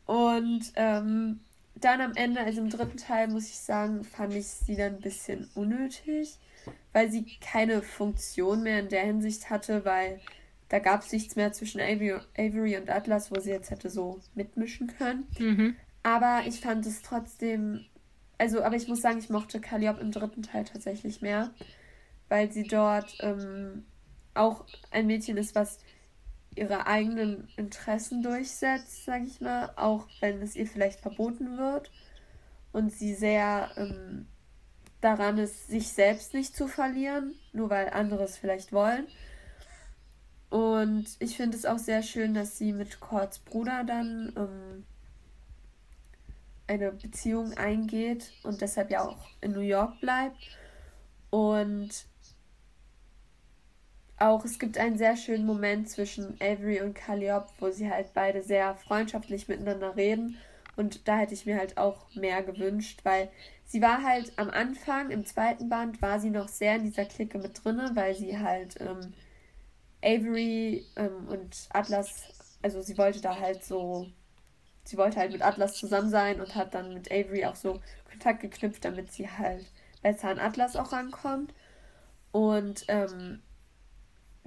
Und 0.07 0.73
ähm, 0.77 1.41
dann 1.75 2.01
am 2.01 2.13
Ende, 2.15 2.41
also 2.41 2.61
im 2.61 2.71
dritten 2.71 2.97
Teil, 2.97 3.29
muss 3.29 3.49
ich 3.49 3.59
sagen, 3.59 4.05
fand 4.05 4.35
ich 4.35 4.47
sie 4.47 4.77
dann 4.77 4.97
ein 4.97 5.01
bisschen 5.01 5.49
unnötig, 5.55 6.39
weil 6.93 7.11
sie 7.11 7.27
keine 7.41 7.83
Funktion 7.83 8.63
mehr 8.63 8.81
in 8.81 8.89
der 8.89 9.05
Hinsicht 9.05 9.51
hatte, 9.51 9.85
weil 9.85 10.21
da 10.69 10.79
gab 10.81 11.03
es 11.03 11.13
nichts 11.13 11.37
mehr 11.37 11.53
zwischen 11.53 11.81
Avery, 11.81 12.21
Avery, 12.37 12.77
und 12.77 12.91
Atlas, 12.91 13.31
wo 13.31 13.41
sie 13.41 13.51
jetzt 13.51 13.71
hätte 13.71 13.91
so 13.91 14.21
mitmischen 14.35 14.87
können. 14.99 15.27
Mhm. 15.39 15.77
Aber 16.03 16.43
ich 16.47 16.61
fand 16.61 16.87
es 16.87 17.03
trotzdem, 17.03 17.85
also, 18.39 18.63
aber 18.63 18.77
ich 18.77 18.89
muss 18.89 19.03
sagen, 19.03 19.19
ich 19.19 19.31
mochte 19.31 19.61
Calliope 19.61 20.01
im 20.01 20.13
dritten 20.13 20.43
Teil 20.43 20.65
tatsächlich 20.65 21.21
mehr, 21.23 21.51
weil 22.29 22.51
sie 22.53 22.65
dort 22.65 23.17
ähm, 23.21 23.85
auch 24.35 24.65
ein 24.91 25.07
Mädchen 25.07 25.37
ist, 25.37 25.55
was 25.55 25.79
ihre 26.55 26.87
eigenen 26.87 27.49
Interessen 27.57 28.23
durchsetzt, 28.23 29.05
sage 29.05 29.25
ich 29.25 29.41
mal, 29.41 29.71
auch 29.77 30.07
wenn 30.21 30.43
es 30.43 30.57
ihr 30.57 30.67
vielleicht 30.67 31.01
verboten 31.01 31.57
wird 31.57 31.91
und 32.73 32.93
sie 32.93 33.15
sehr 33.15 33.71
ähm, 33.77 34.27
daran 35.01 35.39
ist, 35.39 35.69
sich 35.69 35.89
selbst 35.89 36.35
nicht 36.35 36.57
zu 36.57 36.67
verlieren, 36.69 37.35
nur 37.53 37.71
weil 37.71 37.91
andere 37.91 38.25
es 38.25 38.37
vielleicht 38.37 38.73
wollen. 38.73 39.07
Und 40.51 41.07
ich 41.19 41.37
finde 41.37 41.57
es 41.57 41.67
auch 41.67 41.79
sehr 41.79 42.03
schön, 42.03 42.35
dass 42.35 42.59
sie 42.59 42.73
mit 42.73 43.01
Cords 43.01 43.39
Bruder 43.41 43.85
dann 43.85 44.33
ähm, 44.37 44.85
eine 46.69 46.93
Beziehung 46.93 47.57
eingeht 47.57 48.33
und 48.45 48.61
deshalb 48.61 48.91
ja 48.91 49.05
auch 49.05 49.29
in 49.41 49.53
New 49.53 49.61
York 49.61 50.01
bleibt. 50.01 50.37
Und 51.31 52.07
auch 54.19 54.45
es 54.45 54.59
gibt 54.59 54.79
einen 54.79 54.99
sehr 54.99 55.17
schönen 55.17 55.47
Moment 55.47 55.89
zwischen 55.89 56.37
Avery 56.41 56.81
und 56.81 56.95
Calliope, 56.95 57.51
wo 57.59 57.71
sie 57.71 57.91
halt 57.91 58.13
beide 58.15 58.43
sehr 58.43 58.75
freundschaftlich 58.75 59.49
miteinander 59.49 59.97
reden. 59.97 60.37
Und 60.77 61.09
da 61.09 61.19
hätte 61.19 61.35
ich 61.35 61.47
mir 61.47 61.57
halt 61.57 61.77
auch 61.77 62.07
mehr 62.15 62.43
gewünscht, 62.43 63.01
weil 63.05 63.31
sie 63.65 63.83
war 63.83 64.03
halt 64.03 64.33
am 64.37 64.51
Anfang, 64.51 65.11
im 65.11 65.25
zweiten 65.25 65.69
Band, 65.69 66.01
war 66.03 66.21
sie 66.21 66.31
noch 66.31 66.49
sehr 66.49 66.77
in 66.77 66.85
dieser 66.85 67.05
Clique 67.05 67.39
mit 67.39 67.65
drinne, 67.65 67.91
weil 67.95 68.15
sie 68.15 68.39
halt 68.39 68.81
ähm, 68.81 69.13
Avery 70.03 70.85
ähm, 70.97 71.29
und 71.29 71.69
Atlas, 71.71 72.57
also 72.63 72.81
sie 72.81 72.97
wollte 72.99 73.21
da 73.21 73.39
halt 73.39 73.65
so, 73.65 74.07
sie 74.89 74.97
wollte 74.97 75.19
halt 75.19 75.33
mit 75.33 75.43
Atlas 75.43 75.75
zusammen 75.75 76.09
sein 76.09 76.41
und 76.41 76.55
hat 76.55 76.73
dann 76.73 76.95
mit 76.95 77.13
Avery 77.13 77.45
auch 77.45 77.57
so 77.57 77.81
Kontakt 78.11 78.41
geknüpft, 78.41 78.87
damit 78.87 79.13
sie 79.13 79.29
halt 79.29 79.67
besser 80.03 80.31
an 80.31 80.39
Atlas 80.39 80.77
auch 80.77 80.93
rankommt. 80.93 81.53
Und 82.33 82.85
ähm, 82.89 83.43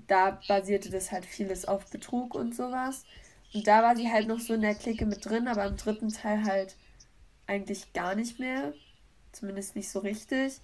da 0.08 0.40
basierte 0.48 0.90
das 0.90 1.12
halt 1.12 1.26
vieles 1.26 1.66
auf 1.66 1.92
Betrug 1.92 2.34
und 2.34 2.56
sowas. 2.56 3.06
Und 3.54 3.68
da 3.68 3.84
war 3.84 3.96
sie 3.96 4.12
halt 4.12 4.28
noch 4.28 4.40
so 4.40 4.56
in 4.56 4.62
der 4.62 4.74
Clique 4.74 5.06
mit 5.06 5.24
drin, 5.24 5.48
aber 5.48 5.66
im 5.66 5.78
dritten 5.78 6.10
Teil 6.10 6.44
halt 6.44 6.76
eigentlich 7.46 7.94
gar 7.94 8.16
nicht 8.16 8.40
mehr. 8.40 8.74
Zumindest 9.32 9.76
nicht 9.76 9.90
so 9.90 10.00
richtig. 10.00 10.60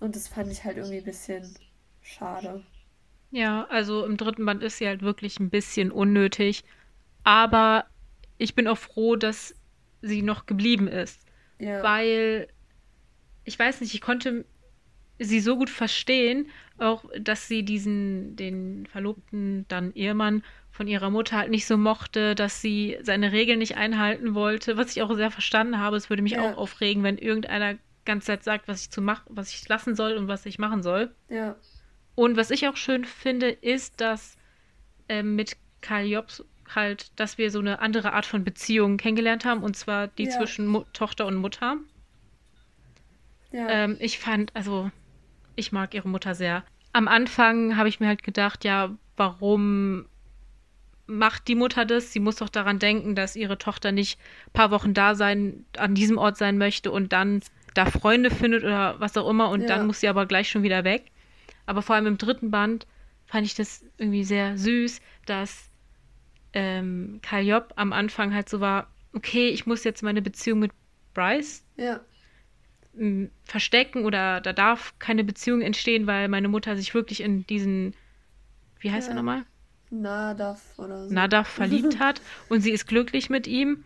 Und 0.00 0.16
das 0.16 0.26
fand 0.26 0.50
ich 0.50 0.64
halt 0.64 0.78
irgendwie 0.78 0.98
ein 0.98 1.04
bisschen 1.04 1.56
schade. 2.00 2.64
Ja, 3.30 3.64
also 3.70 4.04
im 4.04 4.16
dritten 4.16 4.44
Band 4.44 4.64
ist 4.64 4.78
sie 4.78 4.88
halt 4.88 5.02
wirklich 5.02 5.38
ein 5.38 5.50
bisschen 5.50 5.92
unnötig. 5.92 6.64
Aber 7.22 7.84
ich 8.42 8.54
bin 8.54 8.66
auch 8.66 8.78
froh, 8.78 9.16
dass 9.16 9.54
sie 10.00 10.22
noch 10.22 10.46
geblieben 10.46 10.88
ist. 10.88 11.24
Ja. 11.58 11.82
Weil, 11.82 12.48
ich 13.44 13.58
weiß 13.58 13.80
nicht, 13.80 13.94
ich 13.94 14.00
konnte 14.00 14.44
sie 15.18 15.40
so 15.40 15.56
gut 15.56 15.70
verstehen, 15.70 16.48
auch, 16.78 17.04
dass 17.20 17.46
sie 17.46 17.64
diesen, 17.64 18.34
den 18.34 18.86
Verlobten, 18.86 19.64
dann 19.68 19.94
Ehemann 19.94 20.42
von 20.72 20.88
ihrer 20.88 21.10
Mutter 21.10 21.36
halt 21.36 21.50
nicht 21.50 21.66
so 21.66 21.76
mochte, 21.76 22.34
dass 22.34 22.60
sie 22.60 22.98
seine 23.02 23.30
Regeln 23.30 23.60
nicht 23.60 23.76
einhalten 23.76 24.34
wollte, 24.34 24.76
was 24.76 24.96
ich 24.96 25.02
auch 25.02 25.14
sehr 25.14 25.30
verstanden 25.30 25.78
habe. 25.78 25.96
Es 25.96 26.10
würde 26.10 26.22
mich 26.22 26.32
ja. 26.32 26.52
auch 26.52 26.56
aufregen, 26.56 27.04
wenn 27.04 27.18
irgendeiner 27.18 27.76
ganz 28.04 28.24
Zeit 28.24 28.42
sagt, 28.42 28.66
was 28.66 28.82
ich 28.82 28.90
zu 28.90 29.00
machen, 29.00 29.24
was 29.28 29.50
ich 29.50 29.68
lassen 29.68 29.94
soll 29.94 30.14
und 30.14 30.26
was 30.26 30.46
ich 30.46 30.58
machen 30.58 30.82
soll. 30.82 31.14
Ja. 31.28 31.54
Und 32.16 32.36
was 32.36 32.50
ich 32.50 32.66
auch 32.66 32.76
schön 32.76 33.04
finde, 33.04 33.50
ist, 33.50 34.00
dass 34.00 34.36
äh, 35.08 35.22
mit 35.22 35.56
Calliope 35.82 36.44
halt, 36.74 37.18
dass 37.18 37.38
wir 37.38 37.50
so 37.50 37.58
eine 37.58 37.80
andere 37.80 38.12
Art 38.12 38.26
von 38.26 38.44
Beziehung 38.44 38.96
kennengelernt 38.96 39.44
haben, 39.44 39.62
und 39.62 39.76
zwar 39.76 40.08
die 40.08 40.24
ja. 40.24 40.30
zwischen 40.30 40.66
Mo 40.66 40.84
Tochter 40.92 41.26
und 41.26 41.36
Mutter. 41.36 41.76
Ja. 43.50 43.68
Ähm, 43.68 43.96
ich 44.00 44.18
fand, 44.18 44.54
also 44.54 44.90
ich 45.56 45.72
mag 45.72 45.94
ihre 45.94 46.08
Mutter 46.08 46.34
sehr. 46.34 46.64
Am 46.92 47.08
Anfang 47.08 47.76
habe 47.76 47.88
ich 47.88 48.00
mir 48.00 48.08
halt 48.08 48.22
gedacht, 48.22 48.64
ja, 48.64 48.90
warum 49.16 50.06
macht 51.06 51.48
die 51.48 51.54
Mutter 51.54 51.84
das? 51.84 52.12
Sie 52.12 52.20
muss 52.20 52.36
doch 52.36 52.48
daran 52.48 52.78
denken, 52.78 53.14
dass 53.14 53.36
ihre 53.36 53.58
Tochter 53.58 53.92
nicht 53.92 54.18
ein 54.46 54.52
paar 54.52 54.70
Wochen 54.70 54.94
da 54.94 55.14
sein, 55.14 55.64
an 55.76 55.94
diesem 55.94 56.18
Ort 56.18 56.38
sein 56.38 56.58
möchte 56.58 56.90
und 56.90 57.12
dann 57.12 57.40
da 57.74 57.86
Freunde 57.86 58.30
findet 58.30 58.64
oder 58.64 59.00
was 59.00 59.16
auch 59.16 59.28
immer 59.28 59.50
und 59.50 59.62
ja. 59.62 59.68
dann 59.68 59.86
muss 59.86 60.00
sie 60.00 60.08
aber 60.08 60.26
gleich 60.26 60.48
schon 60.50 60.62
wieder 60.62 60.84
weg. 60.84 61.10
Aber 61.66 61.82
vor 61.82 61.96
allem 61.96 62.06
im 62.06 62.18
dritten 62.18 62.50
Band 62.50 62.86
fand 63.26 63.46
ich 63.46 63.54
das 63.54 63.84
irgendwie 63.98 64.24
sehr 64.24 64.58
süß, 64.58 65.00
dass 65.26 65.70
ähm, 66.52 67.20
Karl 67.22 67.46
Job 67.46 67.72
am 67.76 67.92
Anfang 67.92 68.34
halt 68.34 68.48
so 68.48 68.60
war, 68.60 68.88
okay, 69.12 69.48
ich 69.48 69.66
muss 69.66 69.84
jetzt 69.84 70.02
meine 70.02 70.22
Beziehung 70.22 70.58
mit 70.60 70.72
Bryce 71.14 71.64
ja. 71.76 72.00
verstecken 73.44 74.04
oder 74.04 74.40
da 74.40 74.52
darf 74.52 74.94
keine 74.98 75.24
Beziehung 75.24 75.62
entstehen, 75.62 76.06
weil 76.06 76.28
meine 76.28 76.48
Mutter 76.48 76.76
sich 76.76 76.94
wirklich 76.94 77.20
in 77.20 77.46
diesen, 77.46 77.94
wie 78.80 78.90
heißt 78.90 79.08
ja. 79.08 79.14
er 79.14 79.16
nochmal? 79.16 79.44
Nadav 79.90 80.78
oder 80.78 81.08
so. 81.08 81.14
Nadav 81.14 81.48
verliebt 81.48 81.98
hat 81.98 82.20
und 82.48 82.60
sie 82.60 82.70
ist 82.70 82.86
glücklich 82.86 83.30
mit 83.30 83.46
ihm. 83.46 83.84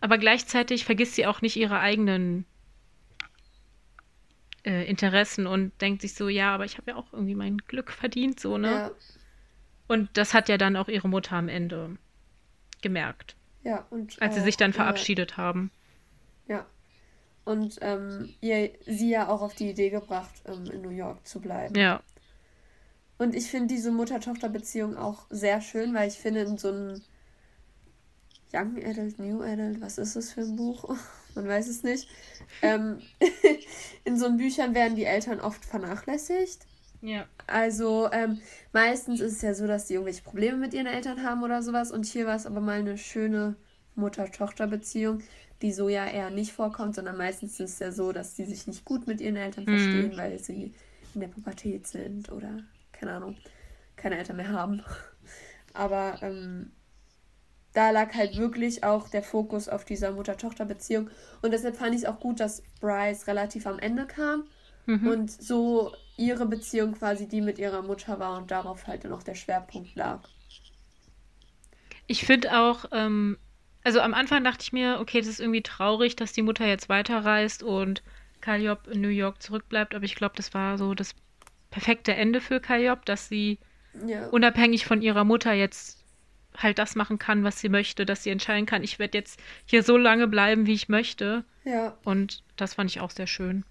Aber 0.00 0.18
gleichzeitig 0.18 0.84
vergisst 0.84 1.14
sie 1.14 1.26
auch 1.26 1.42
nicht 1.42 1.56
ihre 1.56 1.78
eigenen 1.78 2.44
äh, 4.64 4.88
Interessen 4.88 5.46
und 5.46 5.80
denkt 5.80 6.02
sich 6.02 6.14
so, 6.14 6.28
ja, 6.28 6.54
aber 6.54 6.64
ich 6.64 6.76
habe 6.78 6.90
ja 6.90 6.96
auch 6.96 7.12
irgendwie 7.12 7.34
mein 7.34 7.58
Glück 7.58 7.92
verdient, 7.92 8.40
so, 8.40 8.58
ne? 8.58 8.70
Ja. 8.70 8.90
Und 9.92 10.08
das 10.14 10.32
hat 10.32 10.48
ja 10.48 10.56
dann 10.56 10.76
auch 10.76 10.88
ihre 10.88 11.06
Mutter 11.06 11.36
am 11.36 11.50
Ende 11.50 11.98
gemerkt. 12.80 13.36
Ja, 13.62 13.86
und. 13.90 14.22
Als 14.22 14.36
sie 14.36 14.40
sich 14.40 14.56
dann 14.56 14.72
verabschiedet 14.72 15.32
äh, 15.32 15.34
haben. 15.34 15.70
Ja. 16.48 16.64
Und 17.44 17.76
ähm, 17.82 18.32
ihr, 18.40 18.70
sie 18.86 19.10
ja 19.10 19.28
auch 19.28 19.42
auf 19.42 19.54
die 19.54 19.68
Idee 19.68 19.90
gebracht, 19.90 20.32
ähm, 20.46 20.64
in 20.72 20.80
New 20.80 20.88
York 20.88 21.26
zu 21.26 21.42
bleiben. 21.42 21.74
Ja. 21.74 22.02
Und 23.18 23.34
ich 23.34 23.50
finde 23.50 23.74
diese 23.74 23.92
Mutter-Tochter-Beziehung 23.92 24.96
auch 24.96 25.26
sehr 25.28 25.60
schön, 25.60 25.92
weil 25.92 26.08
ich 26.08 26.16
finde, 26.16 26.40
in 26.40 26.56
so 26.56 26.68
einem 26.68 27.02
Young 28.50 28.82
Adult, 28.82 29.18
New 29.18 29.42
Adult, 29.42 29.82
was 29.82 29.98
ist 29.98 30.16
das 30.16 30.32
für 30.32 30.40
ein 30.40 30.56
Buch? 30.56 30.96
Man 31.34 31.46
weiß 31.46 31.68
es 31.68 31.82
nicht. 31.82 32.08
ähm, 32.62 33.02
in 34.04 34.18
so 34.18 34.34
Büchern 34.38 34.74
werden 34.74 34.96
die 34.96 35.04
Eltern 35.04 35.38
oft 35.38 35.66
vernachlässigt. 35.66 36.66
Ja. 37.02 37.26
Also 37.48 38.10
ähm, 38.12 38.40
meistens 38.72 39.20
ist 39.20 39.32
es 39.32 39.42
ja 39.42 39.54
so, 39.54 39.66
dass 39.66 39.86
die 39.86 39.94
irgendwelche 39.94 40.22
Probleme 40.22 40.56
mit 40.56 40.72
ihren 40.72 40.86
Eltern 40.86 41.24
haben 41.24 41.42
oder 41.42 41.62
sowas. 41.62 41.90
Und 41.90 42.06
hier 42.06 42.26
war 42.26 42.36
es 42.36 42.46
aber 42.46 42.60
mal 42.60 42.78
eine 42.78 42.96
schöne 42.96 43.56
Mutter-Tochter-Beziehung, 43.96 45.20
die 45.60 45.72
so 45.72 45.88
ja 45.88 46.06
eher 46.06 46.30
nicht 46.30 46.52
vorkommt, 46.52 46.94
sondern 46.94 47.18
meistens 47.18 47.60
ist 47.60 47.74
es 47.74 47.78
ja 47.80 47.92
so, 47.92 48.12
dass 48.12 48.34
die 48.34 48.44
sich 48.44 48.66
nicht 48.66 48.84
gut 48.84 49.06
mit 49.06 49.20
ihren 49.20 49.36
Eltern 49.36 49.64
mhm. 49.64 49.78
verstehen, 49.78 50.16
weil 50.16 50.38
sie 50.38 50.74
in 51.14 51.20
der 51.20 51.28
Pubertät 51.28 51.86
sind 51.86 52.30
oder 52.30 52.60
keine 52.92 53.12
Ahnung, 53.12 53.36
keine 53.96 54.16
Eltern 54.16 54.36
mehr 54.36 54.50
haben. 54.50 54.82
Aber 55.74 56.18
ähm, 56.22 56.70
da 57.72 57.90
lag 57.90 58.14
halt 58.14 58.36
wirklich 58.36 58.84
auch 58.84 59.08
der 59.08 59.22
Fokus 59.22 59.68
auf 59.68 59.84
dieser 59.84 60.12
Mutter-Tochter-Beziehung. 60.12 61.10
Und 61.42 61.52
deshalb 61.52 61.76
fand 61.76 61.94
ich 61.94 62.02
es 62.02 62.06
auch 62.06 62.20
gut, 62.20 62.38
dass 62.38 62.62
Bryce 62.80 63.26
relativ 63.26 63.66
am 63.66 63.78
Ende 63.78 64.06
kam 64.06 64.44
mhm. 64.86 65.08
und 65.08 65.30
so 65.30 65.92
ihre 66.26 66.46
Beziehung 66.46 66.92
quasi 66.92 67.28
die 67.28 67.40
mit 67.40 67.58
ihrer 67.58 67.82
Mutter 67.82 68.18
war 68.18 68.38
und 68.38 68.50
darauf 68.50 68.86
halt 68.86 69.04
dann 69.04 69.12
auch 69.12 69.22
der 69.22 69.34
Schwerpunkt 69.34 69.94
lag. 69.94 70.20
Ich 72.06 72.24
finde 72.24 72.58
auch, 72.58 72.84
ähm, 72.92 73.38
also 73.84 74.00
am 74.00 74.14
Anfang 74.14 74.44
dachte 74.44 74.62
ich 74.62 74.72
mir, 74.72 74.98
okay, 75.00 75.18
das 75.18 75.28
ist 75.28 75.40
irgendwie 75.40 75.62
traurig, 75.62 76.16
dass 76.16 76.32
die 76.32 76.42
Mutter 76.42 76.66
jetzt 76.66 76.88
weiterreist 76.88 77.62
und 77.62 78.02
Kalliob 78.40 78.86
in 78.88 79.00
New 79.00 79.08
York 79.08 79.42
zurückbleibt, 79.42 79.94
aber 79.94 80.04
ich 80.04 80.14
glaube, 80.14 80.34
das 80.36 80.52
war 80.54 80.78
so 80.78 80.94
das 80.94 81.14
perfekte 81.70 82.14
Ende 82.14 82.40
für 82.40 82.60
Kalliob, 82.60 83.04
dass 83.04 83.28
sie 83.28 83.58
ja. 84.06 84.28
unabhängig 84.28 84.84
von 84.84 85.02
ihrer 85.02 85.24
Mutter 85.24 85.52
jetzt 85.52 86.04
halt 86.56 86.78
das 86.78 86.94
machen 86.96 87.18
kann, 87.18 87.44
was 87.44 87.60
sie 87.60 87.68
möchte, 87.68 88.04
dass 88.04 88.22
sie 88.22 88.30
entscheiden 88.30 88.66
kann, 88.66 88.84
ich 88.84 88.98
werde 88.98 89.18
jetzt 89.18 89.40
hier 89.64 89.82
so 89.82 89.96
lange 89.96 90.28
bleiben, 90.28 90.66
wie 90.66 90.74
ich 90.74 90.88
möchte. 90.88 91.44
Ja. 91.64 91.96
Und 92.04 92.42
das 92.56 92.74
fand 92.74 92.90
ich 92.90 93.00
auch 93.00 93.10
sehr 93.10 93.26
schön. 93.26 93.64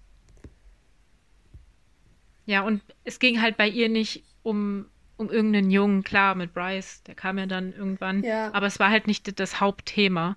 Ja, 2.46 2.62
und 2.62 2.82
es 3.04 3.18
ging 3.18 3.40
halt 3.40 3.56
bei 3.56 3.68
ihr 3.68 3.88
nicht 3.88 4.24
um, 4.42 4.86
um 5.16 5.30
irgendeinen 5.30 5.70
Jungen, 5.70 6.02
klar, 6.02 6.34
mit 6.34 6.52
Bryce, 6.54 7.02
der 7.04 7.14
kam 7.14 7.38
ja 7.38 7.46
dann 7.46 7.72
irgendwann. 7.72 8.22
Ja. 8.22 8.52
Aber 8.52 8.66
es 8.66 8.78
war 8.78 8.90
halt 8.90 9.06
nicht 9.06 9.38
das 9.38 9.60
Hauptthema. 9.60 10.36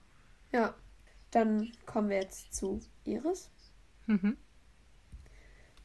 Ja. 0.52 0.74
Dann 1.32 1.72
kommen 1.86 2.10
wir 2.10 2.18
jetzt 2.18 2.56
zu 2.56 2.80
Iris. 3.04 3.50
Mhm. 4.06 4.38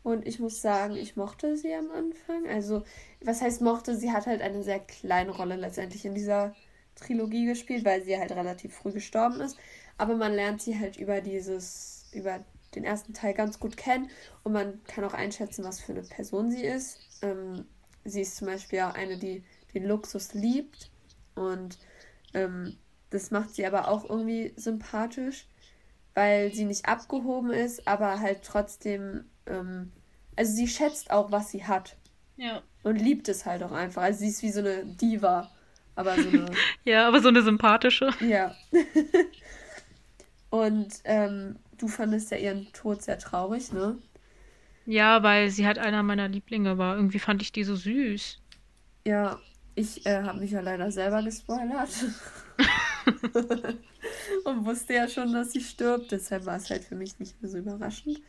Und 0.03 0.27
ich 0.27 0.39
muss 0.39 0.63
sagen, 0.63 0.97
ich 0.97 1.17
mochte 1.17 1.57
sie 1.57 1.75
am 1.75 1.91
Anfang. 1.91 2.49
Also, 2.49 2.85
was 3.23 3.43
heißt 3.43 3.61
mochte? 3.61 3.97
Sie 3.97 4.13
hat 4.13 4.27
halt 4.27 4.41
eine 4.43 4.63
sehr 4.63 4.81
kleine 4.81 5.33
Rolle 5.33 5.57
letztendlich 5.57 6.05
in 6.05 6.15
dieser 6.15 6.55
Trilogie 6.95 7.47
gespielt, 7.47 7.85
weil 7.85 8.05
sie 8.05 8.17
halt 8.17 8.33
relativ 8.33 8.75
früh 8.75 8.93
gestorben 8.93 9.41
ist. 9.41 9.59
Aber 9.99 10.17
man 10.17 10.33
lernt 10.33 10.63
sie 10.63 10.79
halt 10.79 10.97
über 10.97 11.21
dieses, 11.21 12.09
über 12.13 12.45
den 12.75 12.85
ersten 12.85 13.15
Teil 13.15 13.35
ganz 13.35 13.59
gut 13.59 13.77
kennen 13.77 14.11
und 14.45 14.53
man 14.53 14.83
kann 14.85 15.05
auch 15.05 15.15
einschätzen, 15.15 15.65
was 15.65 15.81
für 15.81 15.93
eine 15.93 16.03
Person 16.03 16.51
sie 16.51 16.65
ist. 16.65 17.01
Ähm, 17.23 17.67
sie 18.05 18.23
ist 18.23 18.37
zum 18.37 18.47
Beispiel 18.47 18.81
auch 18.81 18.95
eine, 18.95 19.19
die 19.19 19.43
den 19.75 19.85
Luxus 19.85 20.35
liebt 20.35 20.91
und 21.35 21.79
ähm, 22.35 22.77
das 23.11 23.31
macht 23.31 23.55
sie 23.55 23.67
aber 23.67 23.89
auch 23.89 24.09
irgendwie 24.09 24.53
sympathisch, 24.57 25.47
weil 26.15 26.53
sie 26.53 26.65
nicht 26.65 26.87
abgehoben 26.87 27.51
ist, 27.51 27.87
aber 27.87 28.21
halt 28.21 28.43
trotzdem, 28.43 29.25
ähm, 29.47 29.93
also 30.37 30.53
sie 30.53 30.69
schätzt 30.69 31.11
auch, 31.11 31.31
was 31.33 31.51
sie 31.51 31.65
hat. 31.65 31.97
Ja. 32.37 32.63
Und 32.83 32.97
liebt 32.97 33.29
es 33.29 33.45
halt 33.45 33.63
auch 33.63 33.73
einfach. 33.73 34.03
Also 34.03 34.21
sie 34.21 34.29
ist 34.29 34.43
wie 34.43 34.51
so 34.51 34.61
eine 34.61 34.87
Diva, 34.87 35.51
aber 35.95 36.15
so 36.17 36.29
eine. 36.29 36.47
ja, 36.85 37.07
aber 37.07 37.21
so 37.21 37.29
eine 37.29 37.43
sympathische. 37.43 38.11
Ja. 38.21 38.55
und 40.51 40.89
ähm, 41.05 41.57
du 41.83 41.89
fandest 41.89 42.31
ja 42.31 42.37
ihren 42.37 42.73
Tod 42.73 43.03
sehr 43.03 43.19
traurig, 43.19 43.73
ne? 43.73 43.99
Ja, 44.87 45.23
weil 45.23 45.51
sie 45.51 45.67
halt 45.67 45.79
einer 45.79 46.03
meiner 46.03 46.29
Lieblinge 46.29 46.79
war. 46.79 46.97
Irgendwie 46.97 47.19
fand 47.19 47.43
ich 47.43 47.53
die 47.53 47.65
so 47.65 47.77
süß. 47.77 48.39
Ja, 49.07 49.39
ich 49.75 50.05
äh, 50.07 50.23
habe 50.23 50.41
mich 50.41 50.51
ja 50.51 50.61
leider 50.61 50.91
selber 50.91 51.23
gespoilert. 51.23 51.91
Und 54.45 54.65
wusste 54.65 54.95
ja 54.95 55.09
schon, 55.09 55.33
dass 55.33 55.53
sie 55.53 55.61
stirbt. 55.61 56.13
Deshalb 56.13 56.47
war 56.47 56.57
es 56.57 56.69
halt 56.71 56.85
für 56.85 56.97
mich 56.97 57.19
nicht 57.19 57.41
mehr 57.41 57.51
so 57.51 57.59
überraschend. 57.59 58.21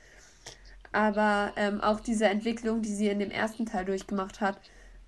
Aber 0.92 1.54
ähm, 1.56 1.82
auch 1.82 2.00
diese 2.00 2.26
Entwicklung, 2.26 2.82
die 2.82 2.94
sie 2.94 3.08
in 3.08 3.20
dem 3.20 3.32
ersten 3.32 3.66
Teil 3.66 3.86
durchgemacht 3.86 4.42
hat, 4.42 4.60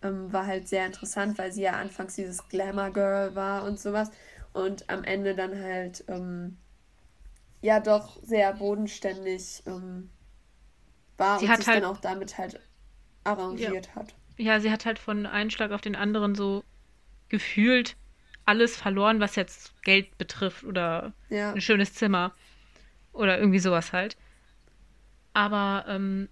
ähm, 0.01 0.31
war 0.31 0.45
halt 0.45 0.67
sehr 0.67 0.85
interessant, 0.85 1.37
weil 1.37 1.51
sie 1.51 1.63
ja 1.63 1.73
anfangs 1.73 2.15
dieses 2.15 2.47
Glamour 2.47 2.91
Girl 2.91 3.35
war 3.35 3.65
und 3.65 3.79
sowas. 3.79 4.11
Und 4.53 4.89
am 4.89 5.03
Ende 5.03 5.35
dann 5.35 5.59
halt 5.59 6.05
ähm, 6.07 6.57
ja 7.63 7.79
doch 7.79 8.21
sehr 8.23 8.53
bodenständig 8.53 9.63
ähm, 9.65 10.09
war 11.17 11.39
sie 11.39 11.47
und 11.47 11.57
sich 11.57 11.67
halt, 11.67 11.83
dann 11.83 11.89
auch 11.89 11.97
damit 11.97 12.37
halt 12.37 12.59
arrangiert 13.23 13.87
ja. 13.87 13.95
hat. 13.95 14.13
Ja, 14.37 14.59
sie 14.59 14.69
hat 14.69 14.85
halt 14.85 14.99
von 14.99 15.25
einem 15.25 15.49
Schlag 15.49 15.71
auf 15.71 15.81
den 15.81 15.95
anderen 15.95 16.35
so 16.35 16.63
gefühlt 17.29 17.95
alles 18.45 18.75
verloren, 18.75 19.21
was 19.21 19.37
jetzt 19.37 19.81
Geld 19.83 20.17
betrifft 20.17 20.65
oder 20.65 21.13
ja. 21.29 21.53
ein 21.53 21.61
schönes 21.61 21.93
Zimmer 21.93 22.33
oder 23.13 23.39
irgendwie 23.39 23.59
sowas 23.59 23.93
halt. 23.93 24.17
Aber 25.31 25.85
ähm, 25.87 26.27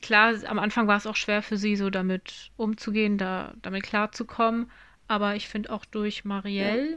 klar, 0.00 0.34
am 0.46 0.60
Anfang 0.60 0.86
war 0.86 0.96
es 0.96 1.08
auch 1.08 1.16
schwer 1.16 1.42
für 1.42 1.56
sie, 1.56 1.74
so 1.74 1.90
damit 1.90 2.52
umzugehen, 2.56 3.18
da 3.18 3.54
damit 3.62 3.82
klarzukommen. 3.82 4.70
Aber 5.08 5.34
ich 5.34 5.48
finde 5.48 5.72
auch 5.72 5.84
durch 5.84 6.24
Marielle, 6.24 6.92
ja. 6.92 6.96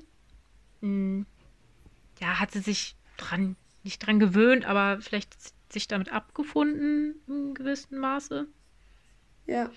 Mh, 0.81 0.81
hm, 0.81 1.25
ja, 2.21 2.39
hat 2.39 2.51
sie 2.51 2.59
sich 2.59 2.95
dran, 3.17 3.55
nicht 3.83 4.05
dran 4.05 4.19
gewöhnt, 4.19 4.65
aber 4.65 5.01
vielleicht 5.01 5.35
sich 5.71 5.87
damit 5.87 6.11
abgefunden 6.11 7.15
in 7.27 7.53
gewissem 7.53 7.99
Maße. 7.99 8.47
Ja. 9.45 9.69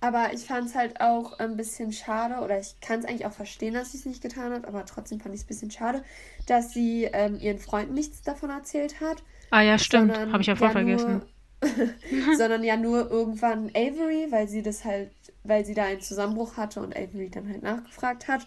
Aber 0.00 0.34
ich 0.34 0.44
fand 0.44 0.68
es 0.68 0.74
halt 0.74 1.00
auch 1.00 1.38
ein 1.38 1.56
bisschen 1.56 1.90
schade, 1.92 2.44
oder 2.44 2.60
ich 2.60 2.78
kann 2.80 2.98
es 3.00 3.06
eigentlich 3.06 3.24
auch 3.24 3.32
verstehen, 3.32 3.72
dass 3.72 3.92
sie 3.92 3.98
es 3.98 4.04
nicht 4.04 4.22
getan 4.22 4.52
hat, 4.52 4.66
aber 4.66 4.84
trotzdem 4.84 5.18
fand 5.18 5.34
ich 5.34 5.40
es 5.40 5.46
ein 5.46 5.48
bisschen 5.48 5.70
schade, 5.70 6.04
dass 6.46 6.74
sie 6.74 7.04
ähm, 7.04 7.38
ihren 7.40 7.58
Freunden 7.58 7.94
nichts 7.94 8.20
davon 8.20 8.50
erzählt 8.50 9.00
hat. 9.00 9.22
Ah 9.50 9.62
ja, 9.62 9.78
stimmt. 9.78 10.14
Habe 10.14 10.42
ich 10.42 10.46
ja 10.46 10.56
voll 10.56 10.68
ja 10.68 10.72
vergessen. 10.72 11.22
Nur, 11.62 12.36
sondern 12.36 12.64
ja 12.64 12.76
nur 12.76 13.10
irgendwann 13.10 13.70
Avery, 13.70 14.26
weil 14.30 14.46
sie 14.46 14.62
das 14.62 14.84
halt, 14.84 15.10
weil 15.42 15.64
sie 15.64 15.72
da 15.72 15.84
einen 15.84 16.02
Zusammenbruch 16.02 16.58
hatte 16.58 16.80
und 16.80 16.94
Avery 16.94 17.30
dann 17.30 17.48
halt 17.48 17.62
nachgefragt 17.62 18.28
hat. 18.28 18.46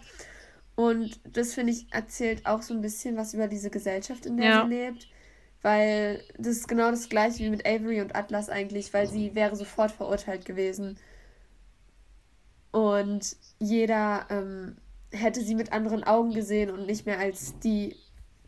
Und 0.78 1.18
das, 1.24 1.54
finde 1.54 1.72
ich, 1.72 1.92
erzählt 1.92 2.46
auch 2.46 2.62
so 2.62 2.72
ein 2.72 2.80
bisschen 2.80 3.16
was 3.16 3.34
über 3.34 3.48
diese 3.48 3.68
Gesellschaft, 3.68 4.26
in 4.26 4.36
der 4.36 4.48
ja. 4.48 4.62
sie 4.62 4.68
lebt. 4.72 5.08
Weil 5.60 6.22
das 6.38 6.58
ist 6.58 6.68
genau 6.68 6.92
das 6.92 7.08
gleiche 7.08 7.42
wie 7.42 7.50
mit 7.50 7.66
Avery 7.66 8.00
und 8.00 8.14
Atlas 8.14 8.48
eigentlich, 8.48 8.94
weil 8.94 9.08
sie 9.08 9.34
wäre 9.34 9.56
sofort 9.56 9.90
verurteilt 9.90 10.44
gewesen. 10.44 10.96
Und 12.70 13.34
jeder 13.58 14.26
ähm, 14.30 14.76
hätte 15.10 15.40
sie 15.40 15.56
mit 15.56 15.72
anderen 15.72 16.04
Augen 16.04 16.32
gesehen 16.32 16.70
und 16.70 16.86
nicht 16.86 17.06
mehr 17.06 17.18
als 17.18 17.58
die 17.58 17.96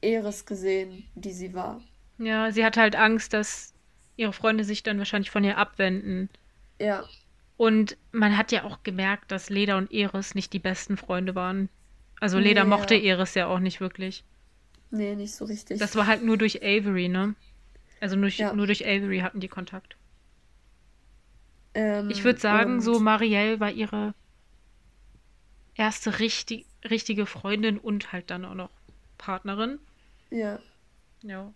Eris 0.00 0.46
gesehen, 0.46 1.02
die 1.16 1.32
sie 1.32 1.52
war. 1.52 1.82
Ja, 2.18 2.52
sie 2.52 2.64
hatte 2.64 2.80
halt 2.80 2.94
Angst, 2.94 3.32
dass 3.32 3.74
ihre 4.14 4.32
Freunde 4.32 4.62
sich 4.62 4.84
dann 4.84 4.98
wahrscheinlich 4.98 5.32
von 5.32 5.42
ihr 5.42 5.58
abwenden. 5.58 6.28
Ja. 6.80 7.02
Und 7.56 7.96
man 8.12 8.36
hat 8.36 8.52
ja 8.52 8.62
auch 8.62 8.84
gemerkt, 8.84 9.32
dass 9.32 9.50
Leda 9.50 9.76
und 9.76 9.92
Eris 9.92 10.36
nicht 10.36 10.52
die 10.52 10.60
besten 10.60 10.96
Freunde 10.96 11.34
waren. 11.34 11.68
Also 12.20 12.38
Leda 12.38 12.62
Nee, 12.62 12.70
mochte 12.70 12.94
ja. 12.94 13.00
Eris 13.16 13.34
ja 13.34 13.46
auch 13.48 13.58
nicht 13.58 13.80
wirklich. 13.80 14.24
Nee, 14.90 15.14
nicht 15.16 15.34
so 15.34 15.44
richtig. 15.46 15.78
Das 15.78 15.96
war 15.96 16.06
halt 16.06 16.22
nur 16.24 16.36
durch 16.38 16.62
Avery, 16.62 17.08
ne? 17.08 17.34
Also 18.00 18.16
nur, 18.16 18.30
Ja. 18.30 18.52
nur 18.52 18.66
durch 18.66 18.84
Avery 18.86 19.20
hatten 19.20 19.40
die 19.40 19.48
Kontakt. 19.48 19.96
Ähm, 21.74 22.10
Ich 22.10 22.24
würde 22.24 22.38
sagen, 22.40 22.80
so 22.82 23.00
Marielle 23.00 23.58
war 23.60 23.70
ihre 23.70 24.14
erste 25.74 26.18
richtig, 26.20 26.66
richtige 26.88 27.26
Freundin 27.26 27.76
und 27.78 28.12
halt 28.12 28.30
dann 28.30 28.44
auch 28.44 28.54
noch 28.54 28.70
Partnerin. 29.18 29.80
Ja. 30.30 30.60
Ja. 31.22 31.52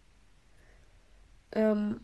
Ähm, 1.53 2.01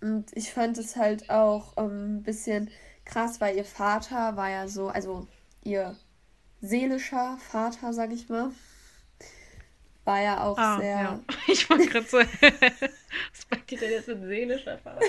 und 0.00 0.36
ich 0.36 0.52
fand 0.52 0.78
es 0.78 0.96
halt 0.96 1.30
auch 1.30 1.74
ähm, 1.76 2.16
ein 2.18 2.22
bisschen 2.22 2.70
krass, 3.04 3.40
weil 3.40 3.56
ihr 3.56 3.64
Vater 3.64 4.36
war 4.36 4.50
ja 4.50 4.68
so, 4.68 4.88
also 4.88 5.26
ihr 5.64 5.96
seelischer 6.66 7.38
Vater, 7.50 7.92
sag 7.92 8.12
ich 8.12 8.28
mal, 8.28 8.50
war 10.04 10.20
ja 10.22 10.42
auch 10.44 10.56
Ah, 10.58 10.78
sehr, 10.78 10.96
ja. 11.00 11.20
Ich 11.48 11.68
wollte 11.68 11.86
gerade 11.88 12.06
so. 12.06 12.18
Was 12.18 13.46
meint 13.50 13.72
ihr 13.72 13.78
denn 13.78 13.90
jetzt 13.90 14.08
mit 14.08 14.22
seelischer 14.22 14.78
Vater? 14.78 15.00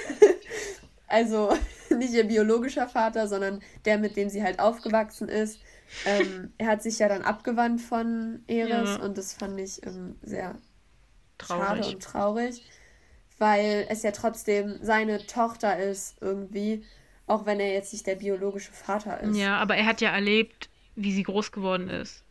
also 1.08 1.55
nicht 1.95 2.14
ihr 2.14 2.24
biologischer 2.26 2.88
Vater, 2.88 3.28
sondern 3.28 3.62
der, 3.86 3.97
mit 3.97 4.16
dem 4.16 4.30
sie 4.30 4.43
halt 4.43 4.60
aufgewachsen 4.60 5.30
ist. 5.30 5.60
Ähm, 6.05 6.51
er 6.58 6.68
hat 6.68 6.84
sich 6.84 6.99
ja 6.99 7.08
dann 7.08 7.22
abgewandt 7.22 7.80
von 7.82 8.43
Eris 8.47 8.97
Ja. 8.97 9.03
und 9.03 9.18
das 9.18 9.34
fand 9.34 9.60
ich 9.60 9.86
ähm, 9.86 10.18
sehr 10.22 10.55
schade 11.41 11.80
Traurig. 11.82 11.93
und 11.95 12.03
traurig, 12.03 12.70
weil 13.38 13.86
es 13.89 14.03
ja 14.03 14.12
trotzdem 14.12 14.80
seine 14.82 15.26
Tochter 15.28 15.78
ist 15.78 16.18
irgendwie, 16.20 16.84
auch 17.26 17.45
wenn 17.45 17.60
er 17.62 17.72
jetzt 17.72 17.93
nicht 17.93 18.05
der 18.05 18.16
biologische 18.16 18.72
Vater 18.74 19.22
ist. 19.22 19.38
Ja, 19.38 19.58
aber 19.60 19.78
er 19.78 19.86
hat 19.86 20.01
ja 20.01 20.10
erlebt, 20.10 20.70
wie 20.98 21.14
sie 21.14 21.24
groß 21.24 21.54
geworden 21.54 21.89
ist. 21.89 22.26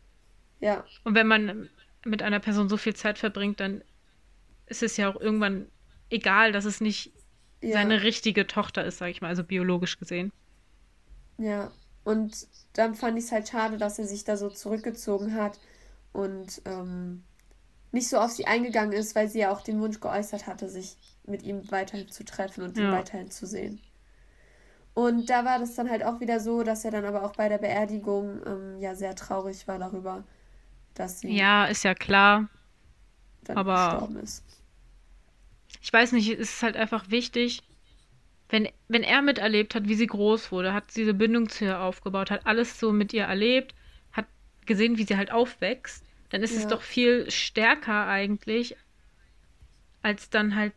Ja, 0.60 0.84
Und 1.04 1.14
wenn 1.14 1.26
man 1.26 1.70
mit 2.04 2.22
einer 2.22 2.40
Person 2.40 2.68
so 2.68 2.76
viel 2.76 2.94
Zeit 2.94 3.18
verbringt, 3.18 3.60
dann 3.60 3.82
ist 4.66 4.82
es 4.82 4.96
ja 4.96 5.10
auch 5.10 5.20
irgendwann 5.20 5.68
egal, 6.10 6.52
dass 6.52 6.64
es 6.66 6.80
nicht 6.80 7.12
ja, 7.60 7.72
seine 7.72 8.02
richtige 8.02 8.46
Tochter 8.46 8.84
ist, 8.84 8.98
sag 8.98 9.10
ich 9.10 9.22
mal, 9.22 9.28
also 9.28 9.44
biologisch 9.44 9.98
gesehen. 9.98 10.32
ja. 11.38 11.70
Und 12.04 12.46
dann 12.74 12.94
fand 12.94 13.18
ich 13.18 13.24
es 13.24 13.32
halt 13.32 13.48
schade, 13.48 13.78
dass 13.78 13.98
er 13.98 14.06
sich 14.06 14.22
da 14.24 14.36
so 14.36 14.48
zurückgezogen 14.50 15.34
hat 15.34 15.58
und 16.12 16.62
ähm, 16.64 17.24
nicht 17.92 18.08
so 18.08 18.18
auf 18.18 18.32
sie 18.32 18.46
eingegangen 18.46 18.92
ist, 18.92 19.14
weil 19.16 19.28
sie 19.28 19.40
ja 19.40 19.52
auch 19.52 19.62
den 19.62 19.80
Wunsch 19.80 20.00
geäußert 20.00 20.46
hatte, 20.48 20.68
sich 20.70 20.98
mit 21.24 21.42
ihm 21.44 21.70
weiterhin 21.72 22.10
zu 22.10 22.24
treffen 22.24 22.64
und 22.64 22.78
ihn 22.78 22.90
Ja. 22.90 22.92
weiterhin 22.92 23.30
zu 23.30 23.46
sehen. 23.46 23.80
Und 24.96 25.30
da 25.30 25.44
war 25.44 25.60
das 25.60 25.76
dann 25.76 25.90
halt 25.90 26.04
auch 26.04 26.20
wieder 26.20 26.40
so, 26.40 26.64
dass 26.64 26.84
er 26.84 26.90
dann 26.90 27.04
aber 27.04 27.22
auch 27.24 27.36
bei 27.36 27.48
der 27.48 27.58
Beerdigung 27.58 28.40
ähm, 28.46 28.80
ja 28.80 28.96
sehr 28.96 29.14
traurig 29.14 29.68
war 29.68 29.78
darüber, 29.78 30.24
dass 30.94 31.20
sie 31.20 31.36
Ja, 31.36 31.66
ist 31.66 31.84
ja 31.84 31.94
klar. 31.94 32.48
aber- 33.54 33.90
gestorben 33.92 34.16
ist. 34.18 34.44
Ich 35.82 35.92
weiß 35.92 36.12
nicht, 36.12 36.28
es 36.30 36.38
ist 36.54 36.62
halt 36.62 36.76
einfach 36.76 37.10
wichtig, 37.10 37.62
wenn, 38.50 38.68
wenn 38.88 39.02
er 39.04 39.22
miterlebt 39.22 39.74
hat, 39.74 39.88
wie 39.88 39.94
sie 39.96 40.06
groß 40.08 40.52
wurde, 40.52 40.74
hat 40.74 40.96
diese 40.96 41.14
Bindung 41.14 41.48
zu 41.48 41.64
ihr 41.66 41.80
aufgebaut, 41.80 42.30
hat 42.30 42.46
alles 42.46 42.80
so 42.80 42.92
mit 42.92 43.12
ihr 43.12 43.24
erlebt, 43.24 43.74
hat 44.12 44.26
gesehen, 44.66 44.98
wie 44.98 45.04
sie 45.04 45.16
halt 45.16 45.32
aufwächst, 45.32 46.04
dann 46.30 46.42
ist 46.42 46.56
es 46.56 46.64
Ja. 46.64 46.70
doch 46.70 46.82
viel 46.82 47.30
stärker 47.30 48.06
eigentlich, 48.08 48.76
als 50.02 50.30
dann 50.30 50.54
halt, 50.56 50.72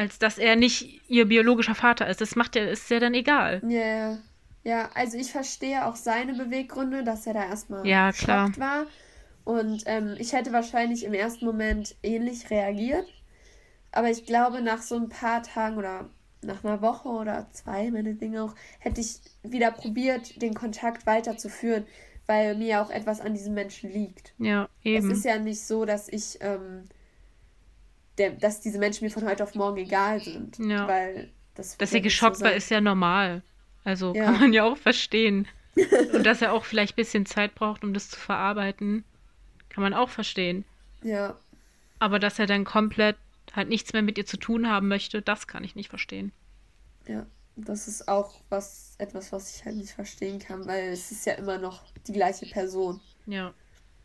als 0.00 0.18
dass 0.18 0.38
er 0.38 0.56
nicht 0.56 1.02
ihr 1.08 1.26
biologischer 1.26 1.74
Vater 1.74 2.08
ist. 2.08 2.20
Das 2.20 2.36
macht 2.36 2.56
ja, 2.56 2.64
ist 2.64 2.90
ja 2.90 3.00
dann 3.00 3.14
egal. 3.14 3.62
Ja, 3.66 3.80
ja. 3.80 4.18
Ja, 4.62 4.90
also 4.94 5.16
ich 5.16 5.32
verstehe 5.32 5.86
auch 5.86 5.96
seine 5.96 6.34
Beweggründe, 6.34 7.02
dass 7.02 7.26
er 7.26 7.34
da 7.34 7.44
erstmal 7.44 7.86
Ja, 7.86 8.12
klar. 8.12 8.52
war. 8.58 8.86
Und 9.44 9.84
ähm, 9.86 10.16
ich 10.18 10.32
hätte 10.34 10.52
wahrscheinlich 10.52 11.04
im 11.04 11.14
ersten 11.14 11.46
Moment 11.46 11.96
ähnlich 12.02 12.50
reagiert. 12.50 13.06
Aber 13.92 14.10
ich 14.10 14.24
glaube, 14.26 14.60
nach 14.62 14.82
so 14.82 14.96
ein 14.96 15.08
paar 15.08 15.42
Tagen 15.42 15.76
oder 15.78 16.10
nach 16.42 16.64
einer 16.64 16.80
Woche 16.82 17.08
oder 17.08 17.48
zwei, 17.52 17.90
meinetwegen 17.90 18.38
auch, 18.38 18.54
hätte 18.78 19.00
ich 19.00 19.20
wieder 19.42 19.70
probiert, 19.72 20.40
den 20.42 20.54
Kontakt 20.54 21.06
weiterzuführen, 21.06 21.86
weil 22.26 22.56
mir 22.56 22.82
auch 22.82 22.90
etwas 22.90 23.20
an 23.20 23.34
diesem 23.34 23.54
Menschen 23.54 23.90
liegt. 23.92 24.34
Ja, 24.38 24.68
Es 24.92 25.04
eben. 25.04 25.10
ist 25.10 25.24
ja 25.24 25.38
nicht 25.38 25.62
so, 25.66 25.84
dass 25.84 26.08
ich, 26.08 26.38
ähm, 26.40 26.84
der, 28.20 28.30
dass 28.32 28.60
diese 28.60 28.78
Menschen 28.78 29.04
mir 29.04 29.10
von 29.10 29.24
heute 29.26 29.42
auf 29.42 29.54
morgen 29.56 29.78
egal 29.78 30.20
sind. 30.20 30.58
Ja. 30.58 30.86
Weil 30.86 31.30
das 31.56 31.76
Dass 31.78 31.90
er 31.92 32.00
nicht 32.00 32.04
so 32.04 32.26
geschockt 32.26 32.40
war, 32.42 32.52
ist 32.52 32.70
ja 32.70 32.80
normal. 32.80 33.42
Also 33.84 34.14
Ja. 34.14 34.26
kann 34.26 34.40
man 34.40 34.52
ja 34.52 34.64
auch 34.64 34.76
verstehen. 34.76 35.48
Und 36.14 36.24
dass 36.24 36.42
er 36.42 36.52
auch 36.52 36.64
vielleicht 36.64 36.94
ein 36.94 36.96
bisschen 37.02 37.26
Zeit 37.26 37.54
braucht, 37.54 37.84
um 37.84 37.94
das 37.94 38.10
zu 38.10 38.18
verarbeiten, 38.18 39.04
kann 39.70 39.82
man 39.82 39.94
auch 39.94 40.10
verstehen. 40.10 40.64
Ja, 41.02 41.38
Aber 41.98 42.18
dass 42.18 42.38
er 42.38 42.46
dann 42.46 42.64
komplett 42.64 43.16
halt 43.54 43.68
nichts 43.68 43.92
mehr 43.92 44.02
mit 44.02 44.18
ihr 44.18 44.26
zu 44.26 44.36
tun 44.36 44.68
haben 44.68 44.88
möchte, 44.88 45.22
das 45.22 45.46
kann 45.46 45.64
ich 45.64 45.74
nicht 45.76 45.88
verstehen. 45.88 46.32
ja. 47.06 47.26
Das 47.56 47.88
ist 47.88 48.08
auch 48.08 48.40
was, 48.48 48.94
etwas, 48.98 49.32
was 49.32 49.54
ich 49.56 49.64
halt 49.66 49.76
nicht 49.76 49.92
verstehen 49.92 50.38
kann, 50.38 50.66
weil 50.66 50.90
es 50.92 51.10
ist 51.12 51.26
ja 51.26 51.34
immer 51.34 51.58
noch 51.58 51.82
die 52.06 52.12
gleiche 52.12 52.46
Person. 52.46 53.00
Ja. 53.26 53.52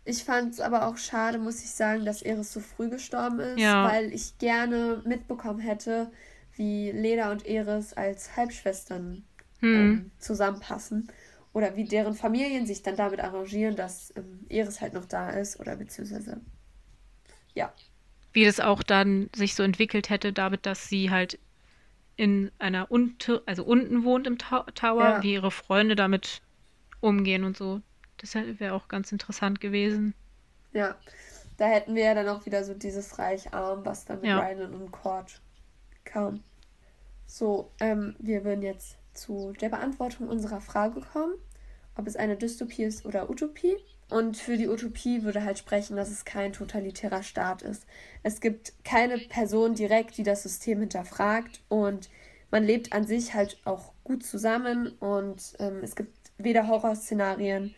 Ich 0.05 0.23
fand 0.23 0.53
es 0.53 0.61
aber 0.61 0.87
auch 0.87 0.97
schade, 0.97 1.37
muss 1.39 1.61
ich 1.63 1.71
sagen, 1.71 2.05
dass 2.05 2.21
Eris 2.21 2.53
so 2.53 2.59
früh 2.61 2.89
gestorben 2.89 3.39
ist, 3.39 3.61
Ja. 3.61 3.81
weil 3.81 4.13
ich 4.13 4.37
gerne 4.37 5.01
mitbekommen 5.05 5.59
hätte, 5.59 6.11
wie 6.55 6.91
Leda 6.91 7.31
und 7.31 7.45
Eris 7.45 7.91
als 7.93 8.35
Halbschwestern 8.37 9.25
Hm. 9.61 9.71
ähm, 9.73 10.11
zusammenpassen 10.19 11.11
oder 11.53 11.75
wie 11.75 11.85
deren 11.85 12.13
Familien 12.13 12.65
sich 12.67 12.83
dann 12.83 12.95
damit 12.97 13.19
arrangieren, 13.19 13.75
dass 13.75 14.13
ähm, 14.15 14.45
Eris 14.49 14.79
halt 14.81 14.93
noch 14.93 15.05
da 15.05 15.29
ist 15.31 15.59
oder 15.59 15.75
beziehungsweise 15.75 16.39
ja, 17.55 17.73
Wie 18.33 18.45
das 18.45 18.59
auch 18.59 18.83
dann 18.83 19.29
sich 19.35 19.55
so 19.55 19.63
entwickelt 19.63 20.09
hätte, 20.09 20.31
damit, 20.33 20.65
dass 20.67 20.87
sie 20.89 21.09
halt 21.09 21.39
in 22.17 22.51
einer 22.59 22.91
unte, 22.91 23.43
also 23.47 23.63
unten 23.65 24.03
wohnt 24.05 24.27
im 24.27 24.37
Ta 24.39 24.63
Tower, 24.75 25.15
Ja. 25.15 25.21
wie 25.21 25.33
ihre 25.33 25.51
Freunde 25.51 25.95
damit 25.95 26.41
umgehen 27.01 27.43
und 27.45 27.57
so. 27.57 27.81
Das 28.33 28.59
wäre 28.59 28.73
auch 28.73 28.87
ganz 28.87 29.11
interessant 29.11 29.61
gewesen. 29.61 30.13
ja. 30.73 30.95
Da 31.57 31.67
hätten 31.67 31.95
wir 31.95 32.03
ja 32.03 32.13
dann 32.13 32.27
auch 32.27 32.45
wieder 32.45 32.65
so 32.65 32.73
dieses 32.73 33.17
Reich 33.17 33.53
Arm, 33.53 33.85
was 33.85 34.03
dann 34.03 34.19
mit 34.19 34.29
Ja. 34.29 34.39
Ryan 34.39 34.73
und 34.73 34.91
Cord 34.91 35.41
kam. 36.03 36.43
So, 37.25 37.71
ähm, 37.79 38.15
wir 38.19 38.43
würden 38.43 38.61
jetzt 38.61 38.97
zu 39.13 39.53
der 39.61 39.69
Beantwortung 39.69 40.27
unserer 40.27 40.59
Frage 40.61 41.01
kommen, 41.01 41.35
ob 41.95 42.07
es 42.07 42.17
eine 42.17 42.35
Dystopie 42.35 42.83
ist 42.83 43.05
oder 43.05 43.29
Utopie. 43.29 43.77
Und 44.09 44.37
für 44.37 44.57
die 44.57 44.67
Utopie 44.67 45.23
würde 45.23 45.43
halt 45.43 45.57
sprechen, 45.57 45.95
dass 45.95 46.11
es 46.11 46.25
kein 46.25 46.53
totalitärer 46.53 47.23
Staat 47.23 47.61
ist. 47.63 47.87
Es 48.21 48.41
gibt 48.41 48.73
keine 48.83 49.17
Person 49.17 49.73
direkt, 49.75 50.17
die 50.17 50.23
das 50.23 50.43
System 50.43 50.79
hinterfragt 50.81 51.61
und 51.69 52.09
man 52.51 52.63
lebt 52.63 52.93
an 52.93 53.07
sich 53.07 53.33
halt 53.33 53.59
auch 53.65 53.93
gut 54.03 54.23
zusammen 54.23 54.89
und 54.99 55.53
ähm, 55.59 55.79
es 55.83 55.95
gibt 55.95 56.15
weder 56.37 56.67
Horrorszenarien 56.67 57.73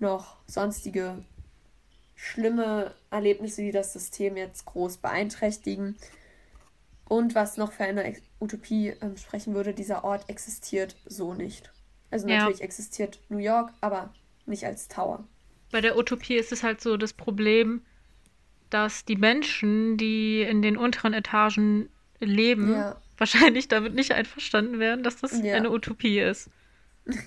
noch 0.00 0.36
sonstige 0.46 1.24
schlimme 2.14 2.94
Erlebnisse, 3.10 3.62
die 3.62 3.70
das 3.72 3.92
System 3.92 4.36
jetzt 4.36 4.64
groß 4.64 4.98
beeinträchtigen. 4.98 5.96
Und 7.08 7.34
was 7.34 7.56
noch 7.56 7.72
für 7.72 7.84
eine 7.84 8.14
Utopie 8.40 8.88
ähm, 9.00 9.16
sprechen 9.16 9.54
würde, 9.54 9.72
dieser 9.72 10.04
Ort 10.04 10.28
existiert 10.28 10.96
so 11.06 11.32
nicht. 11.34 11.72
Also 12.10 12.28
Ja. 12.28 12.36
natürlich 12.38 12.60
existiert 12.60 13.20
New 13.28 13.38
York, 13.38 13.72
aber 13.80 14.12
nicht 14.46 14.64
als 14.66 14.88
Tower. 14.88 15.26
Bei 15.70 15.80
der 15.80 15.96
Utopie 15.96 16.34
ist 16.36 16.52
es 16.52 16.62
halt 16.62 16.80
so 16.80 16.96
das 16.96 17.12
Problem, 17.12 17.82
dass 18.70 19.04
die 19.04 19.16
Menschen, 19.16 19.96
die 19.96 20.42
in 20.42 20.60
den 20.60 20.76
unteren 20.76 21.14
Etagen 21.14 21.88
leben, 22.20 22.72
Ja. 22.72 23.00
wahrscheinlich 23.16 23.68
damit 23.68 23.94
nicht 23.94 24.12
einverstanden 24.12 24.78
wären, 24.78 25.02
dass 25.02 25.16
das 25.20 25.32
Ja. 25.42 25.54
eine 25.54 25.70
Utopie 25.70 26.18
ist. 26.20 26.50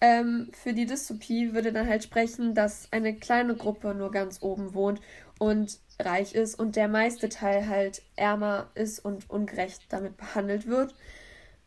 Ähm, 0.00 0.50
für 0.52 0.74
die 0.74 0.86
Dystopie 0.86 1.54
würde 1.54 1.72
dann 1.72 1.88
halt 1.88 2.04
sprechen, 2.04 2.54
dass 2.54 2.92
eine 2.92 3.14
kleine 3.14 3.56
Gruppe 3.56 3.94
nur 3.94 4.10
ganz 4.10 4.42
oben 4.42 4.74
wohnt 4.74 5.00
und 5.38 5.78
reich 5.98 6.34
ist 6.34 6.58
und 6.58 6.76
der 6.76 6.88
meiste 6.88 7.28
Teil 7.28 7.68
halt 7.68 8.02
ärmer 8.14 8.70
ist 8.74 8.98
und 8.98 9.30
ungerecht 9.30 9.82
damit 9.88 10.16
behandelt 10.16 10.66
wird. 10.66 10.94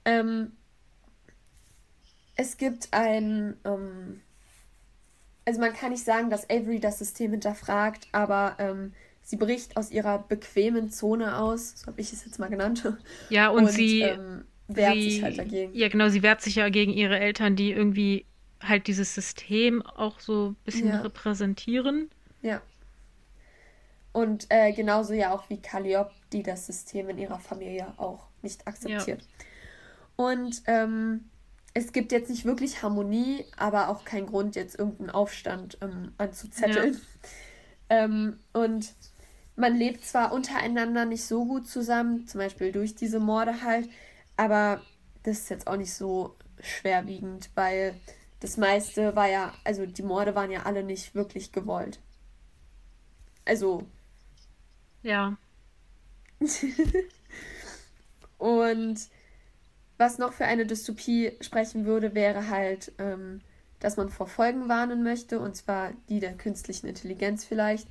Ähm, 0.05 0.51
es 2.35 2.57
gibt 2.57 2.89
ein, 2.91 3.57
ähm, 3.65 4.21
also 5.45 5.59
man 5.59 5.73
kann 5.73 5.91
nicht 5.91 6.05
sagen, 6.05 6.29
dass 6.29 6.49
Avery 6.49 6.79
das 6.79 6.99
System 6.99 7.31
hinterfragt, 7.31 8.07
aber 8.11 8.55
ähm, 8.59 8.93
sie 9.23 9.35
bricht 9.35 9.75
aus 9.75 9.91
ihrer 9.91 10.19
bequemen 10.19 10.91
Zone 10.91 11.37
aus, 11.37 11.73
so 11.81 11.87
habe 11.87 11.99
ich 11.99 12.13
es 12.13 12.23
jetzt 12.23 12.39
mal 12.39 12.49
genannt. 12.49 12.93
Ja, 13.29 13.49
und, 13.49 13.67
sie, 13.67 14.01
ähm, 14.01 14.45
wehrt 14.75 14.95
sie, 14.95 15.11
sich 15.11 15.23
halt 15.23 15.37
dagegen. 15.37 15.73
Ja, 15.75 15.87
genau, 15.89 16.09
sie 16.09 16.23
wehrt 16.23 16.41
sich 16.41 16.55
ja 16.55 16.69
gegen 16.69 16.91
ihre 16.93 17.19
Eltern, 17.19 17.55
die 17.55 17.71
irgendwie 17.71 18.25
halt 18.61 18.87
dieses 18.87 19.13
System 19.15 19.81
auch 19.81 20.19
so 20.19 20.49
ein 20.49 20.55
bisschen 20.65 20.89
Ja. 20.89 21.01
repräsentieren. 21.01 22.09
Ja. 22.41 22.61
Und 24.11 24.47
äh, 24.49 24.71
genauso 24.73 25.13
ja 25.13 25.31
auch 25.33 25.49
wie 25.49 25.61
Calliope, 25.61 26.11
die 26.33 26.43
das 26.43 26.65
System 26.65 27.09
in 27.09 27.17
ihrer 27.17 27.39
Familie 27.39 27.93
auch 27.97 28.27
nicht 28.41 28.67
akzeptiert. 28.67 29.21
Und 30.15 30.63
ähm, 30.65 31.25
es 31.73 31.93
gibt 31.93 32.11
jetzt 32.11 32.29
nicht 32.29 32.43
wirklich 32.45 32.81
Harmonie, 32.81 33.45
aber 33.55 33.89
auch 33.89 34.03
kein 34.03 34.25
Grund, 34.25 34.55
jetzt 34.55 34.77
irgendeinen 34.77 35.11
Aufstand 35.11 35.77
ähm, 35.81 36.11
anzuzetteln. 36.17 36.93
Ja. 36.93 36.99
Ähm, 38.03 38.37
und 38.53 38.93
man 39.55 39.75
lebt 39.75 40.03
zwar 40.05 40.33
untereinander 40.33 41.05
nicht 41.05 41.23
so 41.25 41.45
gut 41.45 41.67
zusammen, 41.67 42.27
zum 42.27 42.39
Beispiel 42.39 42.71
durch 42.71 42.95
diese 42.95 43.19
Morde 43.19 43.61
halt, 43.63 43.89
aber 44.39 44.81
das 45.23 45.39
ist 45.39 45.49
jetzt 45.49 45.67
auch 45.67 45.75
nicht 45.75 45.93
so 45.93 46.37
schwerwiegend, 46.61 47.49
weil 47.55 47.99
das 48.39 48.55
meiste 48.55 49.13
war 49.13 49.27
ja, 49.27 49.53
also 49.65 49.85
die 49.85 50.01
Morde 50.01 50.33
waren 50.33 50.49
ja 50.49 50.63
alle 50.63 50.81
nicht 50.81 51.13
wirklich 51.13 51.51
gewollt. 51.51 51.99
Also. 53.43 53.85
Ja. 55.03 55.37
und 58.37 58.99
was 59.97 60.19
noch 60.19 60.31
für 60.31 60.45
eine 60.45 60.65
Dystopie 60.65 61.33
sprechen 61.41 61.85
würde, 61.85 62.15
wäre 62.15 62.49
halt, 62.49 62.93
ähm, 62.97 63.41
dass 63.81 63.97
man 63.97 64.07
vor 64.07 64.27
Folgen 64.27 64.69
warnen 64.69 65.03
möchte, 65.03 65.41
und 65.41 65.57
zwar 65.57 65.91
die 66.07 66.21
der 66.21 66.37
künstlichen 66.37 66.87
Intelligenz 66.87 67.43
vielleicht, 67.43 67.89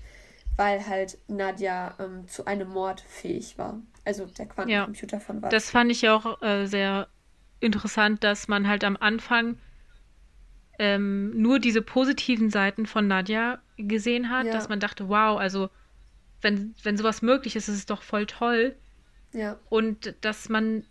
weil 0.59 0.85
halt 0.89 1.19
Nadja 1.29 1.95
ähm, 2.01 2.27
zu 2.27 2.45
einem 2.45 2.69
Mord 2.69 3.01
fähig 3.01 3.57
war. 3.59 3.81
Also 4.05 4.27
der 4.27 4.47
Quantencomputer 4.47 5.19
ja, 5.19 5.21
von 5.21 5.41
was. 5.41 5.51
Das 5.51 5.71
fand 5.71 5.93
ich 5.93 6.09
auch 6.09 6.43
äh, 6.43 6.67
sehr 6.67 7.07
interessant, 7.61 8.25
dass 8.25 8.49
man 8.49 8.67
halt 8.67 8.83
am 8.83 8.97
Anfang 8.97 9.59
ähm, 10.81 11.41
nur 11.41 11.61
diese 11.61 11.81
positiven 11.81 12.51
Seiten 12.51 12.87
von 12.87 13.07
Nadja 13.07 13.61
gesehen 13.77 14.31
hat, 14.31 14.47
ja. 14.47 14.53
dass 14.53 14.69
man 14.69 14.81
dachte, 14.81 15.09
wow, 15.09 15.39
also 15.39 15.71
wenn, 16.41 16.75
wenn 16.83 16.97
sowas 16.97 17.23
möglich 17.23 17.55
ist, 17.55 17.69
ist 17.69 17.77
es 17.77 17.87
doch 17.87 18.03
voll 18.03 18.27
toll. 18.27 18.75
Ja. 19.33 19.61
Und 19.69 20.17
dass 20.23 20.49
man 20.49 20.85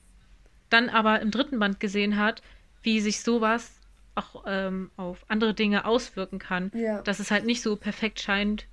dann 0.70 0.88
aber 0.88 1.20
im 1.20 1.30
dritten 1.30 1.60
Band 1.60 1.82
gesehen 1.82 2.18
hat, 2.18 2.42
wie 2.84 3.02
sich 3.02 3.22
sowas 3.22 3.74
auch 4.16 4.46
ähm, 4.48 4.92
auf 4.96 5.26
andere 5.28 5.54
Dinge 5.54 5.84
auswirken 5.84 6.40
kann. 6.40 6.72
Ja. 6.74 7.02
Dass 7.02 7.20
es 7.20 7.32
halt 7.32 7.46
nicht 7.46 7.62
so 7.62 7.76
perfekt 7.76 8.22
scheint. 8.22 8.66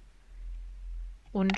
Und 1.35 1.53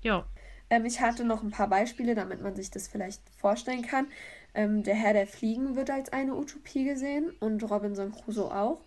ja. 0.00 0.26
Ähm, 0.70 0.86
ich 0.86 1.00
hatte 1.00 1.24
noch 1.24 1.42
ein 1.42 1.50
paar 1.50 1.68
Beispiele, 1.68 2.14
damit 2.14 2.40
man 2.40 2.56
sich 2.56 2.70
das 2.70 2.88
vielleicht 2.88 3.20
vorstellen 3.38 3.82
kann. 3.82 4.08
Ähm, 4.54 4.82
der 4.82 4.94
Herr 4.94 5.12
der 5.12 5.26
Fliegen 5.26 5.76
wird 5.76 5.90
als 5.90 6.12
eine 6.12 6.34
Utopie 6.34 6.84
gesehen 6.84 7.30
und 7.38 7.62
Robinson 7.62 8.10
Crusoe 8.10 8.50
auch. 8.50 8.80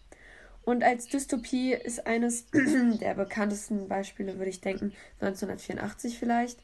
Und 0.63 0.83
als 0.83 1.07
Dystopie 1.07 1.73
ist 1.73 2.07
eines 2.07 2.47
der 2.53 3.13
bekanntesten 3.13 3.87
Beispiele, 3.87 4.37
würde 4.39 4.49
ich 4.49 4.61
denken, 4.61 4.93
1984 5.21 6.17
vielleicht. 6.17 6.59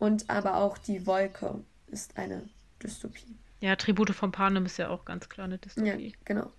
Und 0.00 0.28
aber 0.28 0.56
auch 0.56 0.76
die 0.76 1.06
Wolke 1.06 1.60
ist 1.86 2.18
eine 2.18 2.48
Dystopie. 2.82 3.36
Ja, 3.60 3.76
Tribute 3.76 4.10
von 4.10 4.32
Panem 4.32 4.66
ist 4.66 4.76
ja 4.76 4.88
auch 4.88 5.04
ganz 5.04 5.28
klar 5.28 5.46
eine 5.46 5.58
Dystopie. 5.58 6.08
Ja, 6.08 6.12
genau. 6.24 6.50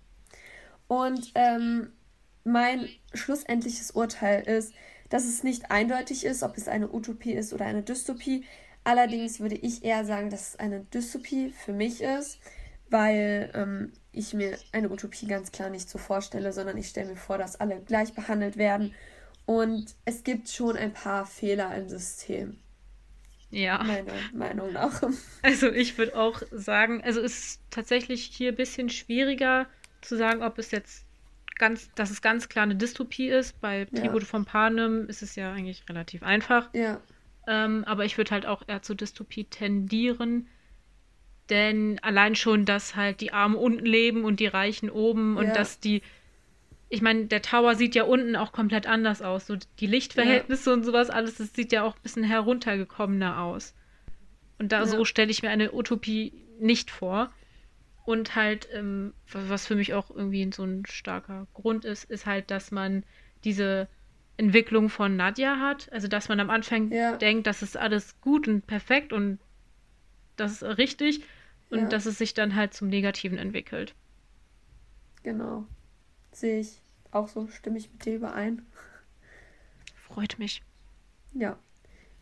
Und 0.88 1.32
ähm, 1.34 1.92
mein 2.44 2.88
schlussendliches 3.12 3.90
Urteil 3.90 4.42
ist, 4.42 4.72
dass 5.08 5.24
es 5.24 5.42
nicht 5.42 5.70
eindeutig 5.70 6.24
ist, 6.24 6.42
ob 6.42 6.56
es 6.56 6.68
eine 6.68 6.92
Utopie 6.92 7.32
ist 7.32 7.52
oder 7.52 7.64
eine 7.66 7.82
Dystopie. 7.82 8.44
Allerdings 8.84 9.40
würde 9.40 9.56
ich 9.56 9.84
eher 9.84 10.04
sagen, 10.04 10.30
dass 10.30 10.50
es 10.50 10.56
eine 10.56 10.80
Dystopie 10.80 11.50
für 11.50 11.72
mich 11.72 12.02
ist, 12.02 12.38
weil 12.90 13.50
ähm, 13.54 13.92
ich 14.12 14.32
mir 14.32 14.58
eine 14.72 14.90
Utopie 14.90 15.26
ganz 15.26 15.52
klar 15.52 15.70
nicht 15.70 15.88
so 15.88 15.98
vorstelle, 15.98 16.52
sondern 16.52 16.76
ich 16.76 16.88
stelle 16.88 17.10
mir 17.10 17.16
vor, 17.16 17.38
dass 17.38 17.60
alle 17.60 17.80
gleich 17.80 18.14
behandelt 18.14 18.56
werden. 18.56 18.94
Und 19.44 19.94
es 20.04 20.24
gibt 20.24 20.48
schon 20.48 20.76
ein 20.76 20.92
paar 20.92 21.26
Fehler 21.26 21.74
im 21.76 21.88
System. 21.88 22.58
Ja. 23.50 23.82
Meiner 23.82 24.12
Meinung 24.32 24.72
nach. 24.72 25.02
Also 25.42 25.70
ich 25.70 25.96
würde 25.98 26.16
auch 26.16 26.42
sagen, 26.50 27.02
also 27.02 27.20
es 27.20 27.38
ist 27.38 27.60
tatsächlich 27.70 28.24
hier 28.24 28.50
ein 28.50 28.56
bisschen 28.56 28.90
schwieriger 28.90 29.66
zu 30.00 30.16
sagen, 30.16 30.42
ob 30.42 30.58
es 30.58 30.72
jetzt 30.72 31.05
ganz, 31.58 31.90
dass 31.94 32.10
es 32.10 32.22
ganz 32.22 32.48
klar 32.48 32.64
eine 32.64 32.76
Dystopie 32.76 33.28
ist. 33.28 33.60
Bei 33.60 33.86
ja. 33.90 34.00
Tribute 34.00 34.24
von 34.24 34.44
Panem 34.44 35.08
ist 35.08 35.22
es 35.22 35.36
ja 35.36 35.52
eigentlich 35.52 35.88
relativ 35.88 36.22
einfach. 36.22 36.68
Ja. 36.74 37.00
Ähm, 37.46 37.84
aber 37.84 38.04
ich 38.04 38.18
würde 38.18 38.30
halt 38.32 38.46
auch 38.46 38.62
eher 38.66 38.82
zur 38.82 38.96
Dystopie 38.96 39.44
tendieren. 39.44 40.48
Denn 41.48 41.98
allein 42.02 42.34
schon, 42.34 42.64
dass 42.64 42.96
halt 42.96 43.20
die 43.20 43.32
Armen 43.32 43.54
unten 43.54 43.86
leben 43.86 44.24
und 44.24 44.40
die 44.40 44.46
Reichen 44.46 44.90
oben 44.90 45.36
und 45.36 45.54
dass 45.54 45.78
die 45.78 46.02
ich 46.88 47.02
meine, 47.02 47.26
der 47.26 47.42
Tower 47.42 47.74
sieht 47.74 47.94
ja 47.94 48.04
unten 48.04 48.36
auch 48.36 48.52
komplett 48.52 48.86
anders 48.86 49.22
aus. 49.22 49.46
So 49.46 49.56
die 49.80 49.86
Lichtverhältnisse 49.86 50.70
ja. 50.70 50.74
und 50.74 50.84
sowas, 50.84 51.10
alles, 51.10 51.36
das 51.36 51.52
sieht 51.52 51.72
ja 51.72 51.82
auch 51.82 51.96
ein 51.96 52.02
bisschen 52.02 52.22
heruntergekommener 52.22 53.40
aus. 53.40 53.74
Und 54.58 54.72
da 54.72 54.80
ja. 54.80 54.86
so 54.86 55.04
stelle 55.04 55.30
ich 55.30 55.42
mir 55.42 55.50
eine 55.50 55.72
Utopie 55.72 56.32
nicht 56.60 56.90
vor. 56.90 57.32
Und 58.06 58.36
halt, 58.36 58.68
ähm, 58.72 59.12
was 59.32 59.66
für 59.66 59.74
mich 59.74 59.92
auch 59.92 60.10
irgendwie 60.10 60.50
so 60.52 60.62
ein 60.62 60.86
starker 60.86 61.46
Grund 61.52 61.84
ist, 61.84 62.04
ist 62.04 62.24
halt, 62.24 62.50
dass 62.50 62.70
man 62.70 63.04
diese 63.44 63.88
Entwicklung 64.36 64.88
von 64.88 65.16
Nadja 65.16 65.58
hat. 65.58 65.92
Also, 65.92 66.08
dass 66.08 66.28
man 66.28 66.40
am 66.40 66.48
Anfang 66.48 66.92
ja. 66.92 67.16
denkt, 67.16 67.46
das 67.46 67.62
ist 67.62 67.76
alles 67.76 68.18
gut 68.20 68.46
und 68.46 68.66
perfekt 68.66 69.12
und 69.12 69.38
das 70.36 70.62
ist 70.62 70.78
richtig. 70.78 71.22
Und 71.68 71.92
dass 71.92 72.06
es 72.06 72.16
sich 72.16 72.32
dann 72.32 72.54
halt 72.54 72.74
zum 72.74 72.86
Negativen 72.88 73.38
entwickelt. 73.38 73.94
Genau. 75.24 75.66
Sehe 76.30 76.60
ich 76.60 76.80
auch 77.10 77.26
so, 77.26 77.48
stimme 77.48 77.78
ich 77.78 77.90
mit 77.90 78.04
dir 78.04 78.14
überein. 78.14 78.64
Freut 79.96 80.38
mich. 80.38 80.62
Ja. 81.32 81.58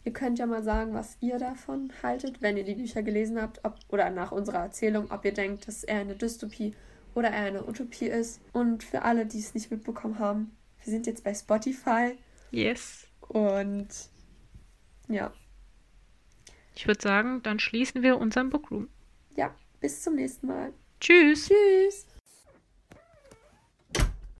Ihr 0.04 0.12
könnt 0.12 0.38
ja 0.38 0.46
mal 0.46 0.62
sagen, 0.62 0.92
was 0.92 1.16
ihr 1.20 1.38
davon 1.38 1.90
haltet, 2.02 2.42
wenn 2.42 2.58
ihr 2.58 2.64
die 2.64 2.74
Bücher 2.74 3.02
gelesen 3.02 3.40
habt, 3.40 3.64
ob, 3.64 3.76
oder 3.88 4.10
nach 4.10 4.32
unserer 4.32 4.58
Erzählung, 4.58 5.10
ob 5.10 5.24
ihr 5.24 5.32
denkt, 5.32 5.66
dass 5.66 5.82
er 5.82 6.00
eine 6.00 6.14
Dystopie 6.14 6.74
oder 7.14 7.30
eher 7.30 7.46
eine 7.46 7.66
Utopie 7.66 8.06
ist. 8.06 8.40
Und 8.52 8.84
für 8.84 9.02
alle, 9.02 9.24
die 9.24 9.38
es 9.38 9.54
nicht 9.54 9.70
mitbekommen 9.70 10.18
haben, 10.18 10.54
wir 10.82 10.92
sind 10.92 11.06
jetzt 11.06 11.24
bei 11.24 11.32
Spotify. 11.32 12.18
Yes. 12.50 13.06
Und 13.28 13.88
ja. 15.08 15.32
Ich 16.76 16.86
würde 16.86 17.00
sagen, 17.00 17.42
dann 17.42 17.58
schließen 17.58 18.02
wir 18.02 18.18
unseren 18.18 18.50
Bookroom. 18.50 18.88
Ja, 19.36 19.54
bis 19.80 20.02
zum 20.02 20.16
nächsten 20.16 20.48
Mal. 20.48 20.72
Tschüss. 21.00 21.48
Tschüss. 21.48 22.06